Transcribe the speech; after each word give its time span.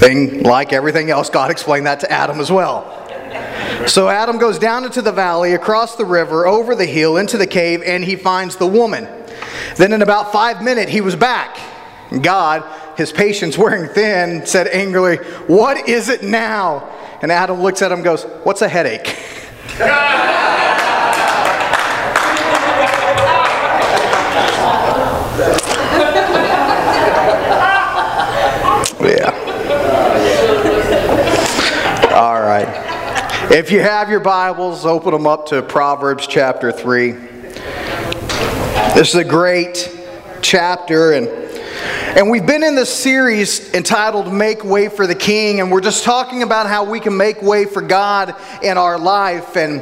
Then, 0.00 0.42
like 0.42 0.74
everything 0.74 1.10
else, 1.10 1.30
God 1.30 1.50
explained 1.50 1.86
that 1.86 2.00
to 2.00 2.12
Adam 2.12 2.40
as 2.40 2.52
well. 2.52 2.97
So 3.88 4.08
Adam 4.08 4.38
goes 4.38 4.58
down 4.58 4.84
into 4.84 5.02
the 5.02 5.12
valley, 5.12 5.54
across 5.54 5.96
the 5.96 6.04
river, 6.04 6.46
over 6.46 6.74
the 6.74 6.86
hill, 6.86 7.16
into 7.16 7.36
the 7.36 7.46
cave, 7.46 7.82
and 7.82 8.04
he 8.04 8.16
finds 8.16 8.56
the 8.56 8.66
woman. 8.66 9.08
Then, 9.76 9.92
in 9.92 10.02
about 10.02 10.32
five 10.32 10.62
minutes, 10.62 10.90
he 10.90 11.00
was 11.00 11.16
back. 11.16 11.58
God, 12.22 12.64
his 12.96 13.12
patience 13.12 13.56
wearing 13.58 13.88
thin, 13.88 14.46
said 14.46 14.66
angrily, 14.68 15.16
What 15.46 15.88
is 15.88 16.08
it 16.08 16.22
now? 16.22 16.88
And 17.22 17.32
Adam 17.32 17.60
looks 17.60 17.82
at 17.82 17.92
him 17.92 18.02
goes, 18.02 18.24
What's 18.44 18.62
a 18.62 18.68
headache? 18.68 19.16
yeah. 29.00 29.34
All 32.14 32.40
right. 32.40 32.66
If 33.50 33.70
you 33.70 33.80
have 33.80 34.10
your 34.10 34.20
Bibles, 34.20 34.84
open 34.84 35.12
them 35.12 35.26
up 35.26 35.46
to 35.46 35.62
Proverbs 35.62 36.26
chapter 36.26 36.70
3. 36.70 37.12
This 38.92 39.08
is 39.08 39.14
a 39.14 39.24
great 39.24 39.90
chapter, 40.42 41.12
and, 41.12 41.28
and 41.28 42.28
we've 42.28 42.44
been 42.44 42.62
in 42.62 42.74
this 42.74 42.94
series 42.94 43.72
entitled 43.72 44.30
Make 44.30 44.64
Way 44.64 44.90
for 44.90 45.06
the 45.06 45.14
King, 45.14 45.60
and 45.60 45.72
we're 45.72 45.80
just 45.80 46.04
talking 46.04 46.42
about 46.42 46.66
how 46.66 46.84
we 46.84 47.00
can 47.00 47.16
make 47.16 47.40
way 47.40 47.64
for 47.64 47.80
God 47.80 48.36
in 48.62 48.76
our 48.76 48.98
life. 48.98 49.56
And, 49.56 49.80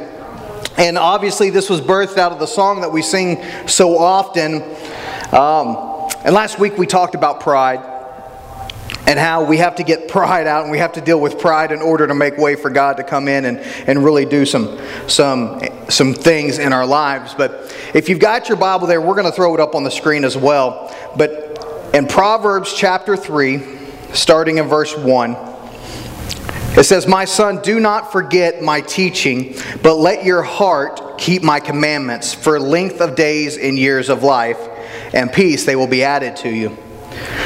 and 0.77 0.97
obviously, 0.97 1.49
this 1.49 1.69
was 1.69 1.81
birthed 1.81 2.17
out 2.17 2.31
of 2.31 2.39
the 2.39 2.45
song 2.45 2.79
that 2.79 2.91
we 2.93 3.01
sing 3.01 3.43
so 3.67 3.97
often. 3.97 4.63
Um, 5.33 6.09
and 6.23 6.33
last 6.33 6.57
week, 6.57 6.77
we 6.77 6.87
talked 6.87 7.15
about 7.15 7.41
pride 7.41 7.96
and 9.07 9.17
how 9.17 9.45
we 9.45 9.57
have 9.57 9.75
to 9.75 9.83
get 9.83 10.09
pride 10.09 10.47
out 10.47 10.63
and 10.63 10.71
we 10.71 10.77
have 10.79 10.91
to 10.91 11.01
deal 11.01 11.19
with 11.19 11.39
pride 11.39 11.71
in 11.71 11.81
order 11.81 12.05
to 12.05 12.13
make 12.13 12.37
way 12.37 12.55
for 12.55 12.69
God 12.69 12.97
to 12.97 13.03
come 13.05 13.29
in 13.29 13.45
and, 13.45 13.59
and 13.87 14.03
really 14.03 14.25
do 14.25 14.45
some, 14.45 14.77
some, 15.07 15.61
some 15.87 16.13
things 16.13 16.59
in 16.59 16.73
our 16.73 16.85
lives. 16.85 17.33
But 17.33 17.73
if 17.95 18.09
you've 18.09 18.19
got 18.19 18.49
your 18.49 18.57
Bible 18.57 18.85
there, 18.85 19.01
we're 19.01 19.15
going 19.15 19.25
to 19.25 19.31
throw 19.31 19.55
it 19.55 19.61
up 19.61 19.75
on 19.75 19.85
the 19.85 19.91
screen 19.91 20.25
as 20.25 20.35
well. 20.35 20.93
But 21.15 21.91
in 21.93 22.05
Proverbs 22.05 22.73
chapter 22.73 23.15
3, 23.15 23.61
starting 24.11 24.57
in 24.57 24.67
verse 24.67 24.95
1, 24.95 25.37
it 26.77 26.83
says, 26.83 27.07
My 27.07 27.23
son, 27.23 27.61
do 27.61 27.79
not 27.79 28.11
forget 28.11 28.61
my 28.61 28.81
teaching, 28.81 29.55
but 29.81 29.95
let 29.95 30.25
your 30.25 30.43
heart 30.43 31.17
keep 31.17 31.43
my 31.43 31.61
commandments 31.61 32.33
for 32.33 32.59
length 32.59 32.99
of 32.99 33.15
days 33.15 33.57
and 33.57 33.79
years 33.79 34.09
of 34.09 34.21
life, 34.21 34.59
and 35.13 35.31
peace 35.31 35.65
they 35.65 35.77
will 35.77 35.87
be 35.87 36.03
added 36.03 36.35
to 36.37 36.49
you. 36.49 36.77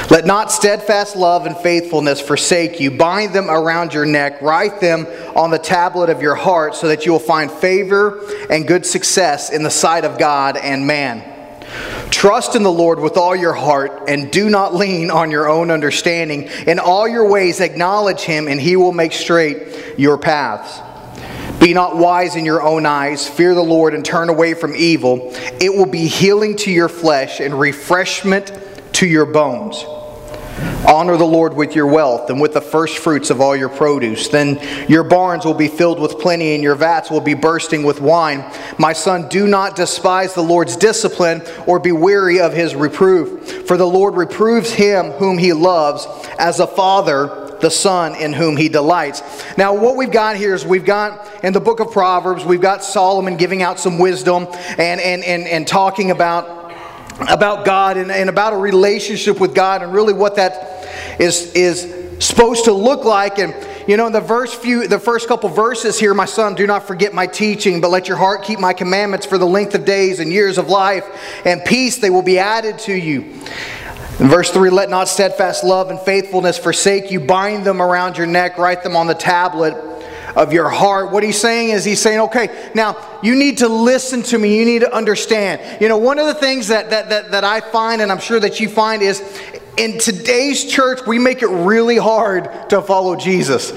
Let 0.09 0.25
not 0.25 0.51
steadfast 0.51 1.15
love 1.15 1.45
and 1.45 1.55
faithfulness 1.55 2.19
forsake 2.19 2.79
you. 2.79 2.91
Bind 2.91 3.33
them 3.33 3.49
around 3.49 3.93
your 3.93 4.05
neck, 4.05 4.41
write 4.41 4.81
them 4.81 5.07
on 5.35 5.51
the 5.51 5.59
tablet 5.59 6.09
of 6.09 6.21
your 6.21 6.35
heart, 6.35 6.75
so 6.75 6.87
that 6.89 7.05
you 7.05 7.11
will 7.13 7.19
find 7.19 7.49
favor 7.49 8.21
and 8.49 8.67
good 8.67 8.85
success 8.85 9.51
in 9.51 9.63
the 9.63 9.69
sight 9.69 10.03
of 10.03 10.17
God 10.17 10.57
and 10.57 10.85
man. 10.85 11.23
Trust 12.09 12.57
in 12.57 12.63
the 12.63 12.71
Lord 12.71 12.99
with 12.99 13.15
all 13.15 13.35
your 13.35 13.53
heart, 13.53 14.09
and 14.09 14.29
do 14.29 14.49
not 14.49 14.75
lean 14.75 15.09
on 15.09 15.31
your 15.31 15.47
own 15.47 15.71
understanding. 15.71 16.49
In 16.67 16.77
all 16.77 17.07
your 17.07 17.29
ways, 17.29 17.61
acknowledge 17.61 18.21
him, 18.21 18.49
and 18.49 18.59
he 18.59 18.75
will 18.75 18.91
make 18.91 19.13
straight 19.13 19.97
your 19.97 20.17
paths. 20.17 20.81
Be 21.61 21.73
not 21.73 21.95
wise 21.95 22.35
in 22.35 22.43
your 22.43 22.61
own 22.61 22.85
eyes. 22.85 23.29
Fear 23.29 23.53
the 23.55 23.63
Lord 23.63 23.93
and 23.93 24.03
turn 24.03 24.29
away 24.29 24.55
from 24.55 24.75
evil. 24.75 25.31
It 25.61 25.73
will 25.73 25.85
be 25.85 26.07
healing 26.07 26.57
to 26.57 26.71
your 26.71 26.89
flesh 26.89 27.39
and 27.39 27.57
refreshment 27.57 28.51
to 29.01 29.07
your 29.07 29.25
bones. 29.25 29.83
Honor 30.87 31.17
the 31.17 31.25
Lord 31.25 31.55
with 31.55 31.75
your 31.75 31.87
wealth 31.87 32.29
and 32.29 32.39
with 32.39 32.53
the 32.53 32.61
first 32.61 32.99
fruits 32.99 33.31
of 33.31 33.41
all 33.41 33.55
your 33.55 33.67
produce. 33.67 34.27
Then 34.27 34.59
your 34.87 35.03
barns 35.03 35.43
will 35.43 35.55
be 35.55 35.69
filled 35.69 35.99
with 35.99 36.19
plenty, 36.19 36.53
and 36.53 36.61
your 36.61 36.75
vats 36.75 37.09
will 37.09 37.19
be 37.19 37.33
bursting 37.33 37.81
with 37.81 37.99
wine. 37.99 38.45
My 38.77 38.93
son, 38.93 39.27
do 39.27 39.47
not 39.47 39.75
despise 39.75 40.35
the 40.35 40.43
Lord's 40.43 40.75
discipline 40.75 41.41
or 41.65 41.79
be 41.79 41.91
weary 41.91 42.39
of 42.39 42.53
his 42.53 42.75
reproof. 42.75 43.65
For 43.65 43.75
the 43.75 43.87
Lord 43.87 44.13
reproves 44.13 44.71
him 44.71 45.09
whom 45.13 45.39
he 45.39 45.51
loves, 45.51 46.05
as 46.37 46.59
a 46.59 46.67
father 46.67 47.57
the 47.59 47.71
son 47.71 48.15
in 48.15 48.33
whom 48.33 48.55
he 48.55 48.69
delights. 48.69 49.23
Now, 49.57 49.73
what 49.73 49.95
we've 49.95 50.11
got 50.11 50.35
here 50.35 50.53
is 50.53 50.63
we've 50.63 50.85
got 50.85 51.43
in 51.43 51.53
the 51.53 51.59
book 51.59 51.79
of 51.79 51.91
Proverbs, 51.91 52.45
we've 52.45 52.61
got 52.61 52.83
Solomon 52.83 53.37
giving 53.37 53.63
out 53.63 53.79
some 53.79 53.97
wisdom 53.97 54.47
and, 54.77 55.01
and, 55.01 55.23
and, 55.23 55.47
and 55.47 55.67
talking 55.67 56.11
about 56.11 56.60
about 57.29 57.65
God 57.65 57.97
and, 57.97 58.11
and 58.11 58.29
about 58.29 58.53
a 58.53 58.57
relationship 58.57 59.39
with 59.39 59.53
God 59.53 59.81
and 59.81 59.93
really 59.93 60.13
what 60.13 60.35
that 60.35 60.87
is, 61.19 61.53
is 61.53 62.23
supposed 62.23 62.65
to 62.65 62.73
look 62.73 63.03
like. 63.03 63.39
And 63.39 63.55
you 63.87 63.97
know, 63.97 64.07
in 64.07 64.13
the 64.13 64.21
verse 64.21 64.53
few, 64.53 64.87
the 64.87 64.99
first 64.99 65.27
couple 65.27 65.49
verses 65.49 65.99
here, 65.99 66.13
my 66.13 66.25
son, 66.25 66.55
do 66.55 66.67
not 66.67 66.87
forget 66.87 67.13
my 67.13 67.27
teaching, 67.27 67.81
but 67.81 67.89
let 67.89 68.07
your 68.07 68.17
heart 68.17 68.43
keep 68.43 68.59
my 68.59 68.73
commandments 68.73 69.25
for 69.25 69.37
the 69.37 69.45
length 69.45 69.75
of 69.75 69.85
days 69.85 70.19
and 70.19 70.31
years 70.31 70.57
of 70.57 70.69
life, 70.69 71.05
and 71.45 71.63
peace 71.65 71.97
they 71.97 72.09
will 72.09 72.21
be 72.21 72.37
added 72.37 72.77
to 72.79 72.93
you. 72.93 73.21
In 74.19 74.27
verse 74.27 74.51
3, 74.51 74.69
let 74.69 74.89
not 74.89 75.07
steadfast 75.07 75.63
love 75.63 75.89
and 75.89 75.99
faithfulness 75.99 76.57
forsake 76.57 77.09
you. 77.09 77.19
Bind 77.19 77.65
them 77.65 77.81
around 77.81 78.17
your 78.17 78.27
neck, 78.27 78.57
write 78.57 78.83
them 78.83 78.95
on 78.95 79.07
the 79.07 79.15
tablet 79.15 79.90
of 80.35 80.53
your 80.53 80.69
heart. 80.69 81.11
What 81.11 81.23
he's 81.23 81.39
saying 81.39 81.69
is, 81.69 81.85
he's 81.85 82.01
saying, 82.01 82.19
okay, 82.21 82.71
now 82.73 83.19
you 83.21 83.35
need 83.35 83.59
to 83.59 83.67
listen 83.67 84.23
to 84.23 84.37
me. 84.37 84.57
You 84.57 84.65
need 84.65 84.79
to 84.79 84.93
understand. 84.93 85.81
You 85.81 85.87
know, 85.87 85.97
one 85.97 86.19
of 86.19 86.27
the 86.27 86.33
things 86.33 86.67
that, 86.67 86.89
that, 86.89 87.09
that, 87.09 87.31
that 87.31 87.43
I 87.43 87.61
find, 87.61 88.01
and 88.01 88.11
I'm 88.11 88.19
sure 88.19 88.39
that 88.39 88.59
you 88.59 88.69
find, 88.69 89.01
is 89.01 89.21
in 89.77 89.97
today's 89.97 90.65
church, 90.65 90.99
we 91.07 91.19
make 91.19 91.41
it 91.41 91.47
really 91.47 91.97
hard 91.97 92.69
to 92.69 92.81
follow 92.81 93.15
Jesus. 93.15 93.71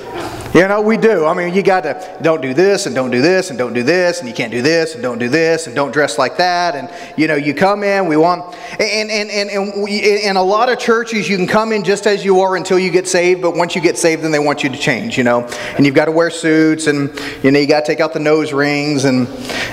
You 0.55 0.69
know, 0.69 0.81
we 0.81 0.97
do. 0.97 1.27
I 1.27 1.35
mean, 1.35 1.53
you 1.53 1.65
got 1.65 1.81
to 1.81 2.19
don't 2.23 2.41
do 2.41 2.55
this 2.55 2.87
and 2.87 2.95
don't 2.95 3.11
do 3.11 3.21
this 3.21 3.51
and 3.51 3.59
don't 3.59 3.73
do 3.73 3.83
this 3.83 4.21
and 4.21 4.29
you 4.29 4.35
can't 4.35 4.53
do 4.53 4.63
this 4.63 4.95
and 4.95 5.03
don't 5.03 5.19
do 5.19 5.29
this 5.29 5.67
and 5.67 5.75
don't 5.75 5.91
dress 5.91 6.17
like 6.17 6.37
that. 6.37 6.77
And, 6.77 6.89
you 7.17 7.27
know, 7.27 7.35
you 7.35 7.55
come 7.55 7.83
in, 7.83 8.07
we 8.07 8.17
want, 8.17 8.55
and, 8.79 9.11
and, 9.11 9.31
and, 9.33 9.51
and 9.51 9.89
in 9.89 10.37
a 10.37 10.43
lot 10.43 10.69
of 10.69 10.79
churches, 10.79 11.29
you 11.29 11.37
can 11.37 11.49
come 11.49 11.73
in 11.73 11.83
just 11.83 12.07
as 12.07 12.25
you 12.25 12.41
are 12.41 12.55
until 12.55 12.79
you 12.79 12.93
get 12.93 13.09
saved. 13.09 13.43
But 13.43 13.57
once 13.57 13.75
you 13.75 13.81
get 13.81 13.99
saved, 13.99 14.23
then 14.23 14.31
they 14.31 14.39
want 14.39 14.63
you 14.63 14.71
to 14.71 14.79
change, 14.79 15.19
you 15.19 15.25
know. 15.25 15.45
And 15.77 15.85
you've 15.85 15.97
got 15.97 16.05
to 16.05 16.13
wear 16.13 16.31
suits 16.31 16.87
and, 16.87 17.11
you 17.43 17.51
know, 17.51 17.59
you 17.59 17.67
got 17.67 17.81
to 17.81 17.87
take 17.87 17.99
out 17.99 18.13
the 18.13 18.21
nose 18.21 18.53
rings 18.53 19.07
and, 19.07 19.27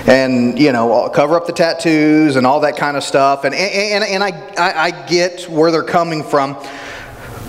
and, 0.08 0.58
you 0.58 0.72
know, 0.72 1.08
cover 1.10 1.36
up 1.36 1.46
the 1.46 1.52
tattoos 1.52 2.34
and 2.34 2.44
all 2.44 2.58
that 2.58 2.76
kind 2.76 2.96
of 2.96 3.04
stuff. 3.04 3.44
And, 3.44 3.54
and, 3.54 4.02
and 4.02 4.24
I, 4.24 4.30
I, 4.58 4.82
I 4.86 5.06
get 5.06 5.48
where 5.48 5.70
they're 5.70 5.84
coming 5.84 6.24
from. 6.24 6.56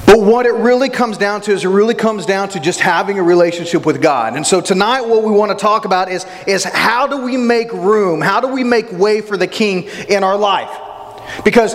But 0.06 0.22
what 0.22 0.46
it 0.46 0.54
really 0.54 0.90
comes 0.90 1.18
down 1.18 1.42
to 1.42 1.52
is 1.52 1.64
it 1.64 1.70
really 1.70 1.96
comes 1.96 2.26
down 2.26 2.50
to 2.50 2.60
just 2.60 2.80
having 2.80 3.20
a 3.20 3.24
relationship 3.24 3.86
with 3.86 4.02
God. 4.02 4.36
And 4.36 4.46
so 4.46 4.62
tonight, 4.62 5.02
what 5.02 5.24
we 5.24 5.32
want 5.32 5.52
to 5.52 5.58
talk 5.58 5.86
about 5.86 6.12
is, 6.12 6.26
is 6.46 6.64
how 6.64 7.08
do 7.08 7.24
we 7.24 7.38
make 7.38 7.72
room? 7.72 8.22
How 8.22 8.40
do 8.40 8.48
we 8.48 8.64
make 8.64 8.92
way 8.92 9.22
for 9.22 9.38
the 9.38 9.48
King 9.48 9.84
in 10.10 10.24
our 10.24 10.38
life? 10.38 10.70
Because 11.44 11.74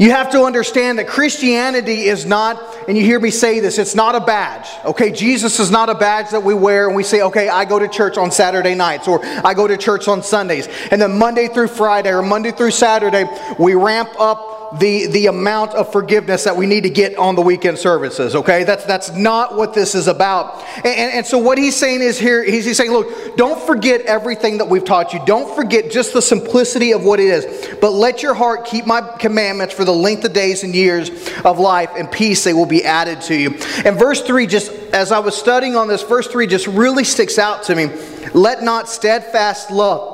you 0.00 0.10
have 0.10 0.30
to 0.32 0.42
understand 0.42 0.98
that 0.98 1.08
Christianity 1.08 2.02
is 2.02 2.26
not, 2.26 2.62
and 2.86 2.96
you 2.96 3.04
hear 3.04 3.18
me 3.18 3.30
say 3.30 3.60
this, 3.60 3.78
it's 3.78 3.94
not 3.94 4.14
a 4.14 4.20
badge. 4.20 4.68
Okay, 4.84 5.10
Jesus 5.10 5.58
is 5.58 5.70
not 5.70 5.88
a 5.88 5.94
badge 5.94 6.30
that 6.30 6.42
we 6.42 6.54
wear 6.54 6.86
and 6.86 6.94
we 6.94 7.02
say, 7.02 7.22
okay, 7.22 7.48
I 7.48 7.64
go 7.64 7.78
to 7.78 7.88
church 7.88 8.18
on 8.18 8.30
Saturday 8.30 8.74
nights 8.74 9.08
or 9.08 9.24
I 9.24 9.54
go 9.54 9.66
to 9.66 9.76
church 9.76 10.06
on 10.06 10.22
Sundays. 10.22 10.68
And 10.90 11.00
then 11.00 11.18
Monday 11.18 11.48
through 11.48 11.68
Friday 11.68 12.10
or 12.10 12.22
Monday 12.22 12.52
through 12.52 12.70
Saturday, 12.70 13.24
we 13.58 13.74
ramp 13.74 14.10
up 14.18 14.49
the, 14.78 15.06
the 15.06 15.26
amount 15.26 15.74
of 15.74 15.90
forgiveness 15.90 16.44
that 16.44 16.56
we 16.56 16.66
need 16.66 16.84
to 16.84 16.90
get 16.90 17.16
on 17.16 17.34
the 17.34 17.42
weekend 17.42 17.78
services, 17.78 18.34
okay? 18.36 18.64
That's, 18.64 18.84
that's 18.84 19.10
not 19.10 19.56
what 19.56 19.74
this 19.74 19.94
is 19.94 20.06
about. 20.06 20.62
And, 20.76 20.86
and, 20.86 21.12
and 21.14 21.26
so, 21.26 21.38
what 21.38 21.58
he's 21.58 21.76
saying 21.76 22.02
is 22.02 22.18
here, 22.18 22.44
he's, 22.44 22.64
he's 22.64 22.76
saying, 22.76 22.92
look, 22.92 23.36
don't 23.36 23.60
forget 23.66 24.02
everything 24.02 24.58
that 24.58 24.68
we've 24.68 24.84
taught 24.84 25.12
you. 25.12 25.20
Don't 25.26 25.54
forget 25.56 25.90
just 25.90 26.12
the 26.12 26.22
simplicity 26.22 26.92
of 26.92 27.02
what 27.02 27.18
it 27.18 27.26
is. 27.26 27.76
But 27.80 27.90
let 27.90 28.22
your 28.22 28.34
heart 28.34 28.64
keep 28.64 28.86
my 28.86 29.00
commandments 29.18 29.74
for 29.74 29.84
the 29.84 29.92
length 29.92 30.24
of 30.24 30.32
days 30.32 30.62
and 30.62 30.74
years 30.74 31.10
of 31.44 31.58
life, 31.58 31.90
and 31.96 32.10
peace 32.10 32.44
they 32.44 32.52
will 32.52 32.66
be 32.66 32.84
added 32.84 33.20
to 33.22 33.34
you. 33.34 33.50
And 33.84 33.98
verse 33.98 34.22
3, 34.22 34.46
just 34.46 34.70
as 34.92 35.10
I 35.10 35.18
was 35.18 35.36
studying 35.36 35.74
on 35.76 35.88
this, 35.88 36.02
verse 36.02 36.28
3 36.28 36.46
just 36.46 36.66
really 36.66 37.04
sticks 37.04 37.38
out 37.38 37.64
to 37.64 37.74
me. 37.74 37.86
Let 38.34 38.62
not 38.62 38.88
steadfast 38.88 39.70
love 39.70 40.09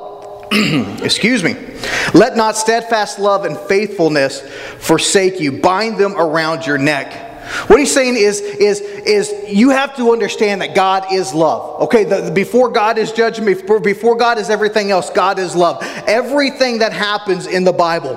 excuse 1.03 1.43
me, 1.43 1.55
let 2.13 2.35
not 2.35 2.55
steadfast 2.55 3.19
love 3.19 3.45
and 3.45 3.57
faithfulness 3.57 4.41
forsake 4.79 5.39
you. 5.39 5.51
Bind 5.51 5.97
them 5.97 6.15
around 6.15 6.65
your 6.65 6.77
neck. 6.77 7.27
What 7.67 7.79
he's 7.79 7.93
saying 7.93 8.15
is, 8.17 8.41
is, 8.41 8.81
is 8.81 9.33
you 9.47 9.69
have 9.69 9.95
to 9.95 10.11
understand 10.11 10.61
that 10.61 10.75
God 10.75 11.13
is 11.13 11.33
love. 11.33 11.81
Okay, 11.83 12.03
the, 12.03 12.31
before 12.31 12.69
God 12.69 12.97
is 12.97 13.11
judgment, 13.11 13.61
before, 13.61 13.79
before 13.79 14.15
God 14.17 14.37
is 14.37 14.49
everything 14.49 14.91
else, 14.91 15.09
God 15.09 15.39
is 15.39 15.55
love. 15.55 15.81
Everything 16.07 16.79
that 16.79 16.91
happens 16.91 17.47
in 17.47 17.63
the 17.63 17.71
Bible, 17.71 18.15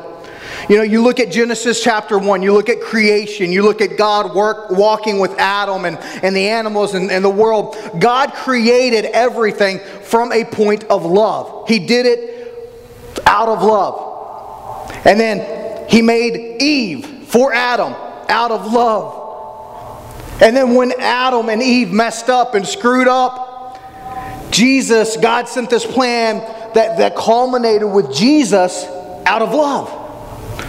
you 0.69 0.77
know, 0.77 0.83
you 0.83 1.03
look 1.03 1.21
at 1.21 1.31
Genesis 1.31 1.83
chapter 1.83 2.19
1, 2.19 2.43
you 2.43 2.53
look 2.53 2.69
at 2.69 2.81
creation, 2.81 3.53
you 3.53 3.63
look 3.63 3.81
at 3.81 3.97
God 3.97 4.35
work, 4.35 4.71
walking 4.71 5.19
with 5.19 5.33
Adam 5.39 5.85
and, 5.85 5.99
and 6.23 6.35
the 6.35 6.49
animals 6.49 6.95
and, 6.95 7.11
and 7.11 7.25
the 7.25 7.31
world. 7.31 7.77
God 7.99 8.33
created 8.35 9.07
everything 9.07 9.79
from 10.03 10.33
a 10.33 10.45
point 10.45 10.85
of 10.85 11.05
love. 11.05 11.69
He 11.69 11.79
did 11.79 12.07
it 12.07 13.23
out 13.27 13.49
of 13.49 13.63
love. 13.63 14.93
And 15.05 15.19
then 15.19 15.89
He 15.89 16.03
made 16.03 16.61
Eve 16.61 17.29
for 17.29 17.53
Adam 17.53 17.95
out 18.29 18.51
of 18.51 18.73
love. 18.73 19.19
And 20.43 20.57
then 20.57 20.75
when 20.75 20.93
Adam 20.99 21.49
and 21.49 21.63
Eve 21.63 21.93
messed 21.93 22.29
up 22.31 22.55
and 22.55 22.67
screwed 22.67 23.09
up, 23.09 23.49
Jesus, 24.51 25.17
God 25.17 25.49
sent 25.49 25.71
this 25.71 25.87
plan 25.87 26.39
that, 26.75 26.99
that 26.99 27.15
culminated 27.15 27.91
with 27.91 28.13
Jesus 28.15 28.85
out 29.27 29.43
of 29.43 29.53
love. 29.53 30.00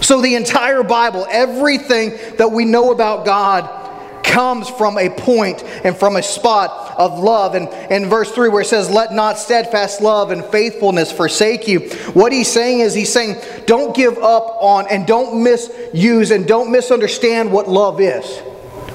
So, 0.01 0.21
the 0.21 0.35
entire 0.35 0.83
Bible, 0.83 1.27
everything 1.29 2.17
that 2.37 2.51
we 2.51 2.65
know 2.65 2.91
about 2.91 3.25
God, 3.25 3.81
comes 4.31 4.69
from 4.69 4.97
a 4.97 5.09
point 5.09 5.63
and 5.83 5.95
from 5.95 6.15
a 6.15 6.23
spot 6.23 6.95
of 6.97 7.19
love. 7.19 7.53
And 7.53 7.67
in 7.91 8.09
verse 8.09 8.31
3, 8.31 8.49
where 8.49 8.61
it 8.61 8.67
says, 8.67 8.89
Let 8.89 9.13
not 9.13 9.37
steadfast 9.37 10.01
love 10.01 10.31
and 10.31 10.43
faithfulness 10.45 11.11
forsake 11.11 11.67
you, 11.67 11.81
what 12.13 12.31
he's 12.31 12.51
saying 12.51 12.79
is, 12.79 12.93
he's 12.93 13.11
saying, 13.11 13.35
Don't 13.65 13.95
give 13.95 14.17
up 14.17 14.57
on 14.61 14.87
and 14.89 15.05
don't 15.05 15.43
misuse 15.43 16.31
and 16.31 16.47
don't 16.47 16.71
misunderstand 16.71 17.51
what 17.51 17.67
love 17.67 17.99
is. 17.99 18.41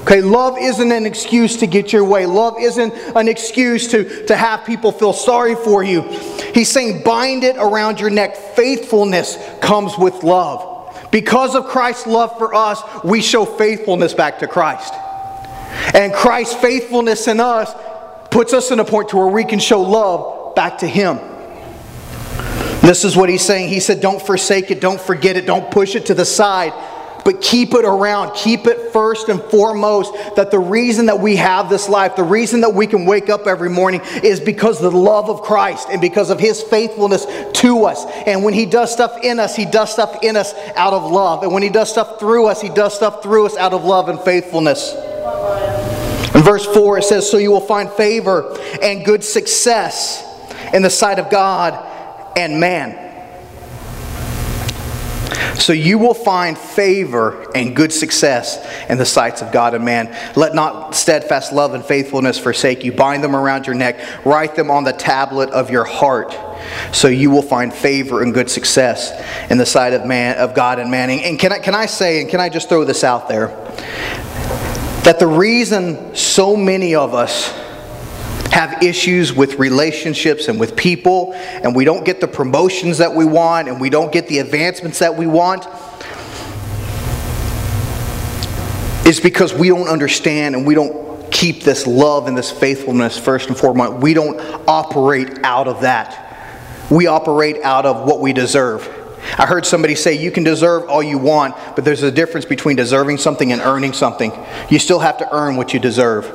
Okay, 0.03 0.21
love 0.21 0.57
isn't 0.59 0.93
an 0.93 1.05
excuse 1.05 1.57
to 1.57 1.67
get 1.67 1.93
your 1.93 2.05
way. 2.05 2.27
Love 2.27 2.55
isn't 2.61 2.95
an 3.17 3.27
excuse 3.27 3.89
to, 3.89 4.27
to 4.27 4.37
have 4.37 4.65
people 4.65 4.93
feel 4.93 5.13
sorry 5.13 5.57
for 5.57 5.83
you. 5.83 6.03
He's 6.55 6.71
saying, 6.71 7.03
bind 7.03 7.43
it 7.43 7.57
around 7.57 7.99
your 7.99 8.11
neck. 8.11 8.37
Faithfulness 8.37 9.37
comes 9.61 9.99
with 9.99 10.23
love. 10.23 10.76
Because 11.17 11.55
of 11.55 11.65
Christ's 11.65 12.07
love 12.07 12.37
for 12.37 12.53
us, 12.53 12.83
we 13.03 13.23
show 13.23 13.47
faithfulness 13.47 14.13
back 14.13 14.41
to 14.41 14.47
Christ. 14.47 14.93
And 15.95 16.13
Christ's 16.13 16.57
faithfulness 16.57 17.27
in 17.27 17.41
us 17.41 17.73
puts 18.31 18.53
us 18.53 18.71
in 18.71 18.81
a 18.81 18.85
point 18.85 19.09
to 19.09 19.17
where 19.17 19.27
we 19.27 19.43
can 19.43 19.59
show 19.59 19.81
love 19.81 20.55
back 20.55 20.77
to 20.81 20.87
Him. 20.87 21.19
This 22.83 23.03
is 23.03 23.17
what 23.17 23.31
he's 23.31 23.41
saying. 23.41 23.71
He 23.71 23.81
said, 23.81 24.03
Don't 24.03 24.21
forsake 24.21 24.71
it, 24.71 24.83
don't 24.83 25.01
forget 25.01 25.39
it, 25.39 25.47
don't 25.47 25.71
push 25.71 25.95
it 25.95 26.05
to 26.05 26.15
the 26.15 26.27
side 26.27 26.75
but 27.27 27.43
keep 27.43 27.75
it 27.75 27.85
around. 27.85 28.33
Keep 28.37 28.69
it 28.69 28.93
first 28.93 29.29
and 29.29 29.43
foremost 29.43 30.15
that 30.37 30.53
the 30.53 30.61
reason 30.61 31.07
that 31.07 31.19
we 31.19 31.35
have 31.35 31.69
this 31.69 31.89
life, 31.89 32.15
the 32.15 32.23
reason 32.23 32.61
that 32.61 32.73
we 32.73 32.87
can 32.87 33.05
wake 33.05 33.29
up 33.29 33.49
every 33.49 33.69
morning 33.69 34.01
is 34.23 34.39
because 34.39 34.81
of 34.81 34.93
the 34.93 34.97
love 34.97 35.29
of 35.29 35.43
Christ 35.43 35.89
and 35.91 36.01
because 36.01 36.31
of 36.31 36.39
his 36.39 36.63
faithfulness 36.63 37.27
to 37.63 37.85
us. 37.85 38.07
And 38.29 38.45
when 38.45 38.55
he 38.55 38.65
does 38.65 38.93
stuff 38.93 39.19
in 39.25 39.41
us, 39.41 39.57
he 39.57 39.65
does 39.65 39.93
stuff 39.93 40.23
in 40.23 40.37
us 40.37 40.55
out 40.77 40.93
of 40.93 41.11
love. 41.11 41.43
And 41.43 41.53
when 41.53 41.65
he 41.65 41.69
does 41.69 41.91
stuff 41.91 42.21
through 42.21 42.47
us, 42.47 42.61
he 42.61 42.69
does 42.69 42.95
stuff 42.95 43.25
through 43.25 43.47
us 43.47 43.57
out 43.57 43.73
of 43.73 43.85
love 43.85 44.09
and 44.09 44.21
faithfulness. 44.21 44.95
In 46.33 46.43
verse 46.43 46.65
4, 46.65 46.99
it 46.99 47.03
says, 47.03 47.29
So 47.29 47.39
you 47.39 47.51
will 47.51 47.61
find 47.61 47.91
favor 47.91 48.57
and 48.81 49.05
good 49.05 49.25
success 49.25 50.25
in 50.73 50.83
the 50.83 50.91
sight 50.91 51.19
of 51.19 51.29
God 51.29 51.75
and 52.37 52.61
man. 52.61 53.06
So 55.55 55.73
you 55.73 55.99
will 55.99 56.15
find 56.15 56.57
favor 56.57 57.51
and 57.55 57.75
good 57.75 57.93
success 57.93 58.65
in 58.89 58.99
the 58.99 59.05
sights 59.05 59.43
of 59.43 59.53
God 59.53 59.75
and 59.75 59.85
man. 59.85 60.17
Let 60.37 60.55
not 60.55 60.95
steadfast 60.95 61.53
love 61.53 61.75
and 61.75 61.85
faithfulness 61.85 62.39
forsake 62.39 62.85
you. 62.85 62.93
Bind 62.93 63.23
them 63.23 63.35
around 63.35 63.67
your 63.67 63.75
neck, 63.75 64.25
write 64.25 64.55
them 64.55 64.71
on 64.71 64.85
the 64.85 64.93
tablet 64.93 65.51
of 65.51 65.71
your 65.71 65.85
heart. 65.85 66.37
So 66.93 67.09
you 67.09 67.31
will 67.31 67.43
find 67.43 67.73
favor 67.73 68.23
and 68.23 68.33
good 68.33 68.51
success 68.51 69.13
in 69.51 69.59
the 69.59 69.67
sight 69.67 69.93
of 69.93 70.05
man 70.07 70.37
of 70.39 70.55
God 70.55 70.79
and 70.79 70.91
man. 70.91 71.11
And 71.11 71.39
can 71.39 71.53
I, 71.53 71.59
can 71.59 71.75
I 71.75 71.87
say, 71.87 72.21
and 72.21 72.31
can 72.31 72.41
I 72.41 72.49
just 72.49 72.69
throw 72.69 72.85
this 72.85 73.05
out 73.05 73.29
there? 73.29 73.49
That 75.05 75.19
the 75.19 75.27
reason 75.27 76.17
so 76.17 76.57
many 76.57 76.95
of 76.95 77.15
us 77.15 77.53
have 78.57 78.83
issues 78.83 79.35
with 79.35 79.59
relationships 79.59 80.49
and 80.49 80.59
with 80.59 80.75
people, 80.75 81.35
and 81.35 81.77
we 81.77 81.85
don't 81.85 82.07
get 82.07 82.23
the 82.23 82.27
promotions 82.27 82.97
that 82.97 83.15
we 83.15 83.23
want, 83.23 83.69
and 83.69 83.79
we 83.79 83.91
don't 83.91 84.11
get 84.11 84.27
the 84.29 84.39
advancements 84.39 84.99
that 85.01 85.15
we 85.15 85.27
want, 85.27 85.67
is 89.07 89.21
because 89.21 89.53
we 89.53 89.69
don't 89.69 89.89
understand 89.89 90.55
and 90.55 90.67
we 90.67 90.75
don't 90.75 91.31
keep 91.31 91.65
this 91.65 91.87
love 91.87 92.29
and 92.29 92.39
this 92.39 92.51
faithfulness 92.51 93.19
first 93.19 93.49
and 93.49 93.59
foremost. 93.59 94.03
We 94.03 94.15
don't 94.15 94.41
operate 94.67 95.45
out 95.45 95.69
of 95.69 95.83
that. 95.83 96.89
We 96.91 97.09
operate 97.09 97.63
out 97.63 97.85
of 97.85 98.09
what 98.09 98.21
we 98.21 98.33
deserve. 98.33 98.89
I 99.39 99.47
heard 99.47 99.67
somebody 99.67 99.95
say 99.95 100.15
you 100.15 100.31
can 100.31 100.45
deserve 100.45 100.89
all 100.89 101.03
you 101.03 101.19
want, 101.19 101.57
but 101.75 101.85
there's 101.85 102.03
a 102.03 102.11
difference 102.11 102.47
between 102.47 102.77
deserving 102.77 103.19
something 103.19 103.53
and 103.53 103.61
earning 103.61 103.93
something. 103.93 104.33
You 104.71 104.79
still 104.79 105.01
have 105.01 105.19
to 105.19 105.35
earn 105.35 105.57
what 105.57 105.75
you 105.75 105.81
deserve. 105.81 106.27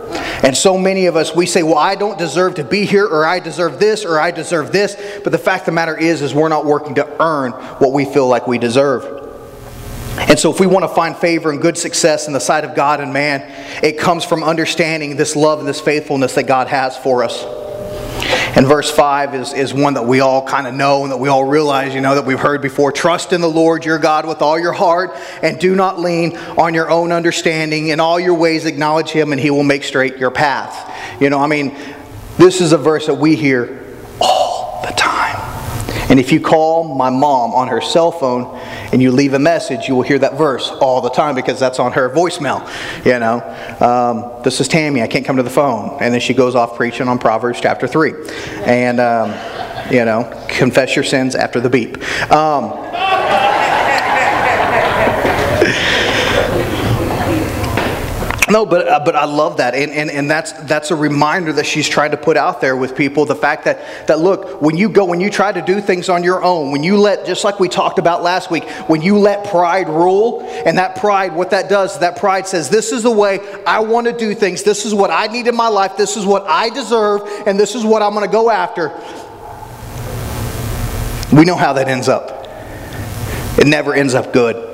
And 0.44 0.56
so 0.56 0.78
many 0.78 1.06
of 1.06 1.16
us, 1.16 1.36
we 1.36 1.46
say, 1.46 1.64
well, 1.64 1.78
I 1.78 1.96
don't 1.96 2.18
deserve 2.18 2.56
to 2.56 2.64
be 2.64 2.86
here, 2.86 3.06
or 3.06 3.26
I 3.26 3.40
deserve 3.40 3.80
this, 3.80 4.06
or 4.06 4.20
I 4.20 4.32
deserve 4.32 4.72
this. 4.72 4.96
But 5.24 5.32
the 5.32 5.38
fact 5.38 5.62
of 5.62 5.66
the 5.68 5.72
matter 5.74 5.98
is, 5.98 6.22
is 6.22 6.34
we're 6.34 6.50
not 6.50 6.66
working 6.66 6.96
to 6.96 7.22
earn 7.22 7.52
what 7.80 7.94
we 7.94 8.06
feel 8.06 8.28
like 8.28 8.48
we 8.48 8.58
deserve. 8.58 9.20
And 10.18 10.38
so, 10.38 10.52
if 10.52 10.60
we 10.60 10.68
want 10.68 10.84
to 10.84 10.94
find 10.94 11.16
favor 11.16 11.52
and 11.52 11.62
good 11.62 11.78
success 11.78 12.28
in 12.28 12.34
the 12.34 12.40
sight 12.40 12.66
of 12.66 12.76
God 12.76 13.00
and 13.00 13.14
man, 13.14 13.42
it 13.82 13.98
comes 13.98 14.26
from 14.26 14.44
understanding 14.44 15.16
this 15.16 15.36
love 15.36 15.60
and 15.60 15.68
this 15.68 15.80
faithfulness 15.80 16.36
that 16.36 16.44
God 16.44 16.68
has 16.68 16.98
for 16.98 17.24
us. 17.24 17.44
And 18.56 18.68
verse 18.68 18.92
5 18.92 19.34
is, 19.36 19.54
is 19.54 19.74
one 19.74 19.94
that 19.94 20.06
we 20.06 20.20
all 20.20 20.46
kind 20.46 20.68
of 20.68 20.74
know 20.74 21.04
and 21.04 21.12
that 21.12 21.18
we 21.18 21.30
all 21.30 21.46
realize, 21.46 21.96
you 21.96 22.02
know, 22.02 22.16
that 22.16 22.26
we've 22.26 22.40
heard 22.40 22.62
before. 22.62 22.92
Trust 22.92 23.32
in 23.32 23.40
the 23.40 23.50
Lord 23.50 23.86
your 23.86 23.98
God 23.98 24.28
with 24.28 24.42
all 24.42 24.60
your 24.60 24.74
heart 24.74 25.16
and 25.42 25.58
do 25.58 25.74
not 25.74 26.00
lean 26.00 26.36
on 26.58 26.74
your 26.74 26.90
own 26.90 27.14
understanding. 27.14 27.88
In 27.88 28.02
all 28.02 28.20
your 28.20 28.34
ways, 28.34 28.66
acknowledge 28.66 29.10
him 29.10 29.32
and 29.32 29.40
he 29.40 29.50
will 29.52 29.64
make 29.64 29.84
straight 29.86 30.18
your 30.18 30.32
path. 30.32 31.22
You 31.22 31.30
know, 31.30 31.40
I 31.40 31.48
mean, 31.48 31.78
this 32.38 32.60
is 32.60 32.74
a 32.74 32.78
verse 32.78 33.06
that 33.06 33.16
we 33.16 33.38
hear 33.38 33.86
all 34.20 34.82
the 34.86 34.92
time. 34.92 35.31
And 36.12 36.20
if 36.20 36.34
you 36.34 36.42
call 36.42 36.94
my 36.94 37.10
mom 37.10 37.54
on 37.54 37.70
her 37.70 37.80
cell 37.80 38.12
phone 38.12 38.54
and 38.92 39.02
you 39.02 39.14
leave 39.14 39.34
a 39.34 39.40
message, 39.40 39.88
you 39.88 39.96
will 39.96 40.02
hear 40.02 40.20
that 40.20 40.38
verse 40.38 40.70
all 40.70 41.00
the 41.00 41.10
time 41.10 41.36
because 41.36 41.58
that's 41.58 41.80
on 41.80 41.94
her 41.94 42.10
voicemail. 42.10 42.68
You 43.06 43.18
know, 43.18 43.40
um, 43.80 44.44
this 44.44 44.60
is 44.60 44.68
Tammy. 44.68 45.02
I 45.02 45.08
can't 45.08 45.26
come 45.26 45.38
to 45.38 45.44
the 45.44 45.50
phone, 45.50 45.98
and 46.02 46.14
then 46.14 46.20
she 46.20 46.34
goes 46.34 46.54
off 46.54 46.76
preaching 46.76 47.08
on 47.08 47.18
Proverbs 47.18 47.62
chapter 47.62 47.88
three, 47.88 48.12
and 48.66 49.00
um, 49.00 49.30
you 49.90 50.04
know, 50.04 50.30
confess 50.50 50.98
your 50.98 51.06
sins 51.06 51.34
after 51.34 51.62
the 51.62 51.70
beep. 51.70 51.96
Um, 52.30 52.72
No, 58.52 58.66
but, 58.66 58.86
uh, 58.86 59.00
but 59.06 59.16
I 59.16 59.24
love 59.24 59.58
that. 59.58 59.74
And, 59.76 59.94
and, 59.94 60.12
and 60.12 60.30
that's, 60.30 60.52
that's 60.64 60.92
a 60.92 60.96
reminder 60.96 61.54
that 61.54 61.66
she's 61.66 61.88
trying 61.88 62.12
to 62.12 62.18
put 62.18 62.36
out 62.36 62.60
there 62.60 62.76
with 62.76 62.98
people 62.98 63.24
the 63.24 63.34
fact 63.34 63.64
that, 63.64 64.08
that, 64.08 64.20
look, 64.20 64.62
when 64.62 64.76
you 64.76 64.90
go, 64.90 65.06
when 65.06 65.22
you 65.22 65.30
try 65.30 65.54
to 65.54 65.62
do 65.62 65.80
things 65.80 66.10
on 66.10 66.22
your 66.22 66.44
own, 66.44 66.70
when 66.72 66.84
you 66.84 66.98
let, 66.98 67.26
just 67.26 67.46
like 67.46 67.62
we 67.62 67.70
talked 67.70 67.98
about 67.98 68.24
last 68.24 68.52
week, 68.52 68.66
when 68.90 69.02
you 69.02 69.18
let 69.18 69.48
pride 69.48 69.88
rule, 69.88 70.42
and 70.66 70.78
that 70.78 70.98
pride, 70.98 71.34
what 71.34 71.52
that 71.52 71.70
does, 71.70 72.00
that 72.00 72.18
pride 72.18 72.46
says, 72.46 72.70
this 72.70 72.92
is 72.92 73.04
the 73.04 73.12
way 73.12 73.40
I 73.66 73.80
want 73.80 74.08
to 74.08 74.14
do 74.14 74.36
things, 74.36 74.64
this 74.64 74.86
is 74.86 74.94
what 74.94 75.12
I 75.12 75.28
need 75.28 75.48
in 75.48 75.56
my 75.56 75.70
life, 75.70 75.96
this 75.96 76.18
is 76.18 76.26
what 76.26 76.46
I 76.46 76.70
deserve, 76.70 77.22
and 77.48 77.58
this 77.58 77.74
is 77.74 77.86
what 77.86 78.02
I'm 78.02 78.14
going 78.14 78.26
to 78.26 78.32
go 78.32 78.50
after. 78.50 78.90
We 81.34 81.46
know 81.46 81.56
how 81.56 81.72
that 81.72 81.88
ends 81.88 82.10
up. 82.10 82.48
It 83.58 83.68
never 83.68 83.94
ends 83.94 84.14
up 84.14 84.34
good. 84.34 84.71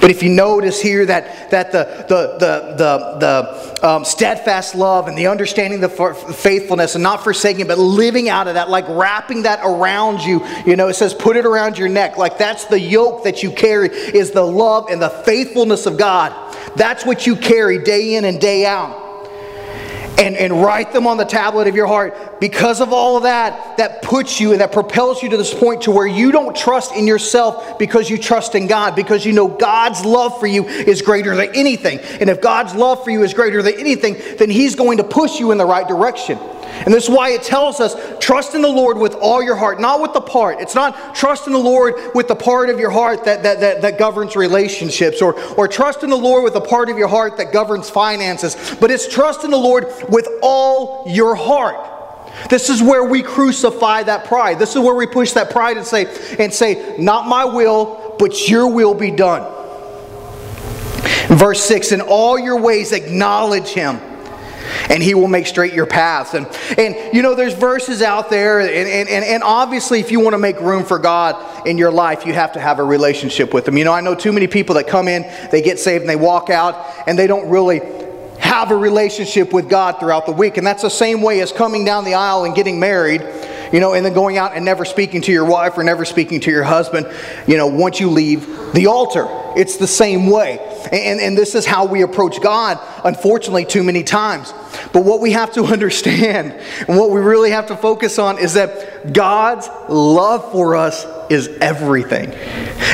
But 0.00 0.10
if 0.10 0.22
you 0.22 0.30
notice 0.30 0.80
here 0.80 1.06
that, 1.06 1.50
that 1.50 1.72
the, 1.72 1.84
the, 2.08 2.36
the, 2.38 2.74
the, 2.76 3.76
the 3.80 3.88
um, 3.88 4.04
steadfast 4.04 4.74
love 4.74 5.08
and 5.08 5.16
the 5.16 5.26
understanding 5.26 5.80
the 5.80 5.88
faithfulness 5.88 6.94
and 6.94 7.02
not 7.02 7.22
forsaking, 7.22 7.66
but 7.66 7.78
living 7.78 8.28
out 8.28 8.48
of 8.48 8.54
that, 8.54 8.68
like 8.68 8.86
wrapping 8.88 9.42
that 9.42 9.60
around 9.62 10.22
you, 10.22 10.46
you 10.66 10.76
know, 10.76 10.88
it 10.88 10.94
says 10.94 11.14
put 11.14 11.36
it 11.36 11.46
around 11.46 11.78
your 11.78 11.88
neck. 11.88 12.16
Like 12.16 12.38
that's 12.38 12.64
the 12.66 12.80
yoke 12.80 13.24
that 13.24 13.42
you 13.42 13.50
carry 13.50 13.88
is 13.88 14.30
the 14.30 14.42
love 14.42 14.88
and 14.90 15.00
the 15.00 15.10
faithfulness 15.10 15.86
of 15.86 15.96
God. 15.96 16.32
That's 16.76 17.06
what 17.06 17.26
you 17.26 17.36
carry 17.36 17.78
day 17.82 18.16
in 18.16 18.24
and 18.24 18.40
day 18.40 18.66
out 18.66 19.05
and, 20.18 20.36
and 20.36 20.62
write 20.62 20.92
them 20.92 21.06
on 21.06 21.16
the 21.16 21.24
tablet 21.24 21.68
of 21.68 21.74
your 21.74 21.86
heart. 21.86 22.40
Because 22.40 22.80
of 22.80 22.92
all 22.92 23.16
of 23.16 23.24
that, 23.24 23.76
that 23.76 24.02
puts 24.02 24.40
you 24.40 24.52
and 24.52 24.60
that 24.60 24.72
propels 24.72 25.22
you 25.22 25.28
to 25.30 25.36
this 25.36 25.52
point 25.52 25.82
to 25.82 25.90
where 25.90 26.06
you 26.06 26.32
don't 26.32 26.56
trust 26.56 26.94
in 26.94 27.06
yourself 27.06 27.78
because 27.78 28.08
you 28.08 28.18
trust 28.18 28.54
in 28.54 28.66
God, 28.66 28.96
because 28.96 29.24
you 29.24 29.32
know 29.32 29.48
God's 29.48 30.04
love 30.04 30.38
for 30.40 30.46
you 30.46 30.64
is 30.64 31.02
greater 31.02 31.34
than 31.36 31.54
anything. 31.54 31.98
And 32.20 32.30
if 32.30 32.40
God's 32.40 32.74
love 32.74 33.04
for 33.04 33.10
you 33.10 33.22
is 33.22 33.34
greater 33.34 33.62
than 33.62 33.74
anything, 33.78 34.16
then 34.38 34.50
He's 34.50 34.74
going 34.74 34.98
to 34.98 35.04
push 35.04 35.38
you 35.38 35.52
in 35.52 35.58
the 35.58 35.66
right 35.66 35.86
direction. 35.86 36.38
And 36.38 36.92
this 36.92 37.04
is 37.04 37.10
why 37.10 37.30
it 37.30 37.42
tells 37.42 37.80
us 37.80 37.94
trust 38.26 38.56
in 38.56 38.60
the 38.60 38.68
Lord 38.68 38.98
with 38.98 39.14
all 39.14 39.40
your 39.40 39.54
heart, 39.54 39.80
not 39.80 40.02
with 40.02 40.12
the 40.12 40.20
part. 40.20 40.60
It's 40.60 40.74
not 40.74 41.14
trust 41.14 41.46
in 41.46 41.52
the 41.52 41.60
Lord 41.60 41.94
with 42.12 42.26
the 42.26 42.34
part 42.34 42.70
of 42.70 42.80
your 42.80 42.90
heart 42.90 43.24
that, 43.24 43.44
that, 43.44 43.60
that, 43.60 43.82
that 43.82 43.98
governs 44.00 44.34
relationships, 44.34 45.22
or, 45.22 45.40
or 45.54 45.68
trust 45.68 46.02
in 46.02 46.10
the 46.10 46.16
Lord 46.16 46.42
with 46.42 46.52
the 46.52 46.60
part 46.60 46.90
of 46.90 46.98
your 46.98 47.06
heart 47.06 47.36
that 47.36 47.52
governs 47.52 47.88
finances, 47.88 48.74
but 48.80 48.90
it's 48.90 49.06
trust 49.06 49.44
in 49.44 49.52
the 49.52 49.56
Lord 49.56 49.86
with 50.08 50.28
all 50.42 51.04
your 51.06 51.36
heart. 51.36 52.48
This 52.50 52.68
is 52.68 52.82
where 52.82 53.04
we 53.04 53.22
crucify 53.22 54.02
that 54.02 54.24
pride. 54.24 54.58
This 54.58 54.74
is 54.74 54.82
where 54.82 54.96
we 54.96 55.06
push 55.06 55.30
that 55.34 55.50
pride 55.50 55.76
and 55.76 55.86
say, 55.86 56.06
and 56.40 56.52
say, 56.52 56.96
not 56.98 57.28
my 57.28 57.44
will, 57.44 58.16
but 58.18 58.48
your 58.48 58.68
will 58.68 58.94
be 58.94 59.12
done. 59.12 59.52
Verse 61.28 61.62
6 61.62 61.92
In 61.92 62.00
all 62.00 62.36
your 62.36 62.60
ways 62.60 62.90
acknowledge 62.90 63.68
him 63.68 64.00
and 64.90 65.02
he 65.02 65.14
will 65.14 65.28
make 65.28 65.46
straight 65.46 65.72
your 65.72 65.86
paths. 65.86 66.34
And, 66.34 66.46
and 66.78 67.14
you 67.14 67.22
know, 67.22 67.34
there's 67.34 67.54
verses 67.54 68.02
out 68.02 68.30
there, 68.30 68.60
and, 68.60 68.70
and, 68.70 69.24
and 69.24 69.42
obviously, 69.42 70.00
if 70.00 70.10
you 70.10 70.20
want 70.20 70.34
to 70.34 70.38
make 70.38 70.60
room 70.60 70.84
for 70.84 70.98
God 70.98 71.66
in 71.66 71.78
your 71.78 71.90
life, 71.90 72.26
you 72.26 72.32
have 72.34 72.52
to 72.52 72.60
have 72.60 72.78
a 72.78 72.84
relationship 72.84 73.52
with 73.52 73.66
him. 73.66 73.76
You 73.76 73.84
know, 73.84 73.92
I 73.92 74.00
know 74.00 74.14
too 74.14 74.32
many 74.32 74.46
people 74.46 74.74
that 74.76 74.86
come 74.86 75.08
in, 75.08 75.22
they 75.50 75.62
get 75.62 75.78
saved, 75.78 76.02
and 76.02 76.10
they 76.10 76.16
walk 76.16 76.50
out, 76.50 76.94
and 77.06 77.18
they 77.18 77.26
don't 77.26 77.48
really 77.48 77.80
have 78.38 78.70
a 78.70 78.76
relationship 78.76 79.52
with 79.52 79.68
God 79.68 79.98
throughout 79.98 80.26
the 80.26 80.32
week. 80.32 80.56
And 80.56 80.66
that's 80.66 80.82
the 80.82 80.90
same 80.90 81.22
way 81.22 81.40
as 81.40 81.52
coming 81.52 81.84
down 81.84 82.04
the 82.04 82.14
aisle 82.14 82.44
and 82.44 82.54
getting 82.54 82.78
married 82.78 83.22
you 83.72 83.80
know, 83.80 83.94
and 83.94 84.04
then 84.04 84.12
going 84.12 84.38
out 84.38 84.54
and 84.54 84.64
never 84.64 84.84
speaking 84.84 85.20
to 85.22 85.32
your 85.32 85.44
wife 85.44 85.76
or 85.76 85.84
never 85.84 86.04
speaking 86.04 86.40
to 86.40 86.50
your 86.50 86.64
husband, 86.64 87.06
you 87.46 87.56
know, 87.56 87.66
once 87.66 88.00
you 88.00 88.10
leave 88.10 88.46
the 88.72 88.86
altar. 88.86 89.26
It's 89.56 89.78
the 89.78 89.86
same 89.86 90.28
way. 90.28 90.58
And, 90.92 91.20
and 91.20 91.36
this 91.36 91.54
is 91.54 91.64
how 91.64 91.86
we 91.86 92.02
approach 92.02 92.40
God, 92.42 92.78
unfortunately, 93.04 93.64
too 93.64 93.82
many 93.82 94.02
times. 94.02 94.52
But 94.92 95.04
what 95.04 95.20
we 95.20 95.32
have 95.32 95.52
to 95.54 95.64
understand 95.72 96.52
and 96.86 96.98
what 96.98 97.10
we 97.10 97.20
really 97.20 97.50
have 97.50 97.66
to 97.68 97.76
focus 97.76 98.18
on 98.18 98.38
is 98.38 98.54
that 98.54 99.12
God's 99.12 99.68
love 99.88 100.52
for 100.52 100.76
us 100.76 101.04
is 101.30 101.48
everything. 101.60 102.32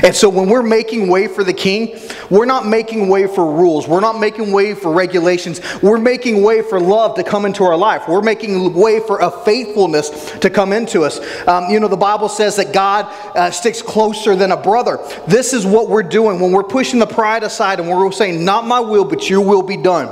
And 0.02 0.14
so 0.14 0.28
when 0.28 0.48
we're 0.48 0.62
making 0.62 1.08
way 1.08 1.28
for 1.28 1.44
the 1.44 1.52
king, 1.52 1.98
we're 2.30 2.46
not 2.46 2.66
making 2.66 3.08
way 3.08 3.26
for 3.26 3.44
rules. 3.44 3.86
We're 3.86 4.00
not 4.00 4.18
making 4.18 4.52
way 4.52 4.74
for 4.74 4.92
regulations. 4.92 5.60
We're 5.82 5.98
making 5.98 6.42
way 6.42 6.62
for 6.62 6.80
love 6.80 7.14
to 7.16 7.24
come 7.24 7.44
into 7.44 7.64
our 7.64 7.76
life. 7.76 8.08
We're 8.08 8.22
making 8.22 8.72
way 8.74 9.00
for 9.00 9.20
a 9.20 9.30
faithfulness 9.30 10.32
to 10.40 10.50
come 10.50 10.72
into 10.72 11.02
us. 11.02 11.20
Um, 11.46 11.70
you 11.70 11.78
know, 11.78 11.88
the 11.88 11.96
Bible 11.96 12.28
says 12.28 12.56
that 12.56 12.72
God 12.72 13.06
uh, 13.36 13.50
sticks 13.50 13.82
closer 13.82 14.34
than 14.34 14.50
a 14.50 14.56
brother. 14.56 14.98
This 15.26 15.52
is 15.52 15.66
what 15.66 15.88
we're 15.88 16.02
doing 16.02 16.40
when 16.40 16.52
we're 16.52 16.62
pushing 16.62 16.98
the 16.98 17.06
pride 17.06 17.42
aside 17.42 17.80
and 17.80 17.88
we're 17.88 18.10
saying, 18.12 18.44
Not 18.44 18.66
my 18.66 18.80
will, 18.80 19.04
but 19.04 19.28
your 19.28 19.40
will 19.40 19.62
be 19.62 19.76
done. 19.76 20.08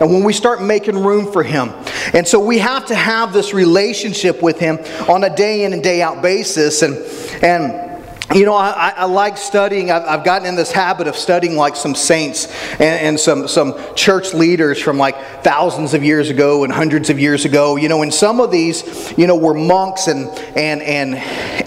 And 0.00 0.10
when 0.12 0.24
we 0.24 0.32
start 0.32 0.62
making 0.62 1.02
room 1.02 1.30
for 1.30 1.42
Him. 1.42 1.70
And 2.12 2.26
so 2.26 2.38
we 2.38 2.58
have 2.58 2.86
to 2.86 2.94
have 2.94 3.32
this 3.32 3.52
relationship 3.52 4.42
with 4.42 4.58
Him 4.58 4.78
on 5.08 5.24
a 5.24 5.34
day 5.34 5.64
in 5.64 5.72
and 5.72 5.82
day 5.82 6.02
out 6.02 6.22
basis. 6.22 6.82
And, 6.82 6.96
and 7.42 7.63
you 8.32 8.46
know, 8.46 8.54
I, 8.54 8.94
I 8.96 9.04
like 9.04 9.36
studying. 9.36 9.90
I've, 9.90 10.02
I've, 10.04 10.24
gotten 10.24 10.48
in 10.48 10.56
this 10.56 10.72
habit 10.72 11.06
of 11.06 11.14
studying 11.14 11.56
like 11.56 11.76
some 11.76 11.94
saints 11.94 12.46
and, 12.72 12.82
and, 12.82 13.20
some, 13.20 13.46
some 13.46 13.74
church 13.94 14.32
leaders 14.32 14.80
from 14.80 14.96
like 14.96 15.42
thousands 15.44 15.92
of 15.92 16.02
years 16.02 16.30
ago 16.30 16.64
and 16.64 16.72
hundreds 16.72 17.10
of 17.10 17.20
years 17.20 17.44
ago. 17.44 17.76
You 17.76 17.88
know, 17.88 18.02
and 18.02 18.12
some 18.12 18.40
of 18.40 18.50
these, 18.50 19.12
you 19.18 19.26
know, 19.26 19.36
were 19.36 19.52
monks 19.52 20.06
and, 20.06 20.28
and, 20.56 20.82
and, 20.82 21.16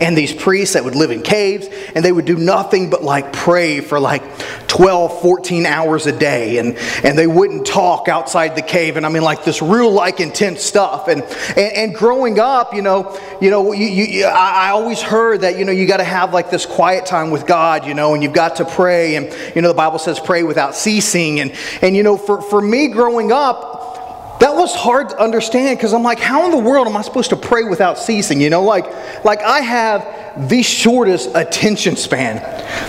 and 0.02 0.18
these 0.18 0.34
priests 0.34 0.74
that 0.74 0.84
would 0.84 0.96
live 0.96 1.12
in 1.12 1.22
caves 1.22 1.68
and 1.94 2.04
they 2.04 2.12
would 2.12 2.26
do 2.26 2.38
nothing 2.38 2.90
but 2.90 3.04
like 3.04 3.32
pray 3.34 3.80
for 3.80 4.00
like 4.00 4.24
12, 4.68 5.22
14 5.22 5.66
hours 5.68 6.08
a 6.08 6.18
day. 6.18 6.58
And, 6.58 6.76
and 7.04 7.18
they 7.18 7.28
wouldn't 7.28 7.68
talk 7.68 8.08
outside 8.08 8.56
the 8.56 8.64
cave. 8.64 8.98
And 8.98 9.06
I 9.06 9.10
mean, 9.10 9.24
like 9.24 9.44
this 9.44 9.62
real 9.62 9.92
like 9.92 10.20
intense 10.20 10.64
stuff. 10.64 11.08
And, 11.08 11.22
and, 11.56 11.74
and 11.74 11.96
growing 11.96 12.40
up, 12.40 12.74
you 12.74 12.82
know, 12.82 13.18
you 13.40 13.52
know, 13.52 13.74
you, 13.74 13.86
you, 13.86 14.26
I, 14.26 14.68
I 14.68 14.70
always 14.72 15.02
heard 15.02 15.42
that, 15.42 15.60
you 15.60 15.66
know, 15.66 15.72
you 15.72 15.86
got 15.86 15.98
to 15.98 16.04
have 16.04 16.34
like 16.34 16.47
like 16.48 16.52
this 16.52 16.66
quiet 16.66 17.06
time 17.06 17.30
with 17.30 17.46
God, 17.46 17.86
you 17.86 17.94
know, 17.94 18.14
and 18.14 18.24
you've 18.24 18.34
got 18.34 18.56
to 18.58 18.66
pray. 18.66 19.16
And, 19.16 19.36
you 19.54 19.62
know, 19.62 19.68
the 19.68 19.74
Bible 19.74 20.00
says 20.00 20.18
pray 20.18 20.44
without 20.44 20.76
ceasing. 20.76 21.42
And, 21.42 21.54
and 21.82 21.96
you 21.96 22.04
know, 22.04 22.16
for, 22.16 22.42
for 22.42 22.62
me 22.62 22.88
growing 22.88 23.34
up, 23.34 24.40
that 24.40 24.56
was 24.56 24.74
hard 24.74 25.10
to 25.10 25.20
understand 25.20 25.78
because 25.78 25.94
I'm 25.94 26.04
like, 26.04 26.20
how 26.20 26.46
in 26.46 26.52
the 26.52 26.58
world 26.58 26.88
am 26.88 26.96
I 26.96 27.02
supposed 27.02 27.32
to 27.32 27.36
pray 27.36 27.64
without 27.66 27.98
ceasing? 27.98 28.40
You 28.40 28.50
know, 28.50 28.64
like, 28.64 28.86
like 29.26 29.42
I 29.42 29.60
have 29.60 30.48
the 30.50 30.64
shortest 30.64 31.32
attention 31.36 31.98
span. 31.98 32.38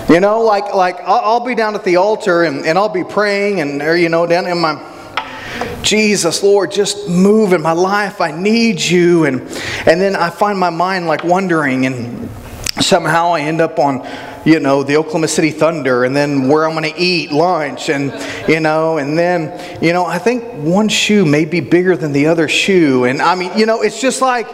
You 0.09 0.21
know, 0.21 0.43
like, 0.43 0.73
like 0.73 1.01
I'll, 1.01 1.41
be 1.41 1.57
down 1.57 1.75
at 1.75 1.83
the 1.83 1.97
altar 1.97 2.45
and, 2.45 2.65
and 2.65 2.79
I'll 2.79 2.89
be 2.89 3.05
praying 3.05 3.61
and, 3.61 3.83
or, 3.83 3.97
you 3.97 4.09
know, 4.09 4.27
down 4.27 4.47
in 4.47 4.61
my, 4.61 4.81
Jesus, 5.83 6.45
Lord, 6.45 6.71
just 6.71 7.09
move 7.09 7.53
in 7.53 7.63
my 7.63 7.73
life. 7.73 8.21
I 8.21 8.31
need 8.31 8.81
you. 8.81 9.25
And, 9.25 9.41
and 9.87 10.01
then 10.01 10.15
I 10.15 10.31
find 10.31 10.59
my 10.59 10.71
mind 10.71 11.07
like 11.07 11.25
wondering 11.25 11.87
and 11.87 12.29
somehow 12.81 13.33
I 13.33 13.41
end 13.43 13.61
up 13.61 13.79
on, 13.79 14.07
you 14.45 14.61
know, 14.61 14.83
the 14.83 14.97
Oklahoma 14.97 15.29
City 15.29 15.51
Thunder 15.51 16.05
and 16.05 16.15
then 16.15 16.49
where 16.49 16.67
I'm 16.67 16.73
going 16.79 16.93
to 16.93 17.01
eat 17.01 17.33
lunch 17.33 17.89
and, 17.89 18.13
you 18.49 18.61
know, 18.61 18.99
and 18.99 19.19
then, 19.19 19.83
you 19.83 19.93
know, 19.93 20.05
I 20.05 20.19
think 20.19 20.45
one 20.55 20.89
shoe 20.89 21.25
may 21.25 21.45
be 21.45 21.61
bigger 21.61 21.97
than 21.97 22.13
the 22.13 22.27
other 22.27 22.49
shoe. 22.49 23.05
And 23.05 23.21
I 23.21 23.35
mean, 23.35 23.57
you 23.57 23.67
know, 23.67 23.83
it's 23.83 24.01
just 24.01 24.23
like, 24.23 24.47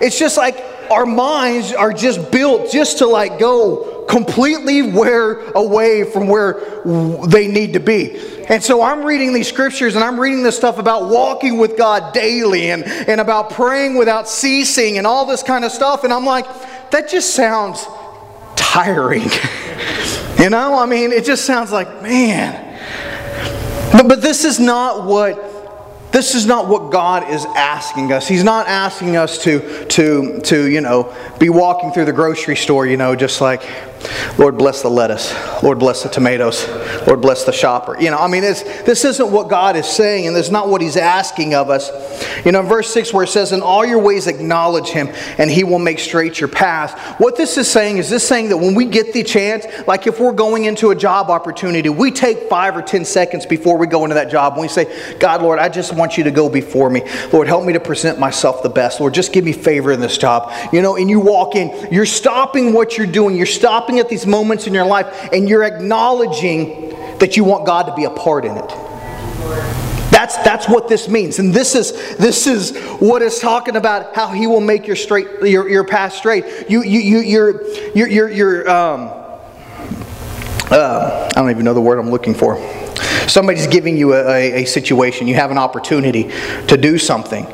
it's 0.00 0.18
just 0.18 0.36
like 0.36 0.62
our 0.90 1.06
minds 1.06 1.72
are 1.72 1.92
just 1.92 2.30
built 2.30 2.70
just 2.70 2.98
to 2.98 3.06
like 3.06 3.38
go 3.38 4.04
completely 4.08 4.82
where 4.82 5.40
away 5.52 6.04
from 6.04 6.28
where 6.28 6.82
they 7.26 7.48
need 7.48 7.72
to 7.72 7.80
be. 7.80 8.18
And 8.48 8.62
so 8.62 8.82
I'm 8.82 9.04
reading 9.04 9.32
these 9.32 9.48
scriptures 9.48 9.94
and 9.94 10.04
I'm 10.04 10.20
reading 10.20 10.42
this 10.42 10.56
stuff 10.56 10.78
about 10.78 11.08
walking 11.08 11.58
with 11.58 11.78
God 11.78 12.12
daily 12.12 12.70
and, 12.70 12.84
and 12.84 13.20
about 13.20 13.50
praying 13.50 13.96
without 13.96 14.28
ceasing 14.28 14.98
and 14.98 15.06
all 15.06 15.24
this 15.24 15.42
kind 15.42 15.64
of 15.64 15.72
stuff. 15.72 16.04
And 16.04 16.12
I'm 16.12 16.26
like, 16.26 16.46
that 16.94 17.08
just 17.08 17.34
sounds 17.34 17.86
tiring. 18.54 19.22
you 20.38 20.48
know, 20.48 20.78
I 20.78 20.86
mean, 20.86 21.10
it 21.10 21.24
just 21.24 21.44
sounds 21.44 21.72
like, 21.72 22.02
man. 22.02 22.60
But, 23.92 24.08
but 24.08 24.22
this 24.22 24.44
is 24.44 24.60
not 24.60 25.04
what 25.04 25.50
this 26.12 26.36
is 26.36 26.46
not 26.46 26.68
what 26.68 26.92
God 26.92 27.28
is 27.28 27.44
asking 27.56 28.12
us. 28.12 28.28
He's 28.28 28.44
not 28.44 28.68
asking 28.68 29.16
us 29.16 29.42
to, 29.42 29.84
to, 29.86 30.40
to, 30.42 30.70
you 30.70 30.80
know, 30.80 31.12
be 31.40 31.48
walking 31.48 31.90
through 31.90 32.04
the 32.04 32.12
grocery 32.12 32.54
store, 32.54 32.86
you 32.86 32.96
know, 32.96 33.16
just 33.16 33.40
like, 33.40 33.68
Lord 34.38 34.58
bless 34.58 34.82
the 34.82 34.90
lettuce. 34.90 35.34
Lord 35.62 35.78
bless 35.78 36.02
the 36.02 36.08
tomatoes. 36.08 36.68
Lord 37.06 37.20
bless 37.20 37.44
the 37.44 37.52
shopper. 37.52 38.00
You 38.00 38.10
know, 38.10 38.18
I 38.18 38.28
mean, 38.28 38.42
this 38.42 39.04
isn't 39.04 39.30
what 39.30 39.48
God 39.48 39.76
is 39.76 39.86
saying, 39.86 40.26
and 40.26 40.36
this 40.36 40.46
is 40.46 40.52
not 40.52 40.68
what 40.68 40.80
He's 40.80 40.96
asking 40.96 41.54
of 41.54 41.70
us. 41.70 41.90
You 42.44 42.52
know, 42.52 42.60
in 42.60 42.66
verse 42.66 42.92
6, 42.92 43.12
where 43.12 43.24
it 43.24 43.28
says, 43.28 43.52
In 43.52 43.62
all 43.62 43.84
your 43.84 44.00
ways 44.00 44.26
acknowledge 44.26 44.88
Him, 44.88 45.08
and 45.38 45.50
He 45.50 45.64
will 45.64 45.78
make 45.78 45.98
straight 45.98 46.40
your 46.40 46.48
path. 46.48 46.98
What 47.20 47.36
this 47.36 47.56
is 47.56 47.70
saying 47.70 47.98
is 47.98 48.10
this 48.10 48.26
saying 48.26 48.48
that 48.50 48.58
when 48.58 48.74
we 48.74 48.84
get 48.84 49.12
the 49.12 49.22
chance, 49.22 49.66
like 49.86 50.06
if 50.06 50.20
we're 50.20 50.32
going 50.32 50.64
into 50.64 50.90
a 50.90 50.94
job 50.94 51.30
opportunity, 51.30 51.88
we 51.88 52.10
take 52.10 52.48
five 52.48 52.76
or 52.76 52.82
10 52.82 53.04
seconds 53.04 53.46
before 53.46 53.78
we 53.78 53.86
go 53.86 54.04
into 54.04 54.14
that 54.14 54.30
job, 54.30 54.54
and 54.54 54.62
we 54.62 54.68
say, 54.68 55.16
God, 55.18 55.42
Lord, 55.42 55.58
I 55.58 55.68
just 55.68 55.94
want 55.94 56.18
you 56.18 56.24
to 56.24 56.30
go 56.30 56.48
before 56.48 56.90
me. 56.90 57.02
Lord, 57.32 57.46
help 57.46 57.64
me 57.64 57.72
to 57.72 57.80
present 57.80 58.18
myself 58.18 58.62
the 58.62 58.68
best. 58.68 59.00
Lord, 59.00 59.14
just 59.14 59.32
give 59.32 59.44
me 59.44 59.52
favor 59.52 59.92
in 59.92 60.00
this 60.00 60.18
job. 60.18 60.52
You 60.72 60.82
know, 60.82 60.96
and 60.96 61.08
you 61.08 61.20
walk 61.20 61.54
in, 61.54 61.92
you're 61.92 62.06
stopping 62.06 62.72
what 62.72 62.98
you're 62.98 63.06
doing, 63.06 63.36
you're 63.36 63.46
stopping 63.46 63.93
stopping 63.94 63.98
at 64.00 64.08
these 64.08 64.26
moments 64.26 64.66
in 64.66 64.74
your 64.74 64.86
life 64.86 65.28
and 65.32 65.48
you're 65.48 65.64
acknowledging 65.64 66.90
that 67.18 67.36
you 67.36 67.44
want 67.44 67.66
God 67.66 67.84
to 67.84 67.94
be 67.94 68.04
a 68.04 68.10
part 68.10 68.44
in 68.44 68.56
it. 68.56 68.68
That's, 70.10 70.36
that's 70.38 70.68
what 70.68 70.88
this 70.88 71.08
means. 71.08 71.38
And 71.38 71.52
this 71.52 71.74
is, 71.74 71.92
this 72.16 72.46
is 72.46 72.76
what 73.00 73.20
it's 73.20 73.40
talking 73.40 73.76
about 73.76 74.14
how 74.14 74.28
he 74.28 74.46
will 74.46 74.60
make 74.60 74.86
your, 74.86 74.96
straight, 74.96 75.26
your, 75.42 75.68
your 75.68 75.84
path 75.84 76.14
straight. 76.14 76.44
You, 76.68 76.82
you, 76.82 77.00
you, 77.00 77.18
you're, 77.18 77.66
you're, 77.94 78.08
you're, 78.08 78.30
you're 78.30 78.70
um, 78.70 79.10
uh, 80.70 81.28
I 81.30 81.40
don't 81.40 81.50
even 81.50 81.64
know 81.64 81.74
the 81.74 81.80
word 81.80 81.98
I'm 81.98 82.10
looking 82.10 82.34
for. 82.34 82.56
Somebody's 83.28 83.66
giving 83.66 83.96
you 83.96 84.14
a, 84.14 84.28
a, 84.28 84.62
a 84.62 84.64
situation, 84.64 85.26
you 85.26 85.34
have 85.34 85.50
an 85.50 85.58
opportunity 85.58 86.30
to 86.68 86.76
do 86.76 86.96
something 86.98 87.46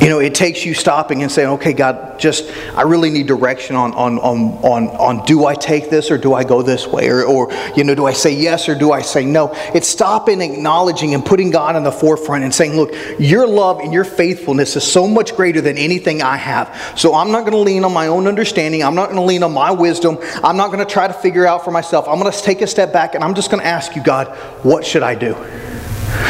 you 0.00 0.10
know, 0.10 0.18
it 0.18 0.34
takes 0.34 0.64
you 0.64 0.74
stopping 0.74 1.22
and 1.22 1.32
saying, 1.32 1.48
okay, 1.48 1.72
God, 1.72 2.20
just, 2.20 2.52
I 2.74 2.82
really 2.82 3.08
need 3.08 3.26
direction 3.26 3.76
on, 3.76 3.94
on, 3.94 4.18
on, 4.18 4.52
on, 4.62 4.88
on 4.88 5.24
do 5.24 5.46
I 5.46 5.54
take 5.54 5.88
this 5.88 6.10
or 6.10 6.18
do 6.18 6.34
I 6.34 6.44
go 6.44 6.60
this 6.60 6.86
way? 6.86 7.08
Or, 7.08 7.24
or, 7.24 7.50
you 7.74 7.82
know, 7.82 7.94
do 7.94 8.04
I 8.04 8.12
say 8.12 8.34
yes 8.34 8.68
or 8.68 8.74
do 8.74 8.92
I 8.92 9.00
say 9.00 9.24
no? 9.24 9.52
It's 9.74 9.88
stopping, 9.88 10.42
acknowledging, 10.42 11.14
and 11.14 11.24
putting 11.24 11.50
God 11.50 11.76
in 11.76 11.82
the 11.82 11.90
forefront 11.90 12.44
and 12.44 12.54
saying, 12.54 12.76
look, 12.76 12.94
your 13.18 13.46
love 13.46 13.80
and 13.80 13.92
your 13.92 14.04
faithfulness 14.04 14.76
is 14.76 14.84
so 14.84 15.08
much 15.08 15.34
greater 15.34 15.62
than 15.62 15.78
anything 15.78 16.20
I 16.20 16.36
have. 16.36 16.94
So 16.94 17.14
I'm 17.14 17.32
not 17.32 17.40
going 17.40 17.52
to 17.52 17.58
lean 17.58 17.84
on 17.84 17.92
my 17.92 18.08
own 18.08 18.26
understanding. 18.26 18.84
I'm 18.84 18.94
not 18.94 19.06
going 19.06 19.16
to 19.16 19.22
lean 19.22 19.42
on 19.42 19.52
my 19.52 19.70
wisdom. 19.70 20.18
I'm 20.44 20.58
not 20.58 20.68
going 20.68 20.86
to 20.86 20.92
try 20.92 21.08
to 21.08 21.14
figure 21.14 21.46
out 21.46 21.64
for 21.64 21.70
myself. 21.70 22.06
I'm 22.06 22.20
going 22.20 22.30
to 22.30 22.42
take 22.42 22.60
a 22.60 22.66
step 22.66 22.92
back 22.92 23.14
and 23.14 23.24
I'm 23.24 23.34
just 23.34 23.50
going 23.50 23.62
to 23.62 23.66
ask 23.66 23.96
you, 23.96 24.02
God, 24.02 24.28
what 24.62 24.84
should 24.84 25.02
I 25.02 25.14
do? 25.14 25.34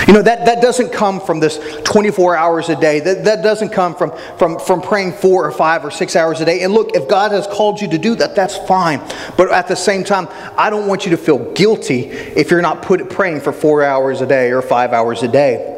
You 0.07 0.15
know, 0.15 0.23
that, 0.23 0.47
that 0.47 0.63
doesn't 0.63 0.93
come 0.93 1.21
from 1.21 1.41
this 1.41 1.59
24 1.85 2.37
hours 2.37 2.69
a 2.69 2.77
day. 2.77 3.01
That, 3.01 3.25
that 3.25 3.43
doesn't 3.43 3.71
come 3.71 3.95
from, 3.95 4.13
from, 4.39 4.59
from 4.59 4.81
praying 4.81 5.13
four 5.13 5.47
or 5.47 5.53
five 5.53 5.85
or 5.85 5.91
six 5.91 6.17
hours 6.17 6.41
a 6.41 6.45
day. 6.45 6.63
And 6.63 6.73
look, 6.73 6.95
if 6.95 7.09
God 7.09 7.33
has 7.33 7.47
called 7.47 7.81
you 7.81 7.89
to 7.89 7.99
do 7.99 8.15
that, 8.17 8.35
that's 8.35 8.57
fine. 8.57 9.01
But 9.37 9.51
at 9.53 9.69
the 9.69 9.77
same 9.77 10.05
time, 10.05 10.29
I 10.57 10.71
don't 10.71 10.87
want 10.87 11.05
you 11.05 11.11
to 11.11 11.17
feel 11.17 11.53
guilty 11.53 12.05
if 12.05 12.51
you're 12.51 12.63
not 12.63 12.83
put, 12.83 13.11
praying 13.11 13.41
for 13.41 13.53
four 13.53 13.83
hours 13.83 14.21
a 14.21 14.27
day 14.27 14.53
or 14.53 14.63
five 14.63 14.93
hours 14.93 15.23
a 15.23 15.29
day. 15.29 15.73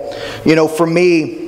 You 0.45 0.55
know, 0.55 0.69
for 0.69 0.87
me, 0.87 1.48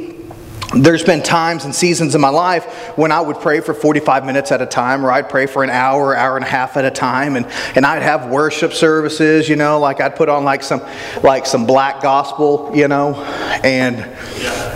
there's 0.74 1.02
been 1.02 1.22
times 1.22 1.64
and 1.64 1.74
seasons 1.74 2.14
in 2.14 2.20
my 2.20 2.28
life 2.28 2.96
when 2.96 3.10
I 3.10 3.20
would 3.20 3.40
pray 3.40 3.60
for 3.60 3.74
45 3.74 4.24
minutes 4.24 4.52
at 4.52 4.62
a 4.62 4.66
time, 4.66 5.04
or 5.04 5.10
I'd 5.10 5.28
pray 5.28 5.46
for 5.46 5.64
an 5.64 5.70
hour, 5.70 6.16
hour 6.16 6.36
and 6.36 6.44
a 6.44 6.48
half 6.48 6.76
at 6.76 6.84
a 6.84 6.90
time, 6.90 7.34
and, 7.34 7.46
and 7.74 7.84
I'd 7.84 8.02
have 8.02 8.30
worship 8.30 8.72
services, 8.72 9.48
you 9.48 9.56
know, 9.56 9.80
like 9.80 10.00
I'd 10.00 10.14
put 10.14 10.28
on 10.28 10.44
like 10.44 10.62
some 10.62 10.80
like 11.22 11.46
some 11.46 11.66
black 11.66 12.00
gospel, 12.00 12.70
you 12.74 12.86
know, 12.86 13.16
and 13.64 14.04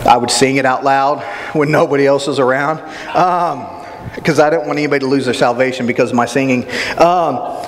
I 0.05 0.17
would 0.17 0.31
sing 0.31 0.57
it 0.57 0.65
out 0.65 0.83
loud 0.83 1.23
when 1.53 1.71
nobody 1.71 2.05
else 2.05 2.27
is 2.27 2.39
around, 2.39 2.77
because 4.15 4.39
um, 4.39 4.45
I 4.45 4.49
didn't 4.49 4.67
want 4.67 4.77
anybody 4.77 4.99
to 4.99 5.07
lose 5.07 5.25
their 5.25 5.33
salvation 5.33 5.87
because 5.87 6.09
of 6.09 6.15
my 6.15 6.25
singing. 6.25 6.65
Um, 6.99 7.64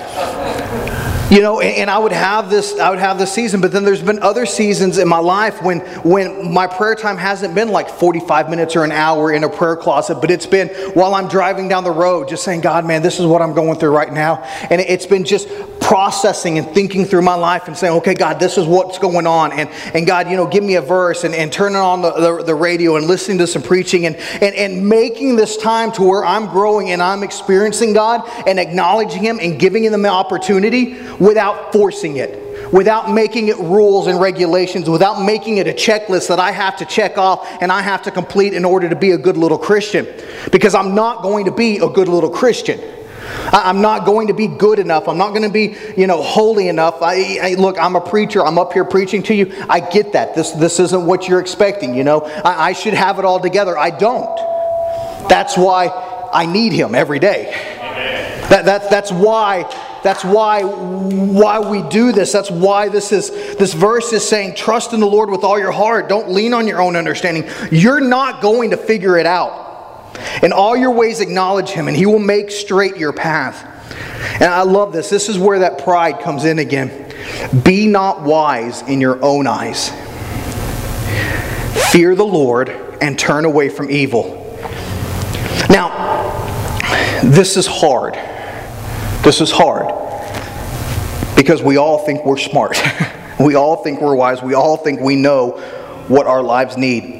you 1.30 1.40
know 1.40 1.60
and, 1.60 1.90
i 1.90 1.98
would 1.98 2.12
have 2.12 2.50
this 2.50 2.78
i 2.78 2.90
would 2.90 2.98
have 2.98 3.18
this 3.18 3.32
season 3.32 3.60
but 3.60 3.72
then 3.72 3.84
there's 3.84 4.02
been 4.02 4.18
other 4.20 4.46
seasons 4.46 4.98
in 4.98 5.06
my 5.06 5.18
life 5.18 5.62
when 5.62 5.80
when 6.02 6.52
my 6.52 6.66
prayer 6.66 6.94
time 6.94 7.16
hasn't 7.16 7.54
been 7.54 7.68
like 7.68 7.88
45 7.88 8.48
minutes 8.48 8.76
or 8.76 8.84
an 8.84 8.92
hour 8.92 9.32
in 9.32 9.44
a 9.44 9.48
prayer 9.48 9.76
closet 9.76 10.16
but 10.20 10.30
it's 10.30 10.46
been 10.46 10.68
while 10.94 11.14
i'm 11.14 11.28
driving 11.28 11.68
down 11.68 11.84
the 11.84 11.90
road 11.90 12.28
just 12.28 12.44
saying 12.44 12.60
god 12.60 12.86
man 12.86 13.02
this 13.02 13.20
is 13.20 13.26
what 13.26 13.42
i'm 13.42 13.54
going 13.54 13.78
through 13.78 13.90
right 13.90 14.12
now. 14.12 14.42
And 14.70 14.80
it's 14.80 15.06
been 15.06 15.24
just 15.24 15.48
processing 15.80 16.58
and 16.58 16.68
thinking 16.68 17.04
through 17.04 17.22
my 17.22 17.34
life 17.34 17.66
and 17.68 17.76
saying 17.76 17.94
okay 17.94 18.14
god 18.14 18.38
this 18.38 18.58
is 18.58 18.66
what's 18.66 18.98
going 18.98 19.26
on. 19.26 19.52
And 19.52 19.68
and 19.94 20.06
god 20.06 20.30
you 20.30 20.36
know 20.36 20.46
give 20.46 20.64
me 20.64 20.76
a 20.76 20.82
verse 20.82 21.24
and, 21.24 21.34
and 21.34 21.52
turning 21.52 21.76
on 21.76 22.02
the, 22.02 22.12
the, 22.12 22.44
the 22.44 22.54
radio 22.54 22.96
and 22.96 23.06
listening 23.06 23.38
to 23.38 23.46
some 23.46 23.62
preaching 23.62 24.06
and, 24.06 24.16
and 24.16 24.54
and 24.54 24.88
making 24.88 25.36
this 25.36 25.56
time 25.56 25.92
to 25.92 26.02
where 26.02 26.24
i'm 26.24 26.46
growing 26.46 26.90
and 26.90 27.02
i'm 27.02 27.22
experiencing 27.22 27.92
god 27.92 28.22
and 28.46 28.58
acknowledging 28.58 29.22
him 29.22 29.38
and 29.40 29.58
giving 29.58 29.84
him 29.84 30.02
the 30.02 30.08
opportunity 30.08 30.96
without 31.18 31.72
forcing 31.72 32.16
it, 32.16 32.72
without 32.72 33.10
making 33.10 33.48
it 33.48 33.56
rules 33.58 34.06
and 34.06 34.20
regulations, 34.20 34.88
without 34.88 35.22
making 35.22 35.58
it 35.58 35.66
a 35.66 35.72
checklist 35.72 36.28
that 36.28 36.38
I 36.38 36.52
have 36.52 36.76
to 36.78 36.84
check 36.84 37.18
off 37.18 37.46
and 37.60 37.72
I 37.72 37.82
have 37.82 38.02
to 38.02 38.10
complete 38.10 38.54
in 38.54 38.64
order 38.64 38.88
to 38.88 38.96
be 38.96 39.12
a 39.12 39.18
good 39.18 39.36
little 39.36 39.58
Christian. 39.58 40.06
Because 40.52 40.74
I'm 40.74 40.94
not 40.94 41.22
going 41.22 41.46
to 41.46 41.52
be 41.52 41.78
a 41.78 41.88
good 41.88 42.08
little 42.08 42.30
Christian. 42.30 42.80
I'm 43.52 43.80
not 43.80 44.06
going 44.06 44.28
to 44.28 44.34
be 44.34 44.46
good 44.46 44.78
enough. 44.78 45.08
I'm 45.08 45.18
not 45.18 45.30
going 45.30 45.42
to 45.42 45.50
be, 45.50 45.76
you 45.96 46.06
know, 46.06 46.22
holy 46.22 46.68
enough. 46.68 47.02
I, 47.02 47.38
I, 47.42 47.54
look, 47.54 47.78
I'm 47.78 47.96
a 47.96 48.00
preacher. 48.00 48.44
I'm 48.44 48.58
up 48.58 48.72
here 48.72 48.84
preaching 48.84 49.22
to 49.24 49.34
you. 49.34 49.52
I 49.68 49.80
get 49.80 50.12
that. 50.12 50.34
This, 50.34 50.52
this 50.52 50.80
isn't 50.80 51.04
what 51.06 51.28
you're 51.28 51.40
expecting, 51.40 51.94
you 51.94 52.04
know. 52.04 52.20
I, 52.20 52.68
I 52.68 52.72
should 52.72 52.94
have 52.94 53.18
it 53.18 53.24
all 53.24 53.40
together. 53.40 53.76
I 53.76 53.90
don't. 53.90 54.36
That's 55.28 55.56
why 55.56 55.88
I 56.32 56.46
need 56.46 56.72
him 56.72 56.94
every 56.94 57.18
day. 57.18 57.52
That, 58.48 58.64
that, 58.64 58.90
that's 58.90 59.12
why 59.12 59.64
that's 60.02 60.24
why, 60.24 60.62
why 60.62 61.58
we 61.58 61.82
do 61.88 62.12
this. 62.12 62.32
That's 62.32 62.50
why 62.50 62.88
this 62.88 63.12
is 63.12 63.30
this 63.56 63.74
verse 63.74 64.12
is 64.12 64.26
saying, 64.26 64.54
trust 64.54 64.92
in 64.92 65.00
the 65.00 65.06
Lord 65.06 65.30
with 65.30 65.44
all 65.44 65.58
your 65.58 65.72
heart. 65.72 66.08
Don't 66.08 66.30
lean 66.30 66.54
on 66.54 66.66
your 66.66 66.80
own 66.80 66.96
understanding. 66.96 67.48
You're 67.70 68.00
not 68.00 68.40
going 68.40 68.70
to 68.70 68.76
figure 68.76 69.18
it 69.18 69.26
out. 69.26 69.66
In 70.42 70.52
all 70.52 70.76
your 70.76 70.92
ways, 70.92 71.20
acknowledge 71.20 71.70
him, 71.70 71.88
and 71.88 71.96
he 71.96 72.06
will 72.06 72.18
make 72.18 72.50
straight 72.50 72.96
your 72.96 73.12
path. 73.12 73.64
And 74.34 74.44
I 74.44 74.62
love 74.62 74.92
this. 74.92 75.10
This 75.10 75.28
is 75.28 75.38
where 75.38 75.60
that 75.60 75.78
pride 75.78 76.20
comes 76.20 76.44
in 76.44 76.58
again. 76.58 77.12
Be 77.64 77.86
not 77.86 78.22
wise 78.22 78.82
in 78.82 79.00
your 79.00 79.22
own 79.24 79.46
eyes. 79.46 79.90
Fear 81.90 82.14
the 82.14 82.26
Lord 82.26 82.68
and 83.00 83.18
turn 83.18 83.44
away 83.44 83.68
from 83.68 83.90
evil. 83.90 84.44
Now, 85.70 87.20
this 87.22 87.56
is 87.56 87.66
hard. 87.66 88.14
This 89.22 89.40
is 89.40 89.50
hard 89.50 89.88
because 91.36 91.62
we 91.62 91.76
all 91.76 91.98
think 91.98 92.24
we're 92.24 92.36
smart. 92.36 92.80
we 93.40 93.54
all 93.54 93.82
think 93.82 94.00
we're 94.00 94.14
wise. 94.14 94.42
We 94.42 94.54
all 94.54 94.76
think 94.76 95.00
we 95.00 95.16
know 95.16 95.52
what 96.08 96.26
our 96.26 96.42
lives 96.42 96.76
need. 96.76 97.18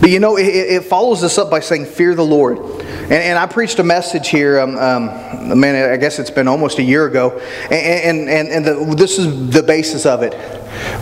But 0.00 0.10
you 0.10 0.18
know, 0.18 0.36
it, 0.36 0.46
it 0.46 0.84
follows 0.84 1.20
this 1.20 1.38
up 1.38 1.50
by 1.50 1.60
saying, 1.60 1.86
Fear 1.86 2.14
the 2.14 2.24
Lord. 2.24 2.58
And, 2.58 3.12
and 3.12 3.38
I 3.38 3.46
preached 3.46 3.78
a 3.78 3.84
message 3.84 4.28
here, 4.28 4.58
um, 4.58 4.76
um, 4.76 5.60
man, 5.60 5.92
I 5.92 5.96
guess 5.96 6.18
it's 6.18 6.30
been 6.30 6.48
almost 6.48 6.78
a 6.78 6.82
year 6.82 7.06
ago. 7.06 7.38
And, 7.70 8.28
and, 8.28 8.48
and 8.48 8.64
the, 8.64 8.94
this 8.96 9.18
is 9.18 9.50
the 9.50 9.62
basis 9.62 10.06
of 10.06 10.22
it. 10.22 10.34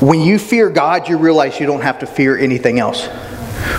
When 0.02 0.20
you 0.20 0.38
fear 0.38 0.68
God, 0.68 1.08
you 1.08 1.18
realize 1.18 1.60
you 1.60 1.66
don't 1.66 1.82
have 1.82 2.00
to 2.00 2.06
fear 2.06 2.36
anything 2.36 2.78
else. 2.78 3.06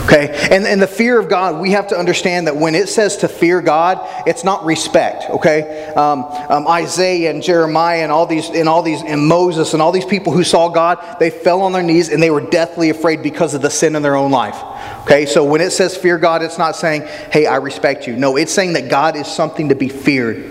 Okay? 0.04 0.48
And, 0.52 0.66
and 0.66 0.82
the 0.82 0.88
fear 0.88 1.20
of 1.20 1.30
God, 1.30 1.60
we 1.60 1.72
have 1.72 1.88
to 1.88 1.98
understand 1.98 2.48
that 2.48 2.56
when 2.56 2.76
it 2.76 2.90
says 2.90 3.18
to 3.18 3.28
fear 3.28 3.62
God, 3.62 4.00
it's 4.28 4.44
not 4.44 4.66
respect. 4.66 5.30
Okay? 5.30 5.88
Um, 5.94 6.24
um, 6.50 6.68
Isaiah 6.68 7.32
and 7.32 7.42
Jeremiah 7.42 8.04
and 8.04 8.12
all 8.12 8.26
these 8.26 8.50
and 8.50 8.68
all 8.68 8.84
these 8.84 9.02
and 9.02 9.26
Moses 9.26 9.74
and 9.74 9.82
all 9.82 9.92
these 9.92 10.06
people 10.06 10.34
who 10.34 10.44
saw 10.44 10.70
God, 10.70 11.20
they 11.20 11.30
fell 11.30 11.62
on 11.62 11.72
their 11.72 11.84
knees 11.84 12.10
and 12.10 12.22
they 12.22 12.32
were 12.32 12.42
deathly 12.42 12.90
afraid 12.90 13.24
because 13.24 13.54
of 13.54 13.62
the 13.62 13.70
sin 13.70 13.96
in 13.96 14.02
their 14.02 14.16
own 14.16 14.32
life. 14.32 14.62
Okay? 15.04 15.26
So 15.26 15.44
when 15.44 15.62
it 15.62 15.72
says 15.72 15.96
fear 15.96 16.18
God, 16.18 16.44
it's 16.44 16.58
not 16.58 16.76
saying, 16.76 17.04
hey, 17.32 17.46
I 17.46 17.58
respect 17.58 18.08
you. 18.08 18.16
No, 18.16 18.38
it's 18.38 18.54
saying 18.54 18.74
that 18.74 18.90
God 18.90 19.16
is 19.16 19.28
something 19.28 19.70
to 19.70 19.76
be 19.76 19.90
feared. 19.90 20.51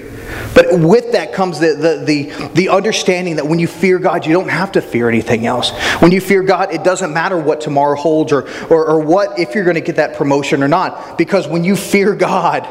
But 0.55 0.79
with 0.79 1.13
that 1.13 1.33
comes 1.33 1.61
the, 1.61 1.75
the, 1.75 2.05
the, 2.05 2.49
the, 2.55 2.69
understanding 2.69 3.37
that 3.37 3.47
when 3.47 3.59
you 3.59 3.67
fear 3.67 3.99
God, 3.99 4.27
you 4.27 4.33
don't 4.33 4.49
have 4.49 4.73
to 4.73 4.83
fear 4.83 5.09
anything 5.09 5.47
else. 5.47 5.71
When 6.01 6.13
you 6.13 6.21
fear 6.21 6.43
God, 6.43 6.73
it 6.73 6.85
doesn't 6.85 7.13
matter 7.13 7.39
what 7.39 7.61
tomorrow 7.61 7.97
holds 7.97 8.33
or, 8.33 8.49
or, 8.69 8.87
or 8.87 9.01
what 9.01 9.39
if 9.39 9.55
you're 9.55 9.65
going 9.65 9.75
to 9.75 9.81
get 9.81 9.97
that 9.97 10.17
promotion 10.17 10.63
or 10.63 10.69
not. 10.69 11.19
Because 11.19 11.49
when 11.49 11.65
you 11.65 11.77
fear 11.77 12.15
God, 12.15 12.67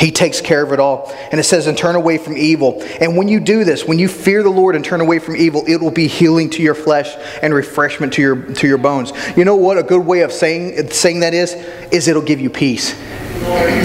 he 0.00 0.10
takes 0.10 0.40
care 0.40 0.62
of 0.62 0.72
it 0.72 0.80
all. 0.80 1.12
And 1.30 1.38
it 1.38 1.44
says, 1.44 1.66
and 1.66 1.76
turn 1.76 1.94
away 1.94 2.18
from 2.18 2.36
evil. 2.36 2.82
And 3.00 3.16
when 3.16 3.28
you 3.28 3.38
do 3.38 3.64
this, 3.64 3.84
when 3.84 3.98
you 3.98 4.08
fear 4.08 4.42
the 4.42 4.50
Lord 4.50 4.74
and 4.74 4.84
turn 4.84 5.00
away 5.00 5.18
from 5.18 5.36
evil, 5.36 5.64
it 5.66 5.76
will 5.76 5.90
be 5.90 6.06
healing 6.06 6.48
to 6.50 6.62
your 6.62 6.74
flesh 6.74 7.14
and 7.42 7.52
refreshment 7.52 8.14
to 8.14 8.22
your, 8.22 8.36
to 8.36 8.66
your 8.66 8.78
bones. 8.78 9.12
You 9.36 9.44
know 9.44 9.56
what 9.56 9.76
a 9.76 9.82
good 9.82 10.04
way 10.04 10.20
of 10.20 10.32
saying, 10.32 10.90
saying 10.90 11.20
that 11.20 11.34
is? 11.34 11.54
Is 11.92 12.08
it'll 12.08 12.22
give 12.22 12.40
you 12.40 12.50
peace. 12.50 12.98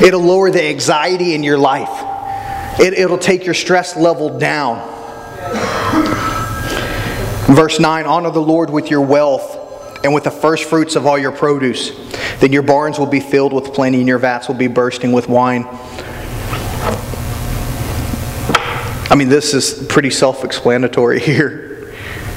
It'll 0.03 0.21
lower 0.21 0.49
the 0.51 0.63
anxiety 0.63 1.33
in 1.33 1.43
your 1.43 1.57
life. 1.57 2.14
It, 2.79 2.93
it'll 2.93 3.17
take 3.17 3.45
your 3.45 3.53
stress 3.53 3.95
level 3.95 4.37
down. 4.37 4.77
Verse 7.47 7.79
9 7.79 8.05
Honor 8.05 8.31
the 8.31 8.41
Lord 8.41 8.69
with 8.69 8.89
your 8.89 9.01
wealth 9.01 10.03
and 10.03 10.13
with 10.13 10.23
the 10.23 10.31
first 10.31 10.65
fruits 10.65 10.95
of 10.95 11.05
all 11.05 11.17
your 11.17 11.31
produce. 11.31 11.91
Then 12.39 12.51
your 12.51 12.63
barns 12.63 12.99
will 12.99 13.05
be 13.05 13.19
filled 13.19 13.53
with 13.53 13.73
plenty, 13.73 13.99
and 13.99 14.07
your 14.07 14.19
vats 14.19 14.47
will 14.47 14.55
be 14.55 14.67
bursting 14.67 15.11
with 15.11 15.29
wine. 15.29 15.65
I 19.09 19.15
mean, 19.15 19.29
this 19.29 19.53
is 19.53 19.85
pretty 19.87 20.09
self 20.09 20.43
explanatory 20.43 21.19
here. 21.21 21.93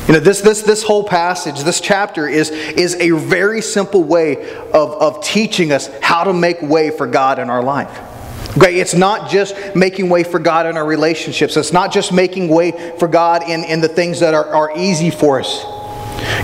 You 0.06 0.14
know, 0.14 0.20
this, 0.20 0.40
this, 0.40 0.62
this 0.62 0.82
whole 0.82 1.04
passage, 1.04 1.60
this 1.64 1.82
chapter 1.82 2.26
is, 2.26 2.50
is 2.50 2.94
a 2.94 3.10
very 3.10 3.60
simple 3.60 4.02
way 4.02 4.50
of, 4.70 4.90
of 4.92 5.22
teaching 5.22 5.70
us 5.70 5.90
how 6.00 6.24
to 6.24 6.32
make 6.32 6.62
way 6.62 6.90
for 6.90 7.06
God 7.06 7.38
in 7.38 7.50
our 7.50 7.62
life. 7.62 8.07
Okay, 8.56 8.80
it's 8.80 8.94
not 8.94 9.30
just 9.30 9.54
making 9.76 10.08
way 10.08 10.24
for 10.24 10.38
God 10.38 10.66
in 10.66 10.76
our 10.76 10.86
relationships. 10.86 11.56
It's 11.56 11.72
not 11.72 11.92
just 11.92 12.12
making 12.12 12.48
way 12.48 12.72
for 12.98 13.06
God 13.06 13.42
in, 13.42 13.62
in 13.64 13.80
the 13.80 13.88
things 13.88 14.20
that 14.20 14.34
are, 14.34 14.46
are 14.46 14.72
easy 14.76 15.10
for 15.10 15.40
us. 15.40 15.64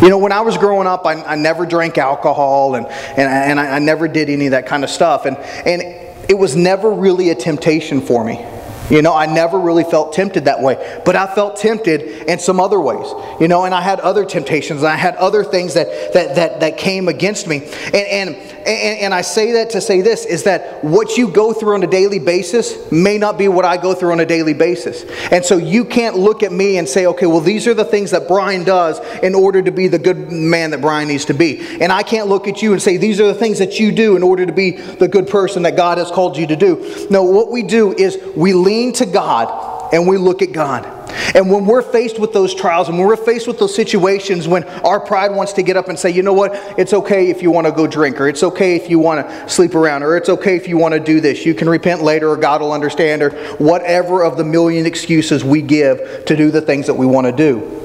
You 0.03 0.09
know, 0.11 0.19
when 0.19 0.33
I 0.33 0.43
was 0.43 0.59
growing 0.59 0.87
up, 0.87 1.07
I, 1.07 1.15
I 1.25 1.35
never 1.35 1.67
drank 1.67 1.99
alcohol 1.99 2.75
and, 2.75 2.87
and, 2.87 3.21
and 3.21 3.61
I, 3.61 3.77
I 3.77 3.79
never 3.79 4.07
did 4.07 4.29
any 4.29 4.47
of 4.47 4.51
that 4.53 4.67
kind 4.67 4.85
of 4.85 4.91
stuff. 4.91 5.25
And, 5.25 5.37
and 5.37 5.83
it 6.29 6.39
was 6.39 6.55
never 6.55 6.93
really 6.93 7.31
a 7.31 7.35
temptation 7.35 8.01
for 8.01 8.25
me. 8.25 8.45
You 8.91 9.01
know, 9.01 9.15
I 9.15 9.25
never 9.25 9.59
really 9.59 9.85
felt 9.85 10.13
tempted 10.13 10.45
that 10.45 10.61
way, 10.61 11.01
but 11.07 11.17
I 11.17 11.35
felt 11.35 11.57
tempted 11.57 12.29
in 12.29 12.39
some 12.39 12.61
other 12.61 12.79
ways. 12.79 13.07
You 13.41 13.49
know, 13.49 13.65
and 13.65 13.75
I 13.75 13.81
had 13.81 13.99
other 14.01 14.27
temptations, 14.27 14.83
and 14.83 14.89
I 14.89 14.97
had 14.97 15.17
other 15.17 15.43
things 15.43 15.73
that 15.73 16.13
that 16.13 16.35
that, 16.35 16.61
that 16.61 16.77
came 16.77 17.09
against 17.09 17.47
me. 17.47 17.65
And, 17.87 17.95
and 17.95 18.54
and, 18.67 18.99
and 19.01 19.15
I 19.15 19.21
say 19.21 19.53
that 19.53 19.71
to 19.71 19.81
say 19.81 20.01
this 20.01 20.25
is 20.25 20.45
that 20.45 20.83
what 20.83 21.17
you 21.17 21.29
go 21.29 21.53
through 21.53 21.75
on 21.75 21.83
a 21.83 21.87
daily 21.87 22.19
basis 22.19 22.91
may 22.91 23.19
not 23.19 23.37
be 23.37 23.49
what 23.49 23.65
I 23.65 23.77
go 23.77 23.95
through 23.95 24.13
on 24.13 24.21
a 24.21 24.27
daily 24.27 24.55
basis. 24.55 25.05
And 25.31 25.45
so 25.45 25.57
you 25.57 25.85
can't 25.85 26.17
look 26.17 26.43
at 26.43 26.53
me 26.53 26.79
and 26.79 26.89
say, 26.89 27.07
okay, 27.07 27.27
well, 27.27 27.41
these 27.41 27.67
are 27.67 27.75
the 27.75 27.85
things 27.85 28.11
that 28.13 28.29
Brian 28.29 28.65
does 28.65 29.01
in 29.23 29.35
order 29.35 29.63
to 29.63 29.71
be 29.71 29.89
the 29.89 29.99
good 29.99 30.31
man 30.33 30.71
that 30.71 30.81
Brian 30.81 31.09
needs 31.09 31.27
to 31.27 31.35
be. 31.35 31.61
And 31.81 31.93
I 31.93 32.03
can't 32.03 32.29
look 32.29 32.49
at 32.49 32.63
you 32.63 32.73
and 32.73 32.81
say, 32.81 32.97
these 32.97 33.21
are 33.21 33.27
the 33.27 33.35
things 33.35 33.59
that 33.59 33.79
you 33.79 33.93
do 33.93 34.17
in 34.17 34.23
order 34.23 34.47
to 34.47 34.53
be 34.53 34.73
the 34.73 35.09
good 35.09 35.29
person 35.29 35.63
that 35.65 35.77
God 35.77 35.99
has 35.99 36.11
called 36.11 36.37
you 36.37 36.47
to 36.47 36.57
do. 36.57 37.07
No, 37.11 37.23
what 37.25 37.51
we 37.51 37.63
do 37.63 37.93
is 37.93 38.19
we 38.37 38.53
lean 38.53 38.93
to 38.95 39.07
God 39.07 39.93
and 39.93 40.09
we 40.09 40.17
look 40.17 40.43
at 40.43 40.53
God. 40.53 40.94
And 41.35 41.51
when 41.51 41.67
we're 41.67 41.83
faced 41.83 42.19
with 42.19 42.33
those 42.33 42.55
trials 42.55 42.89
and 42.89 42.99
when 42.99 43.07
we're 43.07 43.17
faced 43.17 43.47
with 43.47 43.59
those 43.59 43.75
situations 43.75 44.49
when 44.49 44.65
our 44.65 45.01
pride 45.01 45.33
wants 45.33 45.53
to 45.55 45.63
get 45.63 45.77
up 45.77 45.89
and 45.89 45.99
say, 45.99 46.11
you 46.11 46.23
know 46.23 46.33
what, 46.33 46.53
it's 46.79 46.93
okay 46.93 47.31
if 47.31 47.43
you 47.43 47.51
want 47.51 47.67
to 47.67 47.73
go 47.73 47.87
drink, 47.87 48.21
or 48.21 48.29
it's 48.29 48.43
okay 48.43 48.77
if 48.77 48.89
you 48.91 48.99
want 48.99 49.27
to 49.27 49.49
sleep 49.49 49.75
around, 49.75 50.03
or 50.03 50.17
it's 50.17 50.29
okay 50.29 50.57
if 50.57 50.69
you 50.69 50.77
want 50.77 50.95
to 50.95 51.01
do 51.01 51.21
this, 51.21 51.45
you 51.45 51.55
can 51.55 51.69
repent 51.69 52.03
later, 52.03 52.31
or 52.31 52.37
God 52.37 52.61
will 52.61 52.73
understand, 52.73 53.23
or 53.23 53.31
whatever 53.57 54.23
of 54.23 54.37
the 54.37 54.45
million 54.45 54.87
excuses 54.87 55.45
we 55.45 55.63
give 55.63 56.25
to 56.27 56.37
do 56.37 56.51
the 56.51 56.61
things 56.61 56.87
that 56.87 56.95
we 56.95 57.07
want 57.07 57.27
to 57.27 57.33
do. 57.33 57.84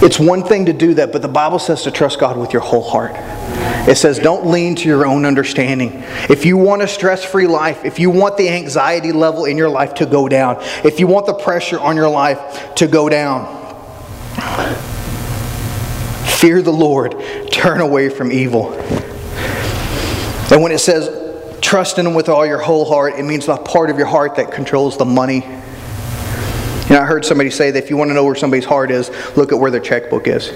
It's 0.00 0.18
one 0.20 0.44
thing 0.44 0.66
to 0.66 0.72
do 0.72 0.94
that, 0.94 1.10
but 1.10 1.22
the 1.22 1.28
Bible 1.28 1.58
says 1.58 1.82
to 1.82 1.90
trust 1.90 2.20
God 2.20 2.36
with 2.36 2.52
your 2.52 2.62
whole 2.62 2.88
heart. 2.88 3.12
It 3.88 3.96
says, 3.96 4.18
don't 4.18 4.46
lean 4.46 4.76
to 4.76 4.88
your 4.88 5.06
own 5.06 5.24
understanding. 5.24 6.04
If 6.28 6.44
you 6.44 6.56
want 6.56 6.82
a 6.82 6.88
stress 6.88 7.24
free 7.24 7.46
life, 7.46 7.84
if 7.84 7.98
you 7.98 8.10
want 8.10 8.36
the 8.36 8.48
anxiety 8.48 9.12
level 9.12 9.44
in 9.44 9.56
your 9.56 9.68
life 9.70 9.94
to 9.94 10.06
go 10.06 10.28
down, 10.28 10.58
if 10.84 11.00
you 11.00 11.06
want 11.06 11.26
the 11.26 11.34
pressure 11.34 11.80
on 11.80 11.96
your 11.96 12.08
life 12.08 12.74
to 12.76 12.86
go 12.86 13.08
down, 13.08 13.46
fear 16.26 16.62
the 16.62 16.72
Lord, 16.72 17.16
turn 17.50 17.80
away 17.80 18.08
from 18.08 18.30
evil. 18.30 18.74
And 20.50 20.62
when 20.62 20.70
it 20.70 20.78
says, 20.78 21.58
trust 21.60 21.98
in 21.98 22.06
Him 22.06 22.14
with 22.14 22.28
all 22.28 22.46
your 22.46 22.58
whole 22.58 22.84
heart, 22.84 23.14
it 23.18 23.24
means 23.24 23.46
the 23.46 23.56
part 23.56 23.90
of 23.90 23.98
your 23.98 24.06
heart 24.06 24.36
that 24.36 24.52
controls 24.52 24.96
the 24.96 25.04
money. 25.04 25.40
You 26.88 26.94
know, 26.94 27.02
I 27.02 27.04
heard 27.04 27.24
somebody 27.24 27.50
say 27.50 27.70
that 27.70 27.84
if 27.84 27.90
you 27.90 27.98
want 27.98 28.08
to 28.08 28.14
know 28.14 28.24
where 28.24 28.34
somebody's 28.34 28.64
heart 28.64 28.90
is, 28.90 29.10
look 29.36 29.52
at 29.52 29.58
where 29.58 29.70
their 29.70 29.80
checkbook 29.80 30.26
is. 30.26 30.48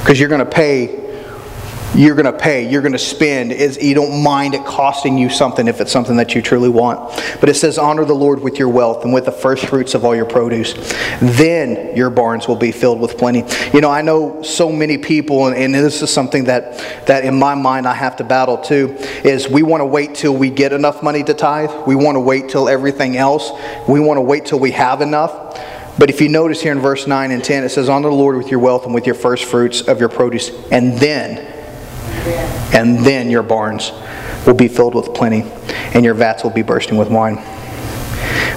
Because 0.00 0.18
you're 0.18 0.28
going 0.28 0.44
to 0.44 0.50
pay 0.50 1.03
you're 1.94 2.14
going 2.14 2.24
to 2.24 2.32
pay, 2.32 2.68
you're 2.68 2.82
going 2.82 2.92
to 2.92 2.98
spend, 2.98 3.52
is 3.52 3.80
you 3.80 3.94
don't 3.94 4.22
mind 4.22 4.54
it 4.54 4.64
costing 4.64 5.16
you 5.16 5.30
something 5.30 5.68
if 5.68 5.80
it's 5.80 5.92
something 5.92 6.16
that 6.16 6.34
you 6.34 6.42
truly 6.42 6.68
want. 6.68 6.98
But 7.40 7.48
it 7.48 7.54
says, 7.54 7.78
honor 7.78 8.04
the 8.04 8.14
Lord 8.14 8.40
with 8.40 8.58
your 8.58 8.68
wealth 8.68 9.04
and 9.04 9.14
with 9.14 9.26
the 9.26 9.32
first 9.32 9.66
fruits 9.66 9.94
of 9.94 10.04
all 10.04 10.14
your 10.14 10.24
produce. 10.24 10.74
Then 11.20 11.96
your 11.96 12.10
barns 12.10 12.48
will 12.48 12.56
be 12.56 12.72
filled 12.72 13.00
with 13.00 13.16
plenty. 13.16 13.44
You 13.72 13.80
know, 13.80 13.90
I 13.90 14.02
know 14.02 14.42
so 14.42 14.72
many 14.72 14.98
people, 14.98 15.46
and, 15.46 15.56
and 15.56 15.74
this 15.74 16.02
is 16.02 16.10
something 16.10 16.44
that, 16.44 17.06
that 17.06 17.24
in 17.24 17.38
my 17.38 17.54
mind 17.54 17.86
I 17.86 17.94
have 17.94 18.16
to 18.16 18.24
battle 18.24 18.58
too, 18.58 18.96
is 19.24 19.48
we 19.48 19.62
want 19.62 19.80
to 19.80 19.86
wait 19.86 20.14
till 20.14 20.34
we 20.34 20.50
get 20.50 20.72
enough 20.72 21.02
money 21.02 21.22
to 21.22 21.34
tithe. 21.34 21.70
We 21.86 21.94
want 21.94 22.16
to 22.16 22.20
wait 22.20 22.48
till 22.48 22.68
everything 22.68 23.16
else. 23.16 23.52
We 23.88 24.00
want 24.00 24.18
to 24.18 24.22
wait 24.22 24.46
till 24.46 24.58
we 24.58 24.72
have 24.72 25.00
enough. 25.00 25.60
But 25.96 26.10
if 26.10 26.20
you 26.20 26.28
notice 26.28 26.60
here 26.60 26.72
in 26.72 26.80
verse 26.80 27.06
9 27.06 27.30
and 27.30 27.44
10, 27.44 27.62
it 27.62 27.68
says, 27.68 27.88
Honor 27.88 28.08
the 28.08 28.16
Lord 28.16 28.36
with 28.36 28.48
your 28.48 28.58
wealth 28.58 28.84
and 28.84 28.92
with 28.92 29.06
your 29.06 29.14
first 29.14 29.44
fruits 29.44 29.82
of 29.82 30.00
your 30.00 30.08
produce, 30.08 30.50
and 30.72 30.98
then 30.98 31.53
and 32.24 33.04
then 33.04 33.30
your 33.30 33.42
barns 33.42 33.92
will 34.46 34.54
be 34.54 34.68
filled 34.68 34.94
with 34.94 35.14
plenty, 35.14 35.42
and 35.94 36.04
your 36.04 36.14
vats 36.14 36.42
will 36.42 36.50
be 36.50 36.62
bursting 36.62 36.96
with 36.96 37.10
wine. 37.10 37.36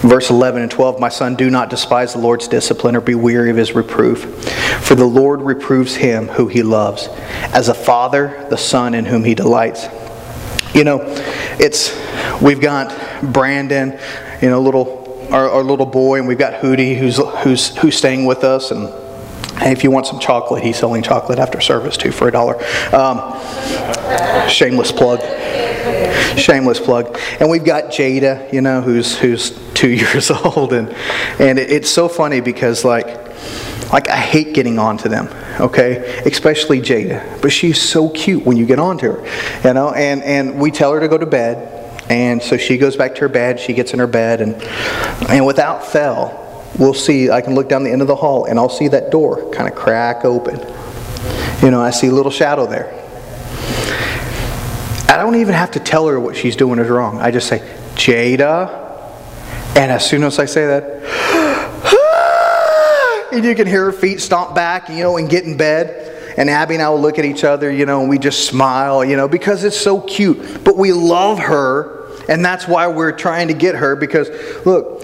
Verse 0.01 0.30
11 0.30 0.62
and 0.62 0.71
12 0.71 0.99
My 0.99 1.10
son, 1.10 1.36
do 1.36 1.49
not 1.49 1.69
despise 1.69 2.13
the 2.13 2.19
Lord's 2.19 2.47
discipline 2.47 2.95
or 2.95 3.01
be 3.01 3.15
weary 3.15 3.49
of 3.49 3.58
his 3.58 3.73
reproof. 3.73 4.43
For 4.84 4.95
the 4.95 5.06
Lord 5.06 5.41
reproves 5.41 5.95
him 5.95 6.27
who 6.27 6.47
he 6.47 6.63
loves, 6.63 7.08
as 7.53 7.67
a 7.67 7.73
father 7.73 8.45
the 8.49 8.58
son 8.58 8.93
in 8.93 9.06
whom 9.06 9.23
he 9.23 9.36
delights. 9.36 9.88
You 10.73 10.84
know, 10.84 11.01
it's 11.60 11.97
we've 12.41 12.62
got 12.62 12.93
Brandon, 13.34 13.99
you 14.41 14.49
know, 14.49 14.62
little 14.62 15.27
our, 15.32 15.49
our 15.49 15.63
little 15.63 15.86
boy, 15.86 16.19
and 16.19 16.27
we've 16.27 16.38
got 16.38 16.62
Hootie 16.62 16.97
who's 16.97 17.17
who's 17.43 17.75
who's 17.77 17.97
staying 17.97 18.25
with 18.25 18.43
us, 18.43 18.71
and 18.71 18.93
and 19.62 19.74
if 19.74 19.84
you 19.84 19.91
want 19.91 20.06
some 20.06 20.20
chocolate, 20.20 20.63
he's 20.63 20.78
selling 20.78 21.02
chocolate 21.02 21.39
after 21.39 21.60
service 21.60 21.98
too 21.98 22.12
for 22.12 22.28
a 22.28 22.32
dollar. 22.32 22.56
Um, 22.93 23.39
shameless 24.50 24.91
plug. 24.91 25.20
Shameless 26.38 26.80
plug. 26.80 27.17
And 27.39 27.50
we've 27.50 27.65
got 27.65 27.86
Jada, 27.86 28.52
you 28.54 28.62
know, 28.62 28.82
who's 28.82 29.17
who's 29.17 29.52
two 29.74 29.89
years 30.04 30.30
old, 30.32 30.74
and 30.74 30.89
and 31.39 31.60
it, 31.60 31.72
it's 31.72 31.89
so 31.89 32.08
funny 32.08 32.41
because 32.41 32.86
like 32.86 33.08
like 33.91 34.10
I 34.10 34.17
hate 34.17 34.54
getting 34.54 34.80
on 34.80 34.98
to 34.98 35.10
them, 35.10 35.28
okay? 35.60 36.22
Especially 36.26 36.82
Jada. 36.82 37.41
But 37.41 37.52
she's 37.52 37.82
so 37.82 38.10
cute 38.10 38.46
when 38.46 38.58
you 38.58 38.65
get 38.65 38.80
on 38.80 38.98
to 39.00 39.13
her. 39.13 39.67
You 39.67 39.74
know, 39.74 39.91
and, 39.91 40.22
and 40.24 40.60
we 40.60 40.72
tell 40.72 40.93
her 40.93 41.00
to 41.00 41.08
go 41.08 41.17
to 41.17 41.26
bed. 41.26 41.74
And 42.10 42.41
so 42.41 42.58
she 42.58 42.78
goes 42.78 42.96
back 42.96 43.15
to 43.15 43.22
her 43.22 43.30
bed, 43.30 43.60
she 43.60 43.74
gets 43.74 43.93
in 43.93 44.00
her 44.00 44.08
bed, 44.08 44.39
and 44.39 44.56
and 45.30 45.46
without 45.46 45.86
fail, 45.86 46.46
we'll 46.78 46.94
see, 46.94 47.30
I 47.30 47.42
can 47.42 47.56
look 47.56 47.70
down 47.70 47.84
the 47.84 47.92
end 47.92 48.02
of 48.02 48.08
the 48.08 48.16
hall 48.16 48.46
and 48.46 48.60
I'll 48.60 48.70
see 48.70 48.88
that 48.90 49.12
door 49.12 49.52
kind 49.52 49.68
of 49.70 49.76
crack 49.76 50.26
open. 50.26 50.60
You 51.63 51.72
know, 51.72 51.82
I 51.82 51.90
see 51.90 52.08
a 52.08 52.12
little 52.12 52.32
shadow 52.32 52.66
there. 52.68 52.94
I 55.10 55.18
don't 55.18 55.36
even 55.36 55.56
have 55.56 55.72
to 55.72 55.80
tell 55.80 56.08
her 56.08 56.20
what 56.20 56.36
she's 56.36 56.56
doing 56.56 56.80
is 56.80 56.90
wrong. 56.90 57.20
I 57.20 57.32
just 57.32 57.48
say, 57.48 57.60
Jada. 57.96 58.86
And 59.76 59.92
as 59.92 60.08
soon 60.08 60.24
as 60.24 60.38
I 60.38 60.46
say 60.46 60.68
that, 60.68 60.84
and 63.34 63.44
you 63.44 63.56
can 63.56 63.68
hear 63.68 63.86
her 63.86 63.92
feet 63.92 64.22
stomp 64.22 64.54
back, 64.54 64.90
you 64.90 65.04
know, 65.04 65.18
and 65.18 65.30
get 65.30 65.46
in 65.46 65.58
bed. 65.58 66.36
And 66.38 66.50
Abby 66.50 66.76
and 66.76 66.84
I 66.84 66.90
will 66.90 67.02
look 67.02 67.18
at 67.18 67.26
each 67.26 67.44
other, 67.44 67.72
you 67.72 67.88
know, 67.88 68.02
and 68.02 68.10
we 68.10 68.20
just 68.20 68.46
smile, 68.46 69.04
you 69.04 69.16
know, 69.16 69.28
because 69.28 69.63
it's 69.63 69.80
so 69.80 70.02
cute. 70.02 70.63
But 70.63 70.78
we 70.78 70.94
love 70.94 71.40
her, 71.40 72.08
and 72.30 72.46
that's 72.46 72.68
why 72.68 72.88
we're 72.88 73.12
trying 73.12 73.48
to 73.48 73.56
get 73.56 73.74
her 73.76 73.96
because, 73.96 74.30
look, 74.66 75.04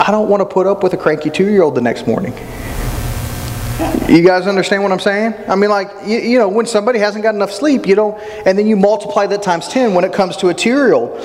I 0.00 0.10
don't 0.10 0.28
want 0.28 0.40
to 0.40 0.46
put 0.46 0.66
up 0.66 0.82
with 0.82 0.94
a 0.94 0.96
cranky 0.96 1.30
two 1.30 1.48
year 1.50 1.62
old 1.62 1.74
the 1.74 1.80
next 1.80 2.06
morning. 2.06 2.34
You 4.08 4.22
guys 4.22 4.46
understand 4.46 4.82
what 4.82 4.92
I'm 4.92 5.00
saying? 5.00 5.34
I 5.48 5.56
mean, 5.56 5.70
like, 5.70 5.90
you, 6.04 6.18
you, 6.18 6.38
know, 6.38 6.48
when 6.48 6.66
somebody 6.66 6.98
hasn't 6.98 7.22
got 7.22 7.34
enough 7.34 7.50
sleep, 7.50 7.86
you 7.86 7.94
know, 7.94 8.16
and 8.44 8.58
then 8.58 8.66
you 8.66 8.76
multiply 8.76 9.26
that 9.26 9.42
times 9.42 9.68
10 9.68 9.94
when 9.94 10.04
it 10.04 10.12
comes 10.12 10.36
to 10.38 10.48
a 10.48 10.54
old. 10.54 11.18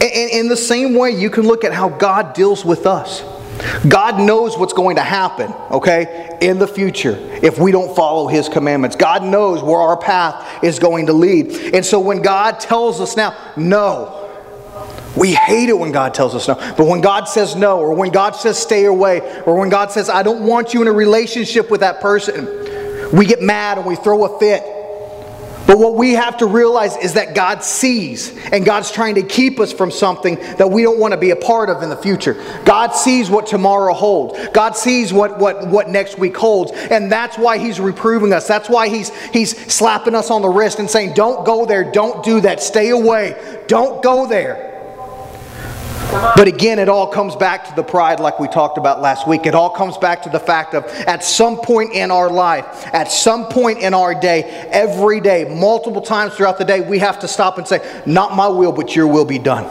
And 0.00 0.30
in 0.30 0.48
the 0.48 0.56
same 0.56 0.94
way, 0.94 1.10
you 1.10 1.30
can 1.30 1.44
look 1.44 1.64
at 1.64 1.72
how 1.72 1.88
God 1.88 2.34
deals 2.34 2.64
with 2.64 2.86
us. 2.86 3.22
God 3.88 4.18
knows 4.18 4.58
what's 4.58 4.72
going 4.72 4.96
to 4.96 5.02
happen, 5.02 5.52
okay, 5.70 6.36
in 6.40 6.58
the 6.58 6.66
future 6.66 7.16
if 7.42 7.58
we 7.58 7.70
don't 7.70 7.94
follow 7.94 8.26
His 8.26 8.48
commandments. 8.48 8.96
God 8.96 9.22
knows 9.22 9.62
where 9.62 9.78
our 9.78 9.96
path 9.96 10.64
is 10.64 10.78
going 10.78 11.06
to 11.06 11.12
lead. 11.12 11.74
And 11.74 11.84
so 11.84 12.00
when 12.00 12.22
God 12.22 12.58
tells 12.58 13.00
us 13.00 13.16
now, 13.16 13.36
no, 13.56 14.23
we 15.16 15.34
hate 15.34 15.68
it 15.68 15.78
when 15.78 15.92
God 15.92 16.14
tells 16.14 16.34
us 16.34 16.48
no. 16.48 16.54
But 16.54 16.86
when 16.86 17.00
God 17.00 17.24
says 17.24 17.54
no, 17.54 17.78
or 17.78 17.94
when 17.94 18.10
God 18.10 18.32
says 18.32 18.58
stay 18.58 18.84
away, 18.84 19.42
or 19.44 19.56
when 19.58 19.68
God 19.68 19.92
says, 19.92 20.08
I 20.08 20.22
don't 20.22 20.46
want 20.46 20.74
you 20.74 20.82
in 20.82 20.88
a 20.88 20.92
relationship 20.92 21.70
with 21.70 21.80
that 21.80 22.00
person, 22.00 22.46
we 23.12 23.26
get 23.26 23.40
mad 23.40 23.78
and 23.78 23.86
we 23.86 23.96
throw 23.96 24.24
a 24.24 24.38
fit. 24.38 24.62
But 25.66 25.78
what 25.78 25.94
we 25.94 26.12
have 26.12 26.36
to 26.38 26.46
realize 26.46 26.96
is 26.96 27.14
that 27.14 27.34
God 27.34 27.62
sees, 27.62 28.36
and 28.52 28.66
God's 28.66 28.90
trying 28.90 29.14
to 29.14 29.22
keep 29.22 29.58
us 29.58 29.72
from 29.72 29.90
something 29.90 30.34
that 30.58 30.70
we 30.70 30.82
don't 30.82 30.98
want 30.98 31.12
to 31.12 31.18
be 31.18 31.30
a 31.30 31.36
part 31.36 31.70
of 31.70 31.82
in 31.82 31.88
the 31.88 31.96
future. 31.96 32.34
God 32.66 32.90
sees 32.90 33.30
what 33.30 33.46
tomorrow 33.46 33.94
holds. 33.94 34.38
God 34.48 34.76
sees 34.76 35.10
what, 35.10 35.38
what, 35.38 35.66
what 35.68 35.88
next 35.88 36.18
week 36.18 36.36
holds. 36.36 36.72
And 36.72 37.10
that's 37.10 37.38
why 37.38 37.56
He's 37.56 37.80
reproving 37.80 38.32
us. 38.32 38.46
That's 38.46 38.68
why 38.68 38.88
he's, 38.88 39.08
he's 39.30 39.56
slapping 39.72 40.14
us 40.14 40.30
on 40.30 40.42
the 40.42 40.48
wrist 40.48 40.80
and 40.80 40.90
saying, 40.90 41.14
Don't 41.14 41.46
go 41.46 41.64
there. 41.64 41.90
Don't 41.90 42.22
do 42.22 42.40
that. 42.42 42.62
Stay 42.62 42.90
away. 42.90 43.62
Don't 43.66 44.02
go 44.02 44.26
there. 44.26 44.73
But 46.36 46.48
again, 46.48 46.78
it 46.78 46.88
all 46.88 47.06
comes 47.06 47.36
back 47.36 47.68
to 47.68 47.74
the 47.74 47.82
pride, 47.82 48.20
like 48.20 48.38
we 48.38 48.48
talked 48.48 48.78
about 48.78 49.00
last 49.00 49.26
week. 49.26 49.46
It 49.46 49.54
all 49.54 49.70
comes 49.70 49.96
back 49.96 50.22
to 50.22 50.28
the 50.28 50.40
fact 50.40 50.74
of 50.74 50.84
at 51.06 51.24
some 51.24 51.56
point 51.56 51.92
in 51.92 52.10
our 52.10 52.30
life, 52.30 52.64
at 52.92 53.10
some 53.10 53.46
point 53.46 53.78
in 53.78 53.94
our 53.94 54.14
day, 54.14 54.42
every 54.70 55.20
day, 55.20 55.44
multiple 55.44 56.00
times 56.00 56.34
throughout 56.34 56.58
the 56.58 56.64
day, 56.64 56.80
we 56.80 56.98
have 56.98 57.20
to 57.20 57.28
stop 57.28 57.58
and 57.58 57.66
say, 57.66 58.02
Not 58.06 58.34
my 58.34 58.48
will, 58.48 58.72
but 58.72 58.94
your 58.94 59.06
will 59.06 59.24
be 59.24 59.38
done. 59.38 59.64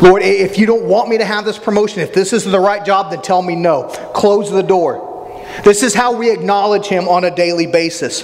Lord, 0.00 0.22
if 0.22 0.58
you 0.58 0.66
don't 0.66 0.84
want 0.84 1.08
me 1.08 1.18
to 1.18 1.24
have 1.24 1.44
this 1.44 1.58
promotion, 1.58 2.00
if 2.00 2.14
this 2.14 2.32
isn't 2.32 2.50
the 2.50 2.60
right 2.60 2.84
job, 2.84 3.10
then 3.10 3.20
tell 3.22 3.42
me 3.42 3.54
no. 3.54 3.88
Close 4.14 4.50
the 4.50 4.62
door. 4.62 5.12
This 5.64 5.82
is 5.82 5.94
how 5.94 6.12
we 6.12 6.30
acknowledge 6.30 6.86
Him 6.86 7.08
on 7.08 7.24
a 7.24 7.34
daily 7.34 7.66
basis. 7.66 8.22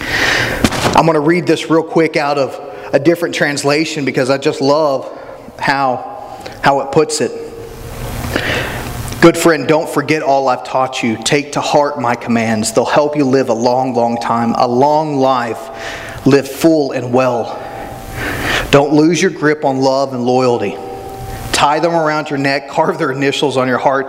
I'm 0.00 1.04
going 1.04 1.14
to 1.14 1.20
read 1.20 1.46
this 1.46 1.68
real 1.70 1.82
quick 1.82 2.16
out 2.16 2.38
of 2.38 2.94
a 2.94 2.98
different 2.98 3.34
translation 3.34 4.04
because 4.04 4.30
I 4.30 4.38
just 4.38 4.60
love 4.60 5.12
how 5.58 6.15
how 6.66 6.80
it 6.80 6.90
puts 6.90 7.20
it. 7.20 7.30
Good 9.22 9.38
friend, 9.38 9.68
don't 9.68 9.88
forget 9.88 10.24
all 10.24 10.48
I've 10.48 10.64
taught 10.64 11.00
you. 11.00 11.16
Take 11.16 11.52
to 11.52 11.60
heart 11.60 12.00
my 12.00 12.16
commands. 12.16 12.72
They'll 12.72 12.84
help 12.84 13.14
you 13.14 13.24
live 13.24 13.50
a 13.50 13.54
long, 13.54 13.94
long 13.94 14.20
time, 14.20 14.52
a 14.58 14.66
long 14.66 15.14
life. 15.14 16.26
Live 16.26 16.50
full 16.50 16.90
and 16.90 17.12
well. 17.12 17.54
Don't 18.72 18.94
lose 18.94 19.22
your 19.22 19.30
grip 19.30 19.64
on 19.64 19.78
love 19.78 20.12
and 20.12 20.24
loyalty. 20.24 20.76
Tie 21.52 21.78
them 21.78 21.94
around 21.94 22.30
your 22.30 22.40
neck, 22.40 22.68
carve 22.68 22.98
their 22.98 23.12
initials 23.12 23.56
on 23.56 23.68
your 23.68 23.78
heart. 23.78 24.08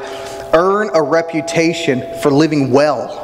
Earn 0.52 0.90
a 0.96 1.04
reputation 1.04 2.20
for 2.24 2.32
living 2.32 2.72
well 2.72 3.24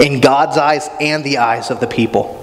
in 0.00 0.22
God's 0.22 0.56
eyes 0.56 0.88
and 0.98 1.22
the 1.24 1.36
eyes 1.36 1.70
of 1.70 1.78
the 1.78 1.86
people. 1.86 2.39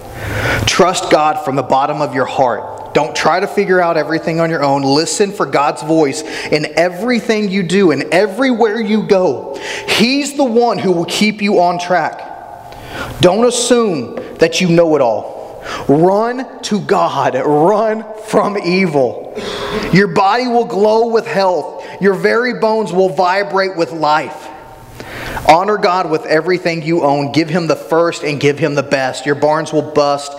Trust 0.66 1.12
God 1.12 1.44
from 1.44 1.56
the 1.56 1.64
bottom 1.64 2.02
of 2.02 2.14
your 2.14 2.26
heart. 2.26 2.94
Don't 2.94 3.16
try 3.16 3.40
to 3.40 3.48
figure 3.48 3.80
out 3.80 3.96
everything 3.96 4.40
on 4.40 4.50
your 4.50 4.64
own. 4.64 4.82
Listen 4.82 5.32
for 5.32 5.46
God's 5.46 5.84
voice 5.84 6.24
in 6.52 6.68
everything 6.78 7.50
you 7.50 7.64
do 7.64 7.92
and 7.92 8.04
everywhere 8.06 8.80
you 8.80 9.06
go. 9.06 9.56
He's 9.88 10.36
the 10.36 10.44
one 10.44 10.78
who 10.78 10.92
will 10.92 11.06
keep 11.06 11.42
you 11.42 11.60
on 11.60 11.80
track. 11.80 12.22
Don't 13.22 13.46
assume 13.46 14.16
that 14.38 14.62
you 14.62 14.70
know 14.70 14.96
it 14.96 15.02
all. 15.02 15.64
Run 15.88 16.62
to 16.64 16.80
God, 16.80 17.36
run 17.36 18.06
from 18.26 18.58
evil. 18.58 19.34
Your 19.94 20.08
body 20.08 20.48
will 20.48 20.66
glow 20.66 21.10
with 21.10 21.28
health, 21.28 21.86
your 22.02 22.14
very 22.14 22.60
bones 22.60 22.92
will 22.92 23.10
vibrate 23.10 23.76
with 23.76 23.92
life. 23.92 24.47
Honor 25.48 25.78
God 25.78 26.10
with 26.10 26.26
everything 26.26 26.82
you 26.84 27.04
own. 27.04 27.32
Give 27.32 27.50
Him 27.50 27.68
the 27.68 27.76
first 27.76 28.24
and 28.24 28.40
give 28.40 28.60
Him 28.60 28.76
the 28.76 28.84
best. 28.84 29.26
Your 29.26 29.36
barns 29.36 29.72
will 29.72 29.94
bust. 29.94 30.34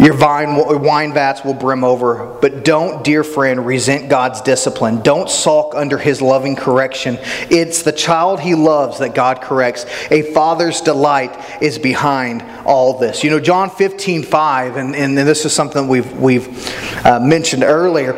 Your 0.00 0.14
vine, 0.14 0.82
wine 0.82 1.14
vats 1.14 1.44
will 1.44 1.54
brim 1.54 1.84
over. 1.84 2.36
But 2.40 2.64
don't, 2.64 3.04
dear 3.04 3.22
friend, 3.22 3.64
resent 3.64 4.08
God's 4.08 4.40
discipline. 4.40 5.00
Don't 5.02 5.30
sulk 5.30 5.74
under 5.76 5.96
His 5.96 6.20
loving 6.20 6.56
correction. 6.56 7.18
It's 7.50 7.82
the 7.82 7.92
child 7.92 8.40
He 8.40 8.54
loves 8.54 8.98
that 8.98 9.14
God 9.14 9.40
corrects. 9.40 9.86
A 10.10 10.22
father's 10.32 10.80
delight 10.80 11.62
is 11.62 11.78
behind 11.78 12.42
all 12.66 12.98
this. 12.98 13.22
You 13.22 13.30
know, 13.30 13.40
John 13.40 13.70
15, 13.70 14.24
5, 14.24 14.76
and, 14.76 14.96
and 14.96 15.16
this 15.16 15.44
is 15.44 15.52
something 15.52 15.86
we've, 15.86 16.12
we've 16.18 17.06
uh, 17.06 17.20
mentioned 17.20 17.62
earlier. 17.62 18.16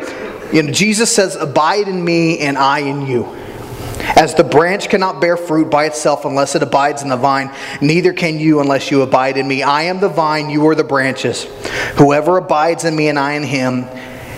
You 0.51 0.63
know, 0.63 0.71
Jesus 0.71 1.13
says, 1.13 1.35
Abide 1.35 1.87
in 1.87 2.03
me 2.03 2.39
and 2.39 2.57
I 2.57 2.79
in 2.79 3.05
you. 3.05 3.44
As 4.15 4.35
the 4.35 4.43
branch 4.43 4.89
cannot 4.89 5.19
bear 5.19 5.37
fruit 5.37 5.69
by 5.69 5.85
itself 5.85 6.25
unless 6.25 6.55
it 6.55 6.63
abides 6.63 7.01
in 7.01 7.09
the 7.09 7.17
vine, 7.17 7.51
neither 7.81 8.13
can 8.13 8.39
you 8.39 8.59
unless 8.59 8.91
you 8.91 9.01
abide 9.01 9.37
in 9.37 9.47
me. 9.47 9.63
I 9.63 9.83
am 9.83 9.99
the 9.99 10.09
vine, 10.09 10.49
you 10.49 10.65
are 10.67 10.75
the 10.75 10.83
branches. 10.83 11.45
Whoever 11.97 12.37
abides 12.37 12.83
in 12.85 12.95
me 12.95 13.07
and 13.09 13.17
I 13.17 13.33
in 13.33 13.43
him, 13.43 13.87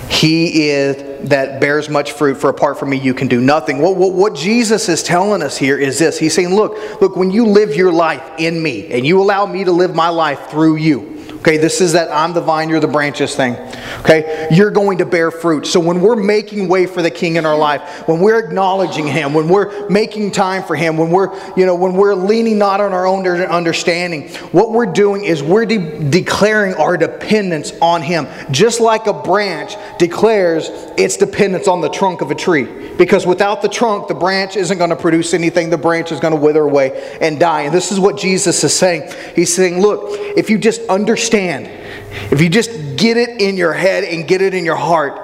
he 0.09 0.69
is 0.69 1.29
that 1.29 1.59
bears 1.59 1.89
much 1.89 2.11
fruit, 2.11 2.35
for 2.35 2.49
apart 2.49 2.79
from 2.79 2.91
me 2.91 2.97
you 2.97 3.13
can 3.13 3.27
do 3.27 3.41
nothing. 3.41 3.79
What, 3.79 3.97
what, 3.97 4.13
what, 4.13 4.35
Jesus 4.35 4.87
is 4.87 5.03
telling 5.03 5.41
us 5.41 5.57
here 5.57 5.77
is 5.77 5.99
this. 5.99 6.17
He's 6.17 6.33
saying, 6.33 6.53
look, 6.53 7.01
look, 7.01 7.15
when 7.15 7.31
you 7.31 7.45
live 7.45 7.75
your 7.75 7.91
life 7.91 8.23
in 8.37 8.61
me 8.61 8.87
and 8.91 9.05
you 9.05 9.21
allow 9.21 9.45
me 9.45 9.63
to 9.63 9.71
live 9.71 9.95
my 9.95 10.09
life 10.09 10.49
through 10.49 10.77
you, 10.77 11.16
Okay, 11.47 11.55
this 11.55 11.79
is 11.79 11.93
that 11.93 12.11
I'm 12.11 12.33
the 12.33 12.41
vine, 12.41 12.67
you're 12.67 12.81
the 12.81 12.89
branches 12.89 13.33
thing. 13.33 13.55
Okay, 13.99 14.49
you're 14.51 14.69
going 14.69 14.97
to 14.97 15.05
bear 15.05 15.31
fruit. 15.31 15.65
So 15.65 15.79
when 15.79 16.01
we're 16.01 16.17
making 16.17 16.67
way 16.67 16.87
for 16.87 17.01
the 17.01 17.09
King 17.09 17.37
in 17.37 17.45
our 17.45 17.57
life, 17.57 18.05
when 18.05 18.19
we're 18.19 18.37
acknowledging 18.37 19.07
Him, 19.07 19.33
when 19.33 19.47
we're 19.47 19.87
making 19.87 20.31
time 20.31 20.61
for 20.61 20.75
Him, 20.75 20.97
when 20.97 21.09
we're, 21.09 21.33
you 21.55 21.65
know, 21.65 21.73
when 21.73 21.93
we're 21.93 22.15
leaning 22.15 22.57
not 22.57 22.81
on 22.81 22.91
our 22.91 23.07
own 23.07 23.25
understanding, 23.25 24.27
what 24.51 24.73
we're 24.73 24.91
doing 24.91 25.23
is 25.23 25.41
we're 25.41 25.65
de- 25.65 26.09
declaring 26.09 26.73
our 26.73 26.97
dependence 26.97 27.71
on 27.81 28.01
Him. 28.01 28.27
Just 28.51 28.81
like 28.81 29.07
a 29.07 29.13
branch 29.13 29.77
declares 29.99 30.67
its 30.97 31.15
dependence 31.15 31.69
on 31.69 31.79
the 31.79 31.89
trunk 31.89 32.19
of 32.19 32.29
a 32.29 32.35
tree. 32.35 32.65
Because 32.97 33.25
without 33.25 33.61
the 33.61 33.69
trunk, 33.69 34.09
the 34.09 34.15
branch 34.15 34.57
isn't 34.57 34.77
going 34.77 34.89
to 34.89 34.97
produce 34.97 35.33
anything. 35.33 35.69
The 35.69 35.77
branch 35.77 36.11
is 36.11 36.19
going 36.19 36.33
to 36.33 36.39
wither 36.39 36.63
away 36.63 37.17
and 37.21 37.39
die. 37.39 37.61
And 37.61 37.73
this 37.73 37.93
is 37.93 38.01
what 38.01 38.17
Jesus 38.17 38.61
is 38.65 38.73
saying. 38.73 39.09
He's 39.33 39.55
saying, 39.55 39.79
look, 39.79 40.09
if 40.35 40.49
you 40.49 40.57
just 40.57 40.81
understand, 40.89 41.36
if 41.37 42.41
you 42.41 42.49
just 42.49 42.97
get 42.97 43.17
it 43.17 43.41
in 43.41 43.57
your 43.57 43.73
head 43.73 44.03
and 44.03 44.27
get 44.27 44.41
it 44.41 44.53
in 44.53 44.65
your 44.65 44.75
heart, 44.75 45.15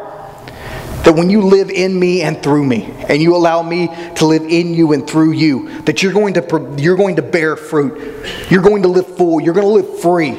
that 1.04 1.14
when 1.16 1.30
you 1.30 1.42
live 1.42 1.70
in 1.70 2.00
me 2.00 2.22
and 2.22 2.42
through 2.42 2.66
me, 2.66 2.86
and 3.10 3.22
you 3.22 3.36
allow 3.36 3.62
me 3.62 3.88
to 4.16 4.26
live 4.26 4.44
in 4.44 4.74
you 4.74 4.94
and 4.94 5.06
through 5.06 5.32
you, 5.34 5.82
that 5.82 6.02
you're 6.02 6.14
going 6.14 6.34
to, 6.36 6.76
you're 6.78 6.96
going 6.96 7.18
to 7.18 7.22
bear 7.22 7.58
fruit. 7.58 8.26
You're 8.50 8.62
going 8.62 8.84
to 8.84 8.88
live 8.88 9.18
full. 9.18 9.42
You're 9.42 9.54
going 9.54 9.66
to 9.66 9.74
live 9.74 10.00
free. 10.00 10.32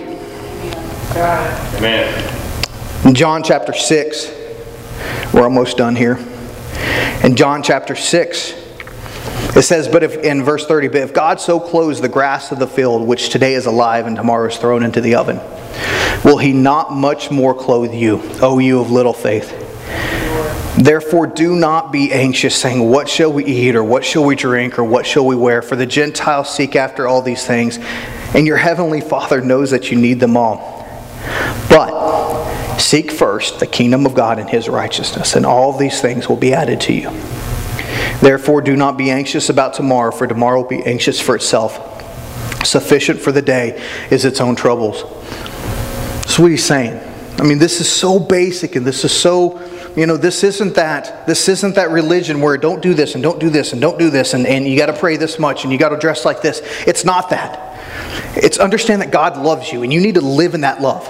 Amen. 1.16 2.40
In 3.04 3.14
John 3.14 3.42
chapter 3.42 3.74
6, 3.74 4.32
we're 5.34 5.42
almost 5.42 5.76
done 5.76 5.96
here. 5.96 6.18
In 7.22 7.37
John 7.37 7.62
chapter 7.62 7.94
6, 7.94 8.64
it 9.56 9.62
says, 9.62 9.87
but 9.87 10.02
if 10.02 10.16
in 10.16 10.42
verse 10.42 10.66
30, 10.66 10.88
but 10.88 10.96
if 11.02 11.12
God 11.12 11.40
so 11.40 11.60
clothes 11.60 12.00
the 12.00 12.08
grass 12.08 12.50
of 12.50 12.58
the 12.58 12.66
field, 12.66 13.06
which 13.06 13.28
today 13.28 13.54
is 13.54 13.66
alive 13.66 14.06
and 14.06 14.16
tomorrow 14.16 14.48
is 14.48 14.56
thrown 14.56 14.82
into 14.82 15.00
the 15.00 15.14
oven, 15.14 15.38
will 16.24 16.38
he 16.38 16.52
not 16.52 16.92
much 16.92 17.30
more 17.30 17.54
clothe 17.54 17.92
you, 17.92 18.20
O 18.40 18.58
you 18.58 18.80
of 18.80 18.90
little 18.90 19.12
faith? 19.12 19.60
Therefore, 20.76 21.26
do 21.26 21.54
not 21.54 21.92
be 21.92 22.12
anxious, 22.12 22.56
saying, 22.56 22.88
What 22.88 23.08
shall 23.08 23.32
we 23.32 23.44
eat, 23.44 23.76
or 23.76 23.84
what 23.84 24.04
shall 24.04 24.24
we 24.24 24.34
drink, 24.34 24.78
or 24.78 24.84
what 24.84 25.06
shall 25.06 25.24
we 25.24 25.37
wear? 25.37 25.62
For 25.62 25.76
the 25.76 25.87
Gentiles 25.87 26.54
seek 26.54 26.74
after 26.74 27.06
all 27.06 27.22
these 27.22 27.46
things, 27.46 27.78
and 28.34 28.46
your 28.46 28.56
heavenly 28.56 29.00
Father 29.00 29.40
knows 29.40 29.70
that 29.70 29.90
you 29.90 29.98
need 29.98 30.18
them 30.20 30.37
all. 30.37 30.72
But 31.68 32.04
Seek 32.78 33.10
first 33.10 33.60
the 33.60 33.66
kingdom 33.66 34.04
of 34.04 34.14
God 34.14 34.38
and 34.38 34.48
his 34.48 34.68
righteousness, 34.68 35.37
and 35.37 35.46
all 35.46 35.72
these 35.72 36.00
things 36.00 36.28
will 36.28 36.37
be 36.37 36.52
added 36.52 36.80
to 36.82 36.92
you. 36.92 37.10
Therefore, 38.20 38.60
do 38.60 38.76
not 38.76 38.98
be 38.98 39.10
anxious 39.10 39.48
about 39.48 39.74
tomorrow, 39.74 40.10
for 40.10 40.26
tomorrow 40.26 40.60
will 40.60 40.68
be 40.68 40.84
anxious 40.84 41.20
for 41.20 41.34
itself. 41.34 41.74
Sufficient 42.64 43.20
for 43.20 43.32
the 43.32 43.42
day 43.42 43.82
is 44.10 44.24
its 44.24 44.40
own 44.40 44.56
troubles. 44.56 45.02
That's 46.35 46.40
what 46.40 46.51
he's 46.51 46.64
saying. 46.64 47.01
I 47.38 47.44
mean, 47.44 47.61
this 47.61 47.81
is 47.81 47.88
so 47.88 48.18
basic, 48.18 48.75
and 48.75 48.85
this 48.85 49.05
is 49.05 49.12
so, 49.12 49.64
you 49.94 50.05
know, 50.05 50.16
this 50.16 50.42
isn't 50.42 50.75
that. 50.75 51.29
This 51.29 51.49
isn't 51.49 51.77
that 51.77 51.90
religion 51.90 52.40
where 52.40 52.57
don't 52.57 52.83
do 52.83 52.92
this 52.92 53.14
and 53.14 53.23
don't 53.23 53.38
do 53.38 53.51
this 53.51 53.73
and 53.73 53.81
don't 53.81 54.01
do 54.01 54.11
this, 54.11 54.35
and, 54.35 54.44
and 54.44 54.66
you 54.66 54.77
got 54.77 54.87
to 54.87 54.99
pray 54.99 55.16
this 55.16 55.38
much 55.38 55.62
and 55.62 55.73
you 55.73 55.79
got 55.79 55.90
to 55.90 55.97
dress 55.97 56.25
like 56.25 56.42
this. 56.42 56.61
It's 56.88 57.05
not 57.05 57.31
that. 57.31 57.79
It's 58.37 58.59
understand 58.59 59.01
that 59.03 59.12
God 59.12 59.37
loves 59.37 59.70
you, 59.70 59.85
and 59.85 59.92
you 59.92 60.01
need 60.01 60.16
to 60.16 60.23
live 60.23 60.55
in 60.55 60.62
that 60.62 60.81
love. 60.81 61.09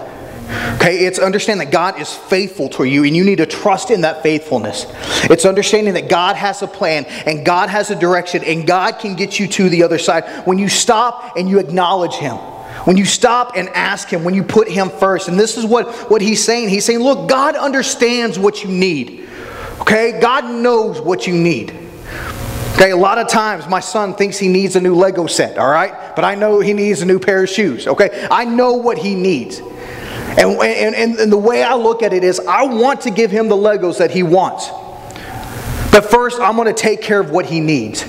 Okay, 0.75 1.07
it's 1.07 1.19
understand 1.19 1.59
that 1.63 1.71
God 1.71 1.99
is 1.99 2.13
faithful 2.13 2.69
to 2.69 2.85
you 2.85 3.05
and 3.05 3.17
you 3.17 3.25
need 3.25 3.39
to 3.39 3.47
trust 3.47 3.91
in 3.91 4.03
that 4.03 4.23
faithfulness. 4.23 4.85
It's 5.31 5.47
understanding 5.47 5.95
that 5.95 6.11
God 6.11 6.37
has 6.37 6.61
a 6.61 6.67
plan 6.67 7.07
and 7.07 7.47
God 7.47 7.71
has 7.71 7.91
a 7.91 7.97
direction 7.97 8.45
and 8.45 8.67
God 8.67 8.99
can 8.99 9.17
get 9.17 9.41
you 9.41 9.49
to 9.49 9.71
the 9.71 9.85
other 9.85 9.99
side 9.99 10.47
when 10.47 10.59
you 10.59 10.69
stop 10.69 11.39
and 11.39 11.49
you 11.49 11.61
acknowledge 11.61 12.13
Him. 12.13 12.37
When 12.85 12.97
you 12.97 13.05
stop 13.05 13.53
and 13.57 13.69
ask 13.71 14.09
Him, 14.09 14.25
when 14.25 14.35
you 14.35 14.43
put 14.43 14.69
Him 14.69 14.91
first. 14.91 15.29
And 15.29 15.39
this 15.39 15.57
is 15.57 15.65
what, 15.65 16.11
what 16.11 16.21
He's 16.23 16.45
saying. 16.45 16.69
He's 16.69 16.85
saying, 16.85 17.01
look, 17.01 17.29
God 17.29 17.57
understands 17.57 18.39
what 18.39 18.63
you 18.63 18.71
need. 18.71 19.29
Okay, 19.81 20.19
God 20.21 20.45
knows 20.45 21.01
what 21.01 21.27
you 21.27 21.35
need. 21.35 21.71
Okay, 22.75 22.91
a 22.91 22.97
lot 22.97 23.19
of 23.19 23.29
times 23.29 23.69
my 23.69 23.81
son 23.81 24.15
thinks 24.15 24.37
he 24.37 24.49
needs 24.49 24.75
a 24.75 24.81
new 24.81 24.95
Lego 24.97 25.27
set, 25.27 25.59
all 25.59 25.71
right? 25.71 26.15
But 26.17 26.25
I 26.25 26.35
know 26.35 26.59
he 26.59 26.73
needs 26.73 27.03
a 27.03 27.07
new 27.07 27.21
pair 27.21 27.45
of 27.45 27.49
shoes, 27.49 27.87
okay? 27.87 28.27
I 28.31 28.45
know 28.45 28.75
what 28.75 28.99
he 28.99 29.15
needs. 29.15 29.61
And, 30.37 30.61
and, 30.61 31.17
and 31.17 31.31
the 31.33 31.39
way 31.39 31.63
I 31.63 31.75
look 31.75 32.03
at 32.03 32.13
it 32.13 32.25
is, 32.25 32.41
I 32.41 32.65
want 32.65 33.03
to 33.03 33.11
give 33.11 33.31
him 33.31 33.49
the 33.49 33.57
Legos 33.57 33.99
that 33.99 34.11
he 34.11 34.25
wants. 34.25 34.69
But 35.93 36.11
first, 36.11 36.41
I'm 36.41 36.57
going 36.57 36.67
to 36.67 36.75
take 36.75 37.01
care 37.01 37.21
of 37.21 37.31
what 37.31 37.47
he 37.47 37.61
needs. 37.61 38.05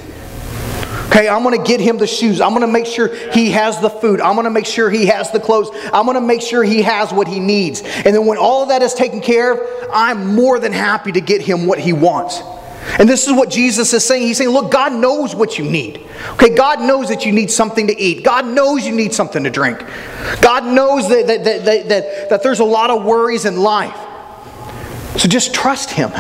Okay, 1.08 1.30
I'm 1.30 1.44
going 1.44 1.58
to 1.58 1.68
get 1.68 1.80
him 1.80 1.98
the 1.98 2.08
shoes. 2.08 2.42
I'm 2.42 2.50
going 2.50 2.62
to 2.62 2.68
make 2.68 2.86
sure 2.86 3.14
he 3.32 3.52
has 3.52 3.80
the 3.80 3.90
food. 3.90 4.20
I'm 4.20 4.36
going 4.36 4.46
to 4.46 4.52
make 4.52 4.66
sure 4.66 4.90
he 4.90 5.06
has 5.06 5.32
the 5.32 5.40
clothes. 5.40 5.70
I'm 5.94 6.06
going 6.06 6.16
to 6.16 6.22
make 6.22 6.42
sure 6.42 6.64
he 6.64 6.82
has 6.82 7.14
what 7.14 7.28
he 7.28 7.40
needs. 7.40 7.82
And 7.82 8.08
then 8.08 8.26
when 8.26 8.38
all 8.38 8.64
of 8.64 8.70
that 8.70 8.82
is 8.82 8.94
taken 8.94 9.22
care 9.22 9.54
of, 9.54 9.90
I'm 9.94 10.36
more 10.36 10.60
than 10.60 10.74
happy 10.74 11.12
to 11.14 11.22
get 11.22 11.42
him 11.42 11.68
what 11.68 11.80
he 11.80 11.94
wants. 11.94 12.42
And 13.00 13.10
this 13.10 13.28
is 13.28 13.34
what 13.34 13.50
Jesus 13.50 13.94
is 13.94 14.04
saying. 14.04 14.22
He's 14.22 14.38
saying, 14.38 14.52
look, 14.52 14.72
God 14.72 14.94
knows 14.94 15.36
what 15.36 15.58
you 15.58 15.66
need. 15.66 16.06
Okay, 16.34 16.56
God 16.56 16.82
knows 16.82 17.10
that 17.10 17.26
you 17.26 17.32
need 17.32 17.52
something 17.52 17.88
to 17.88 18.00
eat. 18.00 18.24
God 18.24 18.46
knows 18.46 18.86
you 18.86 18.96
need 18.96 19.14
something 19.14 19.44
to 19.44 19.50
drink. 19.50 19.80
God 20.42 20.66
knows 20.66 21.10
that, 21.10 21.28
that, 21.28 21.44
that, 21.44 21.66
that, 21.66 21.90
that, 21.90 22.30
that 22.30 22.44
there's 22.44 22.60
a 22.60 22.66
lot 22.66 22.90
of 22.90 23.04
worries 23.04 23.46
in 23.46 23.58
life. 23.58 23.98
So 25.20 25.28
just 25.28 25.54
trust 25.54 25.92
Him. 25.92 26.12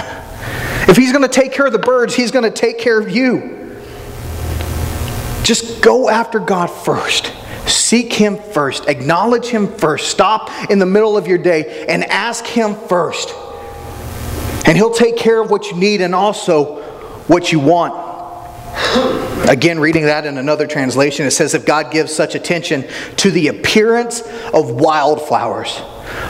If 0.87 0.97
He's 0.97 1.11
going 1.11 1.23
to 1.23 1.29
take 1.29 1.51
care 1.51 1.65
of 1.65 1.71
the 1.71 1.79
birds, 1.79 2.15
He's 2.15 2.31
going 2.31 2.43
to 2.43 2.51
take 2.51 2.79
care 2.79 2.99
of 2.99 3.09
you. 3.09 3.54
Just 5.45 5.79
go 5.79 6.09
after 6.09 6.39
God 6.39 6.67
first. 6.67 7.31
Seek 7.67 8.11
Him 8.11 8.35
first. 8.37 8.87
Acknowledge 8.87 9.45
Him 9.45 9.67
first. 9.67 10.09
Stop 10.09 10.49
in 10.71 10.79
the 10.79 10.87
middle 10.87 11.15
of 11.17 11.27
your 11.27 11.37
day 11.37 11.85
and 11.87 12.03
ask 12.05 12.43
Him 12.47 12.73
first. 12.73 13.29
And 14.65 14.75
He'll 14.75 14.93
take 14.93 15.17
care 15.17 15.39
of 15.39 15.51
what 15.51 15.69
you 15.69 15.77
need 15.77 16.01
and 16.01 16.15
also 16.15 16.81
what 17.27 17.51
you 17.51 17.59
want. 17.59 17.93
Again, 19.47 19.79
reading 19.79 20.05
that 20.05 20.25
in 20.25 20.39
another 20.39 20.65
translation, 20.65 21.27
it 21.27 21.31
says, 21.31 21.53
If 21.53 21.63
God 21.63 21.91
gives 21.91 22.11
such 22.11 22.33
attention 22.33 22.83
to 23.17 23.29
the 23.29 23.49
appearance 23.49 24.21
of 24.51 24.71
wildflowers, 24.71 25.79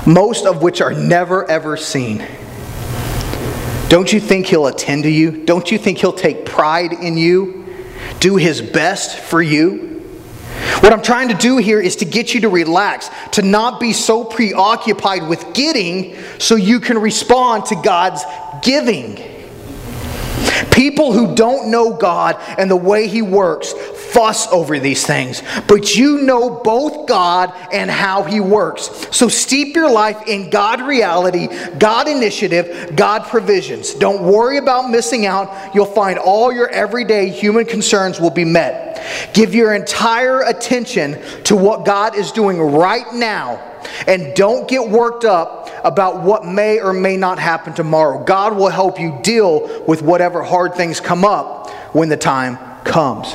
most 0.05 0.45
of 0.45 0.61
which 0.61 0.81
are 0.81 0.91
never 0.91 1.49
ever 1.49 1.77
seen, 1.77 2.27
don't 3.87 4.11
you 4.11 4.19
think 4.19 4.47
He'll 4.47 4.67
attend 4.67 5.03
to 5.03 5.09
you? 5.09 5.45
Don't 5.45 5.71
you 5.71 5.77
think 5.77 5.99
He'll 5.99 6.11
take 6.11 6.45
pride 6.45 6.91
in 6.91 7.17
you? 7.17 7.64
Do 8.19 8.35
His 8.35 8.61
best 8.61 9.19
for 9.19 9.41
you? 9.41 9.95
What 10.79 10.93
I'm 10.93 11.01
trying 11.01 11.29
to 11.29 11.35
do 11.35 11.57
here 11.57 11.81
is 11.81 11.97
to 11.97 12.05
get 12.05 12.33
you 12.33 12.41
to 12.41 12.49
relax, 12.49 13.09
to 13.33 13.41
not 13.41 13.79
be 13.79 13.93
so 13.93 14.23
preoccupied 14.23 15.27
with 15.27 15.53
getting 15.53 16.15
so 16.37 16.55
you 16.55 16.79
can 16.79 16.97
respond 16.97 17.65
to 17.67 17.75
God's 17.75 18.23
giving. 18.61 19.34
People 20.71 21.11
who 21.11 21.35
don't 21.35 21.69
know 21.71 21.93
God 21.93 22.37
and 22.57 22.69
the 22.69 22.75
way 22.75 23.07
He 23.07 23.21
works 23.21 23.73
fuss 23.73 24.47
over 24.47 24.79
these 24.79 25.05
things, 25.05 25.41
but 25.67 25.95
you 25.95 26.21
know 26.21 26.61
both 26.63 27.07
God 27.07 27.53
and 27.71 27.89
how 27.89 28.23
He 28.23 28.39
works. 28.39 29.07
So 29.11 29.27
steep 29.27 29.75
your 29.75 29.91
life 29.91 30.27
in 30.27 30.49
God 30.49 30.81
reality, 30.81 31.47
God 31.77 32.07
initiative, 32.07 32.95
God 32.95 33.23
provisions. 33.25 33.93
Don't 33.93 34.23
worry 34.23 34.57
about 34.57 34.89
missing 34.89 35.25
out. 35.25 35.75
You'll 35.75 35.85
find 35.85 36.17
all 36.17 36.53
your 36.53 36.69
everyday 36.69 37.29
human 37.29 37.65
concerns 37.65 38.19
will 38.19 38.29
be 38.29 38.45
met. 38.45 39.33
Give 39.33 39.53
your 39.53 39.73
entire 39.73 40.41
attention 40.41 41.21
to 41.43 41.55
what 41.55 41.85
God 41.85 42.15
is 42.15 42.31
doing 42.31 42.59
right 42.59 43.05
now 43.13 43.71
and 44.07 44.35
don't 44.35 44.67
get 44.67 44.89
worked 44.89 45.25
up 45.25 45.69
about 45.83 46.21
what 46.21 46.45
may 46.45 46.79
or 46.79 46.93
may 46.93 47.17
not 47.17 47.39
happen 47.39 47.73
tomorrow. 47.73 48.23
God 48.23 48.55
will 48.55 48.69
help 48.69 48.99
you 48.99 49.17
deal 49.21 49.83
with 49.87 50.01
whatever 50.01 50.43
hard 50.43 50.75
things 50.75 50.99
come 50.99 51.23
up 51.25 51.69
when 51.93 52.09
the 52.09 52.17
time 52.17 52.57
comes. 52.83 53.33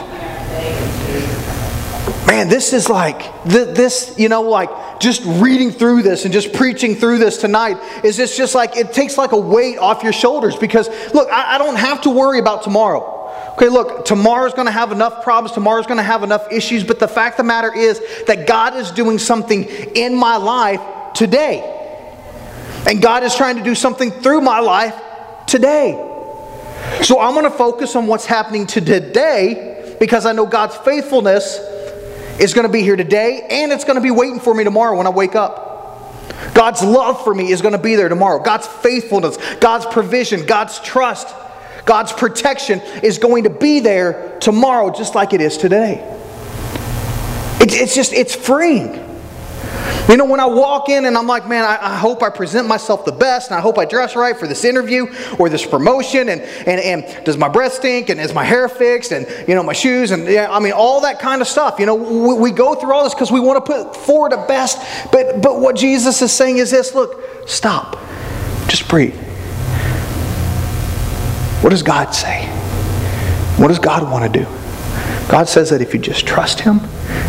Man, 2.27 2.49
this 2.49 2.73
is 2.73 2.89
like, 2.89 3.43
this, 3.45 4.15
you 4.17 4.29
know, 4.29 4.43
like 4.43 5.01
just 5.01 5.23
reading 5.25 5.73
through 5.73 6.03
this 6.03 6.25
and 6.25 6.33
just 6.33 6.53
preaching 6.53 6.95
through 6.95 7.19
this 7.19 7.39
tonight 7.39 7.79
is 8.05 8.17
just, 8.17 8.37
just 8.37 8.55
like, 8.55 8.77
it 8.77 8.93
takes 8.93 9.19
like 9.19 9.33
a 9.33 9.37
weight 9.37 9.79
off 9.79 10.03
your 10.05 10.13
shoulders 10.13 10.55
because, 10.55 10.89
look, 11.13 11.29
I, 11.33 11.57
I 11.57 11.59
don't 11.59 11.77
have 11.77 12.03
to 12.03 12.11
worry 12.11 12.39
about 12.39 12.63
tomorrow. 12.63 13.20
Okay, 13.53 13.69
look, 13.69 14.05
tomorrow's 14.05 14.55
going 14.55 14.67
to 14.67 14.73
have 14.73 14.93
enough 14.93 15.23
problems, 15.23 15.53
tomorrow's 15.53 15.87
going 15.87 15.99
to 15.99 16.03
have 16.03 16.23
enough 16.23 16.51
issues, 16.51 16.85
but 16.85 16.99
the 16.99 17.09
fact 17.09 17.35
of 17.35 17.45
the 17.45 17.49
matter 17.49 17.75
is 17.75 18.01
that 18.27 18.47
God 18.47 18.77
is 18.77 18.91
doing 18.91 19.19
something 19.19 19.65
in 19.65 20.15
my 20.15 20.37
life 20.37 20.81
today. 21.15 21.79
And 22.87 23.03
God 23.03 23.23
is 23.23 23.35
trying 23.35 23.57
to 23.57 23.63
do 23.63 23.75
something 23.75 24.11
through 24.11 24.41
my 24.41 24.61
life 24.61 24.95
today. 25.47 25.93
So 27.03 27.21
I'm 27.21 27.35
going 27.35 27.45
to 27.45 27.51
focus 27.51 27.97
on 27.97 28.07
what's 28.07 28.27
happening 28.27 28.67
to 28.69 28.81
today 28.81 29.97
because 30.01 30.25
I 30.25 30.33
know 30.33 30.47
God's 30.47 30.77
faithfulness 30.79 31.59
is 32.41 32.55
going 32.55 32.67
to 32.67 32.73
be 32.73 32.83
here 32.83 32.97
today 32.97 33.47
and 33.51 33.71
it's 33.71 33.85
going 33.85 33.97
to 33.97 34.03
be 34.03 34.11
waiting 34.11 34.41
for 34.41 34.55
me 34.55 34.65
tomorrow 34.65 34.97
when 34.97 35.07
I 35.07 35.11
wake 35.11 35.35
up. 35.35 35.69
God's 36.55 36.83
love 36.83 37.23
for 37.23 37.35
me 37.35 37.53
is 37.53 37.61
going 37.61 37.73
to 37.73 37.79
be 37.79 37.97
there 37.97 38.09
tomorrow. 38.09 38.43
God's 38.43 38.67
faithfulness, 38.67 39.37
God's 39.57 39.87
provision, 39.87 40.47
God's 40.47 40.81
trust, 40.81 41.35
God's 41.85 42.13
protection 42.13 42.81
is 43.03 43.19
going 43.19 43.45
to 43.45 43.51
be 43.51 43.81
there 43.81 44.39
tomorrow 44.41 44.91
just 44.91 45.15
like 45.15 45.33
it 45.33 45.41
is 45.41 45.57
today. 45.57 46.07
It's, 47.61 47.95
just, 47.95 48.13
it's 48.13 48.35
freeing. 48.35 49.11
You 50.09 50.17
know, 50.17 50.25
when 50.25 50.41
I 50.41 50.47
walk 50.47 50.89
in 50.89 51.05
and 51.05 51.17
I'm 51.17 51.29
like, 51.29 51.47
man, 51.47 51.63
I, 51.63 51.93
I, 51.93 51.97
hope 51.97 52.23
I 52.23 52.31
present 52.31 52.67
myself 52.67 53.05
the 53.05 53.13
best 53.13 53.51
and 53.51 53.57
I 53.57 53.61
hope 53.61 53.79
I 53.79 53.85
dress 53.85 54.17
right 54.17 54.37
for 54.37 54.49
this 54.49 54.65
interview 54.65 55.07
or 55.39 55.49
this 55.49 55.65
promotion 55.65 56.31
and, 56.31 56.41
and, 56.41 56.81
and 56.81 57.25
does 57.25 57.37
my 57.37 57.49
breath 57.49 57.75
stink 57.75 58.09
and 58.09 58.19
is 58.19 58.35
my 58.35 58.43
hair 58.43 58.69
fixed 58.69 59.13
and, 59.13 59.27
you 59.47 59.55
know, 59.55 59.63
my 59.63 59.73
shoes 59.73 60.11
and, 60.11 60.27
yeah, 60.27 60.51
I 60.51 60.59
mean, 60.59 60.73
all 60.73 61.03
that 61.03 61.21
kind 61.21 61.41
of 61.41 61.47
stuff. 61.47 61.79
You 61.79 61.87
know, 61.87 61.95
we, 61.95 62.35
we 62.35 62.51
go 62.51 62.75
through 62.75 62.93
all 62.93 63.05
this 63.05 63.15
because 63.15 63.31
we 63.31 63.39
want 63.39 63.65
to 63.65 63.73
put 63.73 63.95
forward 63.95 64.33
the 64.33 64.45
best. 64.49 64.79
But, 65.13 65.43
but 65.43 65.61
what 65.61 65.77
Jesus 65.77 66.21
is 66.23 66.33
saying 66.33 66.57
is 66.57 66.73
this 66.73 66.93
look, 66.93 67.49
stop. 67.49 67.97
Just 68.67 68.89
breathe. 68.89 69.30
What 71.61 71.71
does 71.71 71.83
God 71.83 72.15
say? 72.15 72.47
What 73.59 73.69
does 73.69 73.79
God 73.79 74.11
want 74.11 74.33
to 74.33 74.39
do? 74.41 74.47
God 75.29 75.49
says 75.49 75.69
that 75.71 75.83
if 75.83 75.93
you 75.93 76.01
just 76.01 76.27
trust 76.27 76.61
Him, 76.61 76.81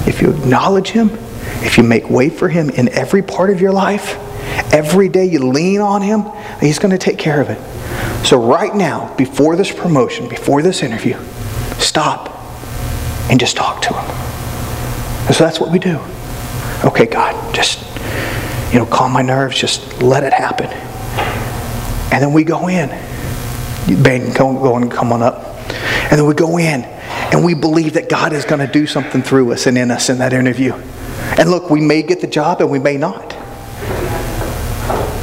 if 0.08 0.22
you 0.22 0.32
acknowledge 0.32 0.90
Him, 0.90 1.10
if 1.64 1.78
you 1.78 1.84
make 1.84 2.10
way 2.10 2.30
for 2.30 2.48
Him 2.48 2.70
in 2.70 2.88
every 2.90 3.22
part 3.22 3.50
of 3.50 3.60
your 3.60 3.74
life, 3.74 4.16
every 4.74 5.10
day 5.10 5.26
you 5.26 5.40
lean 5.40 5.82
on 5.82 6.02
Him, 6.02 6.24
He's 6.62 6.80
going 6.80 6.92
to 6.92 6.98
take 6.98 7.18
care 7.18 7.42
of 7.42 7.50
it. 7.50 7.60
So, 8.26 8.42
right 8.42 8.74
now, 8.74 9.14
before 9.18 9.58
this 9.58 9.70
promotion, 9.70 10.30
before 10.30 10.62
this 10.62 10.82
interview, 10.82 11.18
stop 11.78 12.30
and 13.30 13.38
just 13.38 13.58
talk 13.58 13.82
to 13.82 13.94
Him. 13.94 15.34
so 15.34 15.44
that's 15.44 15.60
what 15.60 15.72
we 15.72 15.78
do. 15.78 16.00
Okay, 16.86 17.06
God, 17.06 17.54
just, 17.54 17.84
you 18.72 18.80
know, 18.80 18.86
calm 18.86 19.12
my 19.12 19.22
nerves, 19.22 19.60
just 19.60 20.02
let 20.02 20.24
it 20.24 20.32
happen. 20.32 20.68
And 22.14 22.24
then 22.24 22.32
we 22.32 22.46
go 22.46 22.70
in. 22.70 23.11
Ben, 23.96 24.34
go, 24.34 24.76
and 24.76 24.92
come 24.92 25.12
on 25.12 25.22
up. 25.22 25.46
And 26.12 26.20
then 26.20 26.26
we 26.26 26.34
go 26.34 26.58
in 26.58 26.84
and 26.84 27.46
we 27.46 27.54
believe 27.54 27.94
that 27.94 28.10
God 28.10 28.34
is 28.34 28.46
going 28.46 28.66
to 28.66 28.72
do 28.72 28.86
something 28.86 29.22
through 29.22 29.52
us 29.54 29.68
and 29.68 29.78
in 29.78 29.92
us 29.92 30.10
in 30.10 30.18
that 30.18 30.34
interview. 30.34 30.74
And 31.38 31.50
look, 31.50 31.70
we 31.70 31.82
may 31.82 32.02
get 32.04 32.22
the 32.22 32.28
job 32.28 32.62
and 32.62 32.70
we 32.70 32.80
may 32.80 32.98
not. 32.98 33.30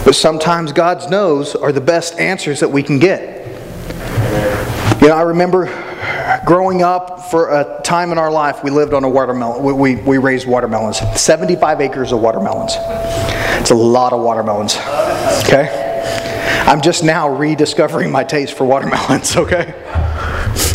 But 0.04 0.14
sometimes 0.14 0.72
God's 0.72 1.08
no's 1.08 1.54
are 1.54 1.72
the 1.72 1.82
best 1.82 2.18
answers 2.18 2.60
that 2.60 2.68
we 2.68 2.82
can 2.82 2.98
get. 2.98 3.46
You 5.02 5.08
know, 5.08 5.14
I 5.14 5.22
remember 5.22 5.66
growing 6.46 6.82
up 6.82 7.30
for 7.30 7.50
a 7.50 7.80
time 7.84 8.10
in 8.12 8.18
our 8.18 8.30
life, 8.30 8.64
we 8.64 8.70
lived 8.70 8.94
on 8.94 9.04
a 9.04 9.08
watermelon. 9.08 9.62
We, 9.62 9.72
we, 9.72 9.96
we 9.96 10.18
raised 10.18 10.46
watermelons. 10.46 10.98
75 11.20 11.80
acres 11.80 12.12
of 12.12 12.20
watermelons. 12.20 12.72
It's 13.60 13.70
a 13.70 13.74
lot 13.74 14.12
of 14.12 14.22
watermelons. 14.22 14.76
Okay? 15.44 15.87
I'm 16.68 16.82
just 16.82 17.02
now 17.02 17.34
rediscovering 17.34 18.12
my 18.12 18.24
taste 18.24 18.52
for 18.52 18.66
watermelons, 18.66 19.34
okay? 19.38 19.72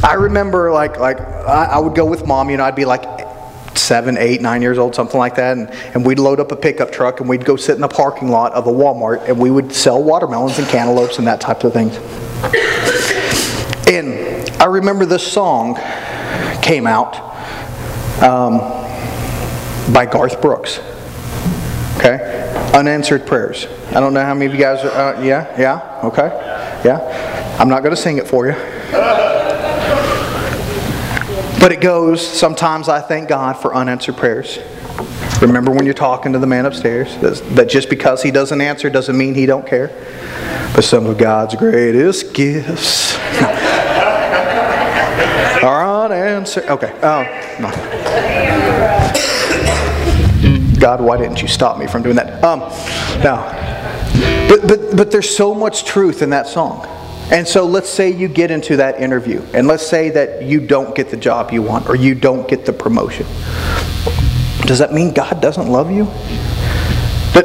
I 0.03 0.15
remember 0.17 0.71
like 0.71 0.97
like 0.97 1.19
I, 1.21 1.65
I 1.65 1.77
would 1.77 1.93
go 1.93 2.03
with 2.03 2.25
mom, 2.25 2.49
you 2.49 2.57
know, 2.57 2.63
I'd 2.63 2.75
be 2.75 2.83
like 2.83 3.03
seven, 3.77 4.17
eight, 4.17 4.41
nine 4.41 4.63
years 4.63 4.79
old, 4.79 4.95
something 4.95 5.19
like 5.19 5.35
that. 5.35 5.55
And, 5.55 5.69
and 5.93 6.03
we'd 6.03 6.17
load 6.17 6.39
up 6.39 6.51
a 6.51 6.55
pickup 6.55 6.91
truck 6.91 7.19
and 7.19 7.29
we'd 7.29 7.45
go 7.45 7.55
sit 7.55 7.75
in 7.75 7.81
the 7.81 7.87
parking 7.87 8.29
lot 8.29 8.53
of 8.53 8.65
a 8.65 8.71
Walmart 8.71 9.29
and 9.29 9.37
we 9.37 9.51
would 9.51 9.71
sell 9.71 10.01
watermelons 10.01 10.57
and 10.57 10.67
cantaloupes 10.67 11.19
and 11.19 11.27
that 11.27 11.39
type 11.39 11.63
of 11.63 11.73
things. 11.73 11.95
And 13.87 14.49
I 14.59 14.65
remember 14.65 15.05
this 15.05 15.31
song 15.31 15.75
came 16.63 16.87
out 16.87 17.19
um, 18.23 18.57
by 19.93 20.07
Garth 20.11 20.41
Brooks. 20.41 20.79
Okay? 21.97 22.62
Unanswered 22.73 23.27
prayers. 23.27 23.67
I 23.89 23.99
don't 23.99 24.13
know 24.13 24.23
how 24.23 24.33
many 24.33 24.47
of 24.47 24.53
you 24.53 24.59
guys 24.59 24.83
are, 24.83 25.15
uh, 25.15 25.21
yeah, 25.21 25.59
yeah, 25.59 25.99
okay, 26.03 26.29
yeah. 26.83 27.57
I'm 27.59 27.69
not 27.69 27.83
going 27.83 27.95
to 27.95 28.01
sing 28.01 28.17
it 28.17 28.27
for 28.27 28.47
you. 28.47 28.53
But 31.59 31.71
it 31.71 31.81
goes, 31.81 32.25
sometimes 32.25 32.89
I 32.89 32.99
thank 32.99 33.29
God 33.29 33.53
for 33.53 33.75
unanswered 33.75 34.17
prayers. 34.17 34.59
Remember 35.41 35.71
when 35.71 35.85
you're 35.85 35.93
talking 35.93 36.33
to 36.33 36.39
the 36.39 36.47
man 36.47 36.65
upstairs 36.65 37.15
that 37.19 37.69
just 37.69 37.89
because 37.89 38.23
he 38.23 38.31
doesn't 38.31 38.59
answer 38.59 38.89
doesn't 38.89 39.17
mean 39.17 39.33
he 39.33 39.45
don't 39.45 39.65
care. 39.65 39.89
But 40.75 40.83
some 40.83 41.05
of 41.05 41.17
God's 41.17 41.55
greatest 41.55 42.33
gifts 42.33 43.15
are 45.63 46.05
unanswered. 46.05 46.65
Okay. 46.65 46.91
Oh, 47.03 47.23
no. 47.59 49.29
God, 50.83 50.99
why 50.99 51.15
didn't 51.15 51.41
you 51.41 51.47
stop 51.47 51.77
me 51.77 51.87
from 51.87 52.03
doing 52.03 52.17
that? 52.17 52.43
Um, 52.43 52.59
now, 53.23 53.39
but, 54.49 54.67
but, 54.67 54.97
but 54.97 55.11
there's 55.11 55.33
so 55.33 55.55
much 55.55 55.85
truth 55.85 56.21
in 56.21 56.31
that 56.31 56.45
song. 56.45 56.85
And 57.31 57.47
so 57.47 57.65
let's 57.65 57.89
say 57.89 58.09
you 58.09 58.27
get 58.27 58.51
into 58.51 58.75
that 58.75 58.99
interview, 58.99 59.41
and 59.53 59.65
let's 59.65 59.87
say 59.87 60.09
that 60.09 60.43
you 60.43 60.59
don't 60.59 60.93
get 60.93 61.09
the 61.09 61.15
job 61.15 61.53
you 61.53 61.61
want 61.61 61.87
or 61.87 61.95
you 61.95 62.15
don't 62.15 62.49
get 62.49 62.65
the 62.65 62.73
promotion. 62.73 63.25
Does 64.67 64.79
that 64.79 64.91
mean 64.91 65.13
God 65.13 65.41
doesn't 65.41 65.69
love 65.69 65.89
you? 65.89 66.03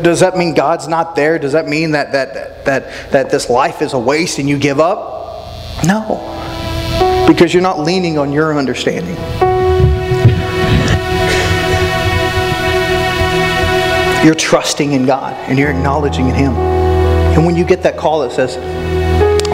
Does 0.02 0.18
that 0.18 0.36
mean 0.36 0.54
God's 0.54 0.88
not 0.88 1.14
there? 1.14 1.38
Does 1.38 1.52
that 1.52 1.68
mean 1.68 1.92
that, 1.92 2.10
that, 2.10 2.64
that, 2.64 3.12
that 3.12 3.30
this 3.30 3.48
life 3.48 3.82
is 3.82 3.92
a 3.92 3.98
waste 4.00 4.40
and 4.40 4.48
you 4.48 4.58
give 4.58 4.80
up? 4.80 5.84
No. 5.84 7.24
Because 7.28 7.54
you're 7.54 7.62
not 7.62 7.78
leaning 7.78 8.18
on 8.18 8.32
your 8.32 8.58
understanding. 8.58 9.16
You're 14.24 14.34
trusting 14.34 14.92
in 14.92 15.06
God 15.06 15.34
and 15.48 15.58
you're 15.58 15.70
acknowledging 15.70 16.28
in 16.28 16.34
Him. 16.34 16.52
And 16.52 17.46
when 17.46 17.54
you 17.54 17.64
get 17.64 17.82
that 17.84 17.96
call 17.96 18.20
that 18.20 18.32
says, 18.32 18.54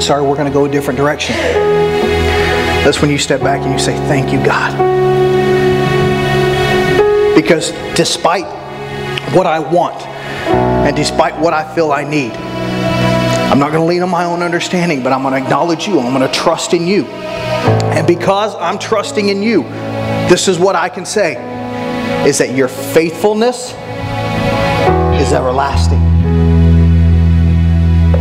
sorry, 0.05 0.23
we're 0.23 0.37
going 0.37 0.47
to 0.47 0.53
go 0.53 0.65
a 0.65 0.69
different 0.71 0.99
direction. 0.99 1.37
That's 2.85 3.01
when 3.01 3.11
you 3.11 3.19
step 3.19 3.41
back 3.41 3.61
and 3.63 3.73
you 3.73 3.79
say, 3.79 3.97
Thank 4.09 4.33
you, 4.33 4.45
God. 4.45 4.73
Because 7.35 7.73
despite 7.95 8.47
what 9.35 9.47
I 9.47 9.59
want 9.59 10.01
and 10.07 10.95
despite 10.95 11.39
what 11.39 11.53
I 11.53 11.75
feel 11.75 11.93
I 11.93 12.05
need, 12.05 12.33
I'm 12.33 13.59
not 13.59 13.71
going 13.71 13.83
to 13.83 13.87
lean 13.87 14.03
on 14.03 14.11
my 14.11 14.25
own 14.25 14.43
understanding, 14.43 15.03
but 15.03 15.13
I'm 15.13 15.23
going 15.23 15.35
to 15.35 15.43
acknowledge 15.43 15.87
you. 15.87 16.01
I'm 16.01 16.13
going 16.13 16.27
to 16.27 16.35
trust 16.39 16.75
in 16.75 16.87
you. 16.87 17.05
And 17.05 18.07
because 18.07 18.55
I'm 18.57 18.79
trusting 18.79 19.29
in 19.29 19.43
you, 19.43 19.63
this 20.29 20.49
is 20.49 20.59
what 20.59 20.75
I 20.75 20.89
can 20.89 21.07
say 21.07 21.37
is 22.27 22.39
that 22.39 22.55
your 22.55 22.69
faithfulness 22.69 23.73
is 25.21 25.33
everlasting. 25.33 26.01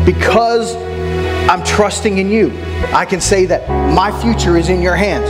Because 0.06 0.76
I'm 1.50 1.64
trusting 1.64 2.18
in 2.18 2.30
you. 2.30 2.52
I 2.94 3.06
can 3.06 3.22
say 3.22 3.46
that 3.46 3.68
my 3.94 4.12
future 4.22 4.58
is 4.58 4.70
in 4.70 4.82
your 4.82 4.96
hands. 4.96 5.30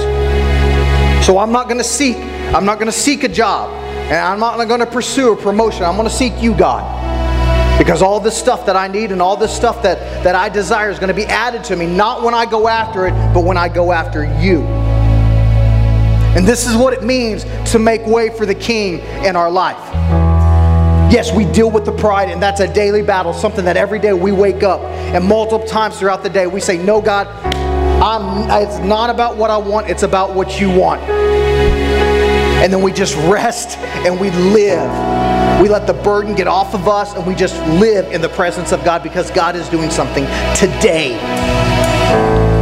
So 1.26 1.38
I'm 1.38 1.52
not 1.52 1.68
going 1.68 1.78
to 1.78 1.84
seek, 1.84 2.18
I'm 2.18 2.66
not 2.66 2.76
going 2.76 2.92
to 2.92 2.98
seek 2.98 3.24
a 3.24 3.30
job. 3.30 3.72
And 4.04 4.20
I'm 4.20 4.40
not 4.40 4.58
going 4.68 4.82
to 4.82 4.86
pursue 4.86 5.32
a 5.32 5.36
promotion. 5.36 5.84
I'm 5.84 5.96
going 5.96 6.08
to 6.08 6.14
seek 6.14 6.34
you, 6.42 6.54
God. 6.54 6.84
Because 7.78 8.02
all 8.02 8.20
this 8.20 8.38
stuff 8.38 8.66
that 8.66 8.76
I 8.76 8.88
need 8.88 9.12
and 9.12 9.22
all 9.22 9.36
this 9.36 9.56
stuff 9.56 9.82
that, 9.84 10.24
that 10.24 10.36
I 10.36 10.50
desire 10.50 10.92
is 10.92 11.00
going 11.00 11.08
to 11.08 11.16
be 11.16 11.26
added 11.26 11.64
to 11.66 11.76
me, 11.76 11.88
not 11.88 12.22
when 12.22 12.34
I 12.34 12.46
go 12.46 12.68
after 12.68 13.08
it, 13.08 13.12
but 13.34 13.44
when 13.44 13.58
I 13.58 13.70
go 13.70 13.92
after 13.92 14.24
you. 14.42 14.62
And 16.36 16.48
this 16.48 16.68
is 16.68 16.76
what 16.76 16.94
it 16.94 17.04
means 17.04 17.46
to 17.72 17.80
make 17.80 18.06
way 18.06 18.30
for 18.30 18.46
the 18.46 18.56
king 18.56 19.00
in 19.26 19.36
our 19.36 19.50
life. 19.50 19.78
Yes, 21.14 21.32
we 21.32 21.46
deal 21.46 21.70
with 21.70 21.86
the 21.86 21.92
pride, 21.92 22.32
and 22.32 22.42
that's 22.42 22.60
a 22.60 22.74
daily 22.74 23.04
battle, 23.04 23.34
something 23.34 23.66
that 23.66 23.78
every 23.78 24.00
day 24.00 24.14
we 24.14 24.32
wake 24.32 24.64
up 24.64 24.82
and 24.82 25.24
multiple 25.24 25.64
times 25.68 26.00
throughout 26.00 26.24
the 26.24 26.30
day 26.30 26.48
we 26.48 26.60
say, 26.60 26.84
No, 26.84 27.04
God, 27.04 27.28
I'm, 28.02 28.50
it's 28.64 28.80
not 28.80 29.12
about 29.12 29.38
what 29.38 29.52
I 29.52 29.58
want, 29.58 29.92
it's 29.92 30.02
about 30.02 30.34
what 30.34 30.60
you 30.60 30.72
want. 30.72 31.04
And 31.04 32.74
then 32.74 32.82
we 32.82 32.92
just 32.92 33.16
rest 33.30 33.78
and 33.78 34.20
we 34.20 34.32
live. 34.32 34.90
We 35.62 35.70
let 35.70 35.86
the 35.86 35.94
burden 35.94 36.34
get 36.34 36.48
off 36.48 36.74
of 36.74 36.88
us 36.88 37.14
and 37.14 37.28
we 37.28 37.36
just 37.36 37.60
live 37.80 38.12
in 38.12 38.20
the 38.20 38.30
presence 38.30 38.72
of 38.72 38.84
God 38.84 39.04
because 39.04 39.30
God 39.30 39.56
is 39.56 39.70
doing 39.70 39.92
something 39.92 40.26
today. 40.56 41.10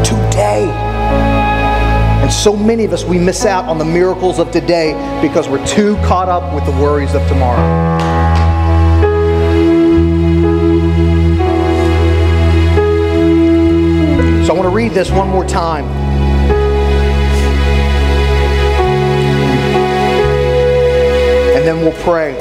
Today. 0.04 0.70
And 2.22 2.30
so 2.30 2.54
many 2.54 2.84
of 2.84 2.92
us, 2.92 3.06
we 3.06 3.18
miss 3.18 3.46
out 3.46 3.64
on 3.64 3.78
the 3.78 3.86
miracles 3.86 4.40
of 4.40 4.52
today 4.52 4.92
because 5.22 5.48
we're 5.48 5.66
too 5.66 5.96
caught 6.04 6.28
up 6.28 6.54
with 6.54 6.66
the 6.66 6.84
worries 6.84 7.16
of 7.16 7.26
tomorrow. 7.30 8.11
Want 14.62 14.72
to 14.72 14.78
read 14.78 14.92
this 14.92 15.10
one 15.10 15.28
more 15.28 15.44
time. 15.44 15.86
And 21.56 21.66
then 21.66 21.82
we'll 21.82 22.00
pray. 22.04 22.38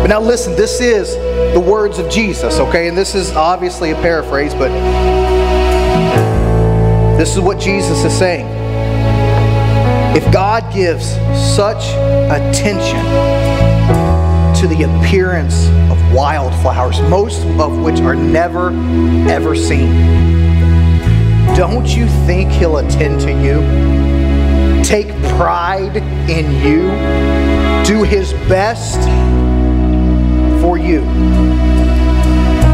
But 0.00 0.06
now 0.06 0.20
listen, 0.20 0.56
this 0.56 0.80
is 0.80 1.14
the 1.52 1.60
words 1.60 1.98
of 1.98 2.10
Jesus, 2.10 2.58
okay? 2.58 2.88
And 2.88 2.96
this 2.96 3.14
is 3.14 3.32
obviously 3.32 3.90
a 3.90 3.96
paraphrase, 3.96 4.54
but 4.54 4.70
this 7.18 7.34
is 7.34 7.40
what 7.40 7.60
Jesus 7.60 8.02
is 8.02 8.18
saying. 8.18 8.46
If 10.16 10.32
God 10.32 10.72
gives 10.72 11.06
such 11.54 11.84
attention 12.30 13.04
to 14.58 14.66
the 14.74 14.84
appearance 14.84 15.66
of 15.92 16.14
wildflowers, 16.14 16.98
most 17.02 17.44
of 17.60 17.78
which 17.82 18.00
are 18.00 18.14
never, 18.14 18.70
ever 19.28 19.54
seen, 19.54 20.33
don't 21.56 21.86
you 21.96 22.08
think 22.26 22.50
He'll 22.50 22.78
attend 22.78 23.20
to 23.20 23.30
you? 23.30 23.62
Take 24.82 25.08
pride 25.36 25.96
in 26.28 26.50
you? 26.66 26.90
Do 27.86 28.02
His 28.02 28.32
best 28.48 29.00
for 30.60 30.76
you? 30.76 31.02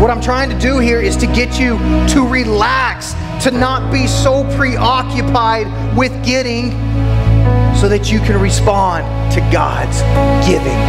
What 0.01 0.11
I'm 0.11 0.23
trying 0.23 0.49
to 0.49 0.59
do 0.59 0.79
here 0.79 1.01
is 1.01 1.15
to 1.19 1.27
get 1.27 1.61
you 1.61 1.77
to 2.09 2.27
relax, 2.27 3.13
to 3.45 3.51
not 3.51 3.93
be 3.93 4.07
so 4.07 4.45
preoccupied 4.57 5.67
with 5.95 6.13
getting 6.25 6.71
so 7.77 7.87
that 7.87 8.11
you 8.11 8.19
can 8.21 8.41
respond 8.41 9.05
to 9.35 9.41
God's 9.53 10.01
giving. 10.49 10.81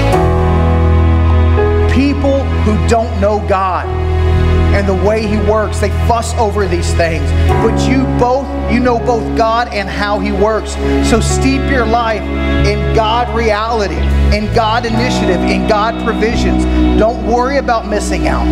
People 1.94 2.44
who 2.64 2.88
don't 2.88 3.20
know 3.20 3.46
God 3.50 4.01
and 4.74 4.88
the 4.88 5.06
way 5.08 5.28
he 5.28 5.38
works. 5.38 5.80
They 5.80 5.90
fuss 6.08 6.34
over 6.36 6.68
these 6.68 6.94
things. 6.94 7.30
But 7.48 7.88
you 7.88 8.04
both, 8.20 8.48
you 8.72 8.80
know 8.80 9.00
both 9.00 9.38
God 9.38 9.74
and 9.74 9.90
how 9.90 10.20
he 10.20 10.32
works. 10.32 10.74
So 11.10 11.20
steep 11.20 11.62
your 11.70 11.86
life 11.86 12.22
in 12.66 12.96
God 12.96 13.34
reality, 13.36 13.98
in 14.36 14.54
God 14.56 14.86
initiative, 14.86 15.42
in 15.42 15.68
God 15.68 16.04
provisions. 16.04 16.64
Don't 17.00 17.26
worry 17.28 17.58
about 17.58 17.88
missing 17.88 18.28
out. 18.28 18.46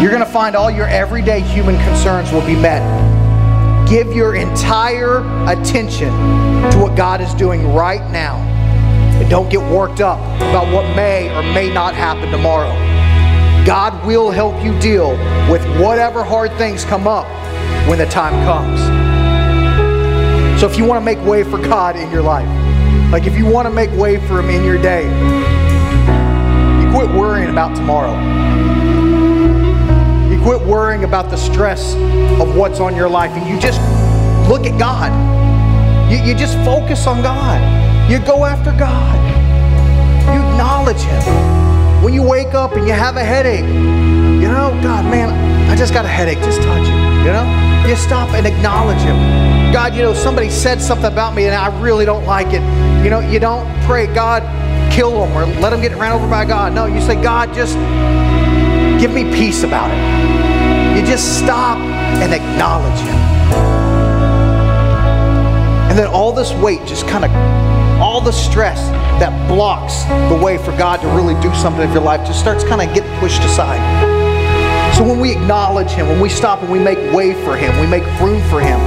You're 0.00 0.10
going 0.10 0.24
to 0.24 0.30
find 0.30 0.54
all 0.54 0.70
your 0.70 0.88
everyday 0.88 1.40
human 1.40 1.76
concerns 1.84 2.30
will 2.32 2.46
be 2.46 2.54
met. 2.54 2.82
Give 3.88 4.12
your 4.12 4.34
entire 4.34 5.20
attention 5.48 6.10
to 6.70 6.78
what 6.78 6.96
God 6.96 7.20
is 7.20 7.32
doing 7.34 7.72
right 7.72 8.08
now. 8.10 8.36
And 9.18 9.30
don't 9.30 9.48
get 9.48 9.60
worked 9.60 10.00
up 10.00 10.18
about 10.36 10.72
what 10.72 10.94
may 10.94 11.34
or 11.34 11.42
may 11.54 11.72
not 11.72 11.94
happen 11.94 12.30
tomorrow. 12.30 12.95
God 13.66 14.06
will 14.06 14.30
help 14.30 14.62
you 14.62 14.78
deal 14.78 15.10
with 15.50 15.60
whatever 15.80 16.22
hard 16.22 16.52
things 16.52 16.84
come 16.84 17.08
up 17.08 17.26
when 17.88 17.98
the 17.98 18.06
time 18.06 18.32
comes. 18.44 18.78
So 20.60 20.68
if 20.68 20.78
you 20.78 20.84
want 20.84 21.00
to 21.00 21.04
make 21.04 21.18
way 21.26 21.42
for 21.42 21.58
God 21.58 21.96
in 21.96 22.08
your 22.12 22.22
life, 22.22 22.46
like 23.10 23.26
if 23.26 23.36
you 23.36 23.44
want 23.44 23.66
to 23.66 23.74
make 23.74 23.90
way 23.90 24.24
for 24.28 24.38
Him 24.38 24.50
in 24.50 24.62
your 24.62 24.80
day, 24.80 25.02
you 26.80 26.92
quit 26.92 27.10
worrying 27.10 27.50
about 27.50 27.74
tomorrow. 27.74 28.14
You 30.30 30.40
quit 30.42 30.60
worrying 30.64 31.02
about 31.02 31.28
the 31.28 31.36
stress 31.36 31.96
of 32.40 32.54
what's 32.54 32.78
on 32.78 32.94
your 32.94 33.08
life 33.08 33.32
and 33.32 33.48
you 33.48 33.58
just 33.58 33.80
look 34.48 34.64
at 34.64 34.78
God. 34.78 35.10
You, 36.08 36.18
you 36.18 36.36
just 36.36 36.54
focus 36.64 37.08
on 37.08 37.20
God. 37.20 37.60
You 38.08 38.20
go 38.20 38.44
after 38.44 38.70
God. 38.70 39.16
You 40.32 40.40
acknowledge 40.52 41.00
Him. 41.00 41.55
When 42.06 42.14
you 42.14 42.22
wake 42.22 42.54
up 42.54 42.74
and 42.76 42.86
you 42.86 42.92
have 42.92 43.16
a 43.16 43.24
headache, 43.24 43.64
you 43.64 44.46
know, 44.46 44.70
God, 44.80 45.06
man, 45.06 45.28
I 45.68 45.74
just 45.74 45.92
got 45.92 46.04
a 46.04 46.08
headache. 46.08 46.38
Just 46.38 46.62
touch 46.62 46.86
him, 46.86 47.26
you 47.26 47.32
know? 47.32 47.84
You 47.88 47.96
stop 47.96 48.30
and 48.30 48.46
acknowledge 48.46 49.00
him. 49.00 49.16
God, 49.72 49.92
you 49.96 50.02
know, 50.02 50.14
somebody 50.14 50.48
said 50.48 50.80
something 50.80 51.12
about 51.12 51.34
me 51.34 51.46
and 51.46 51.54
I 51.56 51.66
really 51.80 52.04
don't 52.04 52.24
like 52.24 52.46
it. 52.52 52.62
You 53.02 53.10
know, 53.10 53.18
you 53.18 53.40
don't 53.40 53.66
pray, 53.86 54.06
God, 54.06 54.44
kill 54.92 55.10
them 55.26 55.36
or 55.36 55.46
let 55.60 55.70
them 55.70 55.80
get 55.80 55.96
ran 55.96 56.12
over 56.12 56.28
by 56.30 56.44
God. 56.44 56.72
No, 56.72 56.86
you 56.86 57.00
say, 57.00 57.20
God, 57.20 57.52
just 57.52 57.74
give 59.00 59.12
me 59.12 59.24
peace 59.34 59.64
about 59.64 59.90
it. 59.90 60.96
You 60.96 61.04
just 61.04 61.40
stop 61.40 61.76
and 61.76 62.32
acknowledge 62.32 63.00
him. 63.00 63.16
And 65.90 65.98
then 65.98 66.06
all 66.06 66.32
this 66.32 66.52
weight 66.52 66.86
just 66.86 67.08
kind 67.08 67.24
of, 67.24 67.32
all 68.00 68.20
the 68.20 68.30
stress 68.30 68.78
that 69.18 69.32
blocks 69.48 70.04
the 70.28 70.38
way 70.44 70.58
for 70.58 70.76
God 70.76 71.00
to 71.00 71.08
really 71.08 71.40
do 71.40 71.54
something 71.54 71.82
in 71.82 71.92
your 71.92 72.02
life 72.02 72.26
just 72.26 72.38
starts 72.38 72.64
kind 72.64 72.86
of 72.86 72.94
getting 72.94 73.12
pushed 73.18 73.42
aside. 73.42 73.80
So 74.96 75.04
when 75.04 75.18
we 75.20 75.32
acknowledge 75.32 75.90
Him, 75.90 76.08
when 76.08 76.20
we 76.20 76.28
stop 76.28 76.62
and 76.62 76.70
we 76.70 76.78
make 76.78 76.98
way 77.14 77.32
for 77.44 77.56
Him, 77.56 77.78
we 77.80 77.86
make 77.86 78.04
room 78.20 78.42
for 78.48 78.60
Him, 78.60 78.78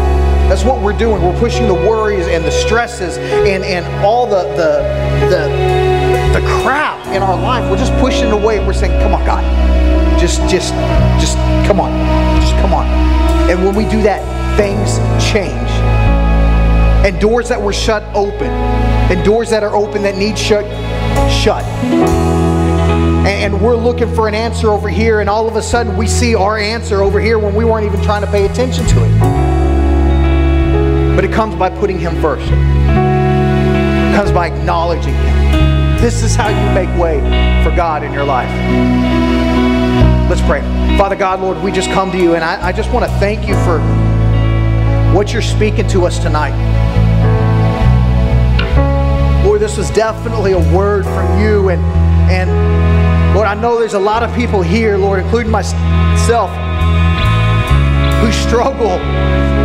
that's 0.50 0.64
what 0.64 0.82
we're 0.82 0.98
doing. 0.98 1.22
We're 1.22 1.40
pushing 1.40 1.68
the 1.68 1.74
worries 1.74 2.28
and 2.28 2.44
the 2.44 2.52
stresses 2.52 3.18
and, 3.18 3.64
and 3.64 3.86
all 4.04 4.26
the, 4.26 4.44
the, 4.56 5.30
the, 5.30 6.40
the 6.40 6.48
crap 6.62 7.06
in 7.14 7.22
our 7.22 7.40
life. 7.40 7.70
We're 7.70 7.78
just 7.78 7.94
pushing 8.00 8.28
it 8.28 8.34
away. 8.34 8.66
We're 8.66 8.74
saying, 8.74 9.00
come 9.02 9.14
on, 9.14 9.24
God. 9.26 9.44
Just, 10.20 10.42
just, 10.50 10.74
just 11.22 11.38
come 11.68 11.80
on. 11.80 11.92
Just 12.42 12.56
come 12.56 12.74
on. 12.74 12.88
And 13.50 13.64
when 13.64 13.76
we 13.76 13.84
do 13.84 14.02
that, 14.02 14.22
things 14.58 14.98
change. 15.24 15.70
And 17.06 17.20
doors 17.22 17.48
that 17.50 17.62
were 17.62 17.74
shut 17.74 18.04
open 18.16 18.50
and 19.10 19.26
doors 19.26 19.50
that 19.50 19.64
are 19.64 19.76
open 19.76 20.04
that 20.04 20.18
need 20.18 20.38
shut, 20.38 20.66
shut. 21.32 21.64
And 23.26 23.60
we're 23.62 23.76
looking 23.76 24.14
for 24.14 24.28
an 24.28 24.36
answer 24.36 24.70
over 24.70 24.88
here, 24.90 25.20
and 25.20 25.30
all 25.30 25.48
of 25.48 25.56
a 25.56 25.62
sudden 25.62 25.98
we 25.98 26.08
see 26.08 26.36
our 26.36 26.58
answer 26.58 27.02
over 27.02 27.20
here 27.20 27.40
when 27.40 27.56
we 27.56 27.66
weren't 27.66 27.86
even 27.86 28.02
trying 28.04 28.22
to 28.22 28.28
pay 28.28 28.46
attention 28.46 28.86
to 28.86 29.04
it. 29.04 29.20
But 31.16 31.26
it 31.26 31.32
comes 31.32 31.56
by 31.56 31.70
putting 31.70 32.00
Him 32.00 32.22
first, 32.22 32.46
it 32.46 34.16
comes 34.16 34.32
by 34.32 34.48
acknowledging 34.48 35.14
Him. 35.14 35.98
This 36.00 36.24
is 36.24 36.36
how 36.36 36.48
you 36.50 36.74
make 36.74 36.90
way 36.98 37.20
for 37.64 37.76
God 37.76 38.04
in 38.04 38.14
your 38.14 38.24
life. 38.24 38.50
Let's 40.30 40.42
pray. 40.42 40.62
Father 40.98 41.16
God, 41.16 41.40
Lord, 41.42 41.58
we 41.64 41.72
just 41.72 41.90
come 41.90 42.12
to 42.12 42.18
you, 42.18 42.36
and 42.36 42.44
I, 42.44 42.68
I 42.68 42.72
just 42.72 42.92
want 42.94 43.04
to 43.06 43.12
thank 43.18 43.48
you 43.48 43.56
for 43.64 43.80
what 45.14 45.34
you're 45.34 45.42
speaking 45.42 45.88
to 45.88 46.06
us 46.06 46.20
tonight. 46.20 46.54
This 49.70 49.78
was 49.78 49.92
definitely 49.92 50.54
a 50.54 50.76
word 50.76 51.06
from 51.06 51.40
you. 51.40 51.70
And, 51.70 51.80
and 52.32 53.36
Lord, 53.36 53.48
I 53.48 53.54
know 53.54 53.78
there's 53.78 53.94
a 53.94 54.00
lot 54.00 54.24
of 54.24 54.34
people 54.34 54.64
here, 54.64 54.98
Lord, 54.98 55.20
including 55.20 55.52
myself, 55.52 56.50
who 58.20 58.32
struggle 58.32 58.98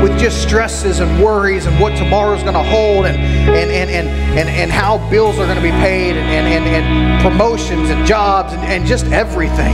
with 0.03 0.19
just 0.19 0.43
stresses 0.43 1.01
and 1.01 1.25
worries 1.25 1.65
and 1.65 1.81
what 1.81 1.97
tomorrow's 1.97 2.43
going 2.43 2.55
to 2.55 2.63
hold 2.63 3.07
and, 3.07 3.17
and, 3.17 3.71
and, 3.71 3.91
and, 3.91 4.09
and, 4.39 4.49
and 4.51 4.71
how 4.71 4.99
bills 5.09 5.39
are 5.39 5.47
going 5.47 5.57
to 5.57 5.63
be 5.63 5.71
paid 5.71 6.17
and, 6.17 6.47
and, 6.47 6.67
and, 6.67 6.85
and 6.85 7.23
promotions 7.23 7.89
and 7.89 8.07
jobs 8.07 8.53
and, 8.53 8.63
and 8.63 8.85
just 8.85 9.07
everything. 9.07 9.73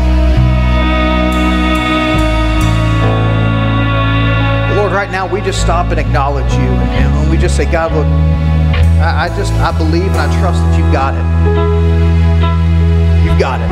Lord, 4.76 4.92
right 4.92 5.10
now 5.10 5.26
we 5.26 5.40
just 5.40 5.60
stop 5.60 5.90
and 5.90 5.98
acknowledge 5.98 6.52
you 6.52 6.60
and, 6.60 7.18
and 7.18 7.30
we 7.30 7.36
just 7.36 7.56
say, 7.56 7.64
God, 7.64 7.92
look, 7.92 8.49
I, 9.00 9.24
I 9.24 9.28
just, 9.34 9.52
I 9.54 9.76
believe 9.76 10.12
and 10.12 10.16
I 10.16 10.40
trust 10.40 10.60
that 10.60 10.78
you've 10.78 10.92
got 10.92 11.14
it. 11.14 11.24
You've 13.24 13.40
got 13.40 13.60
it. 13.60 13.70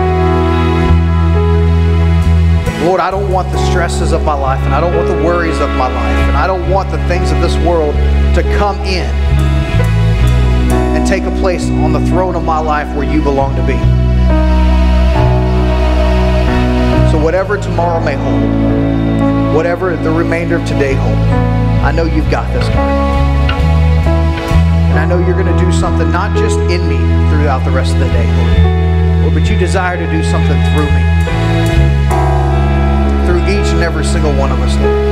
Lord, 2.86 3.00
I 3.00 3.10
don't 3.10 3.30
want 3.30 3.52
the 3.52 3.58
stresses 3.66 4.12
of 4.12 4.24
my 4.24 4.32
life 4.32 4.60
and 4.62 4.74
I 4.74 4.80
don't 4.80 4.96
want 4.96 5.06
the 5.06 5.22
worries 5.22 5.60
of 5.60 5.68
my 5.70 5.88
life 5.88 6.16
and 6.28 6.36
I 6.36 6.46
don't 6.46 6.70
want 6.70 6.90
the 6.90 6.96
things 7.08 7.30
of 7.30 7.42
this 7.42 7.54
world 7.66 7.94
to 8.36 8.42
come 8.56 8.78
in 8.80 9.10
and 10.96 11.06
take 11.06 11.24
a 11.24 11.30
place 11.40 11.68
on 11.68 11.92
the 11.92 12.00
throne 12.06 12.34
of 12.34 12.44
my 12.44 12.58
life 12.58 12.88
where 12.96 13.04
you 13.04 13.20
belong 13.20 13.54
to 13.56 13.62
be. 13.66 13.76
So, 17.12 17.22
whatever 17.22 17.58
tomorrow 17.58 18.02
may 18.02 18.14
hold, 18.14 19.54
whatever 19.54 19.94
the 19.94 20.10
remainder 20.10 20.56
of 20.56 20.66
today 20.66 20.94
holds, 20.94 21.20
I 21.84 21.92
know 21.92 22.04
you've 22.04 22.30
got 22.30 22.50
this, 22.54 22.66
God. 22.68 23.17
And 24.98 25.12
I 25.12 25.16
know 25.16 25.24
you're 25.24 25.40
going 25.40 25.56
to 25.56 25.64
do 25.64 25.70
something 25.70 26.10
not 26.10 26.36
just 26.36 26.58
in 26.58 26.88
me 26.88 26.98
throughout 27.30 27.64
the 27.64 27.70
rest 27.70 27.92
of 27.94 28.00
the 28.00 28.08
day, 28.08 28.26
Lord. 28.36 29.22
Lord, 29.22 29.34
but 29.34 29.48
you 29.48 29.56
desire 29.56 29.96
to 29.96 30.10
do 30.10 30.24
something 30.24 30.58
through 30.74 30.90
me. 30.90 31.04
Through 33.24 33.46
each 33.46 33.70
and 33.74 33.84
every 33.84 34.04
single 34.04 34.34
one 34.34 34.50
of 34.50 34.58
us, 34.58 34.74
Lord. 34.74 35.07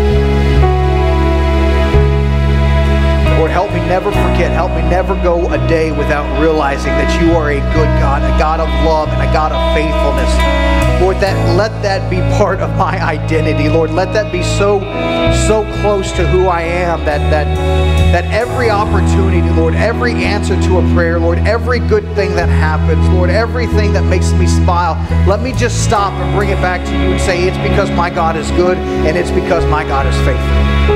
Lord, 3.39 3.51
help 3.51 3.71
me 3.73 3.81
never 3.81 4.11
forget. 4.11 4.51
Help 4.51 4.71
me 4.73 4.83
never 4.89 5.15
go 5.23 5.53
a 5.53 5.59
day 5.69 5.93
without 5.93 6.41
realizing 6.41 6.93
that 6.93 7.21
you 7.21 7.33
are 7.33 7.51
a 7.51 7.61
good 7.75 7.91
God, 8.01 8.23
a 8.23 8.39
God 8.39 8.61
of 8.61 8.69
love, 8.85 9.09
and 9.09 9.21
a 9.21 9.33
God 9.33 9.53
of 9.53 9.61
faithfulness. 9.77 10.67
Lord, 11.01 11.17
that 11.17 11.37
let 11.57 11.71
that 11.83 12.09
be 12.11 12.17
part 12.39 12.61
of 12.61 12.75
my 12.77 12.99
identity. 13.03 13.69
Lord, 13.69 13.91
let 13.91 14.13
that 14.15 14.33
be 14.33 14.43
so 14.43 14.81
so 15.47 15.71
close 15.83 16.11
to 16.13 16.27
who 16.27 16.47
I 16.47 16.63
am 16.63 17.05
that 17.05 17.19
that 17.31 17.47
that 18.13 18.25
every 18.33 18.71
opportunity, 18.71 19.43
Lord, 19.51 19.75
every 19.75 20.13
answer 20.25 20.61
to 20.63 20.79
a 20.79 20.95
prayer, 20.95 21.21
Lord, 21.21 21.39
every 21.41 21.81
good 21.81 22.05
thing 22.15 22.35
that 22.37 22.49
happens, 22.49 23.07
Lord, 23.11 23.29
everything 23.29 23.93
that 23.93 24.05
makes 24.05 24.33
me 24.33 24.47
smile, 24.47 24.95
let 25.29 25.43
me 25.43 25.53
just 25.53 25.85
stop 25.85 26.13
and 26.15 26.35
bring 26.35 26.49
it 26.49 26.61
back 26.63 26.85
to 26.87 26.93
you 26.93 27.13
and 27.13 27.21
say 27.21 27.47
it's 27.47 27.59
because 27.69 27.91
my 27.91 28.09
God 28.09 28.37
is 28.37 28.51
good 28.53 28.79
and 28.79 29.17
it's 29.19 29.31
because 29.31 29.67
my 29.67 29.85
God 29.85 30.07
is 30.07 30.17
faithful. 30.25 30.96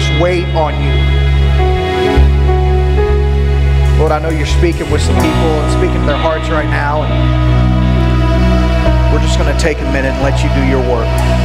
Just 0.00 0.20
wait 0.20 0.46
on 0.56 0.72
you. 0.80 0.92
Lord, 3.98 4.12
I 4.12 4.18
know 4.18 4.30
you're 4.30 4.46
speaking 4.46 4.90
with 4.90 5.02
some 5.02 5.14
people 5.16 5.50
and 5.60 5.72
speaking 5.72 6.00
to 6.00 6.06
their 6.06 6.16
hearts 6.16 6.48
right 6.48 6.68
now, 6.68 7.02
and 7.02 7.12
we're 9.12 9.20
just 9.20 9.38
going 9.38 9.54
to 9.54 9.60
take 9.60 9.78
a 9.78 9.92
minute 9.92 10.14
and 10.14 10.22
let 10.22 10.42
you 10.42 10.48
do 10.54 10.64
your 10.66 10.80
work. 10.80 11.39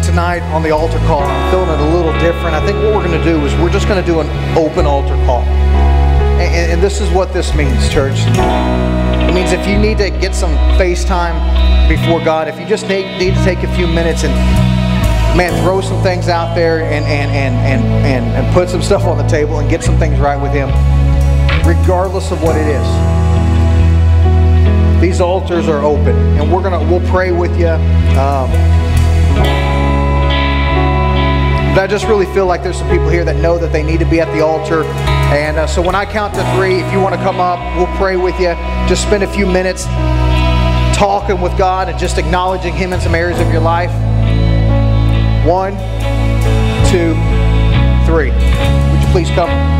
Think 0.00 0.10
tonight 0.10 0.42
on 0.52 0.62
the 0.62 0.70
altar 0.70 0.98
call, 1.00 1.22
I'm 1.22 1.50
feeling 1.50 1.68
it 1.68 1.80
a 1.80 1.96
little 1.96 2.12
different. 2.20 2.54
I 2.54 2.64
think 2.64 2.78
what 2.78 2.94
we're 2.94 3.06
going 3.06 3.18
to 3.18 3.24
do 3.24 3.44
is 3.44 3.54
we're 3.56 3.70
just 3.70 3.88
going 3.88 4.00
to 4.00 4.06
do 4.06 4.20
an 4.20 4.28
open 4.56 4.86
altar 4.86 5.14
call. 5.26 5.42
And, 5.42 6.72
and, 6.72 6.82
this 6.82 7.00
is 7.00 7.10
what 7.10 7.32
this 7.32 7.54
means, 7.54 7.88
church. 7.90 8.18
It 8.18 9.34
means 9.34 9.52
if 9.52 9.66
you 9.66 9.78
need 9.78 9.98
to 9.98 10.10
get 10.10 10.34
some 10.34 10.52
FaceTime 10.78 11.88
before 11.88 12.22
God, 12.24 12.48
if 12.48 12.58
you 12.58 12.66
just 12.66 12.88
need, 12.88 13.18
need 13.18 13.34
to 13.34 13.44
take 13.44 13.58
a 13.58 13.74
few 13.76 13.86
minutes 13.86 14.24
and 14.24 14.32
man, 15.36 15.52
throw 15.62 15.80
some 15.80 16.02
things 16.02 16.28
out 16.28 16.54
there 16.54 16.80
and, 16.80 17.04
and, 17.04 17.30
and, 17.30 17.54
and, 17.56 17.84
and, 18.06 18.24
and 18.24 18.54
put 18.54 18.68
some 18.68 18.82
stuff 18.82 19.04
on 19.04 19.18
the 19.18 19.28
table 19.28 19.58
and 19.58 19.68
get 19.68 19.82
some 19.82 19.98
things 19.98 20.18
right 20.18 20.40
with 20.40 20.52
Him, 20.52 20.68
regardless 21.66 22.30
of 22.30 22.42
what 22.42 22.56
it 22.56 22.66
is. 22.66 22.86
These 25.00 25.20
altars 25.20 25.68
are 25.68 25.82
open, 25.82 26.16
and 26.38 26.52
we're 26.52 26.62
gonna 26.62 26.80
we'll 26.90 27.06
pray 27.08 27.32
with 27.32 27.58
you. 27.58 27.68
Um, 28.18 28.50
but 31.74 31.78
I 31.78 31.86
just 31.86 32.06
really 32.06 32.26
feel 32.34 32.46
like 32.46 32.62
there's 32.62 32.78
some 32.78 32.90
people 32.90 33.08
here 33.08 33.24
that 33.24 33.36
know 33.36 33.56
that 33.58 33.72
they 33.72 33.82
need 33.82 34.00
to 34.00 34.04
be 34.04 34.20
at 34.20 34.32
the 34.34 34.44
altar. 34.44 34.84
And 35.32 35.56
uh, 35.56 35.66
so 35.66 35.80
when 35.80 35.94
I 35.94 36.04
count 36.04 36.34
to 36.34 36.54
three, 36.56 36.80
if 36.80 36.92
you 36.92 37.00
want 37.00 37.14
to 37.14 37.20
come 37.22 37.38
up, 37.38 37.58
we'll 37.76 37.96
pray 37.96 38.16
with 38.16 38.34
you. 38.40 38.54
Just 38.88 39.02
spend 39.02 39.22
a 39.22 39.32
few 39.32 39.46
minutes 39.46 39.84
talking 40.96 41.40
with 41.40 41.56
God 41.56 41.88
and 41.88 41.98
just 41.98 42.18
acknowledging 42.18 42.74
Him 42.74 42.92
in 42.92 43.00
some 43.00 43.14
areas 43.14 43.40
of 43.40 43.50
your 43.52 43.62
life. 43.62 43.92
One, 45.46 45.72
two, 46.90 47.14
three. 48.04 48.30
Would 48.30 49.00
you 49.00 49.08
please 49.12 49.30
come? 49.30 49.79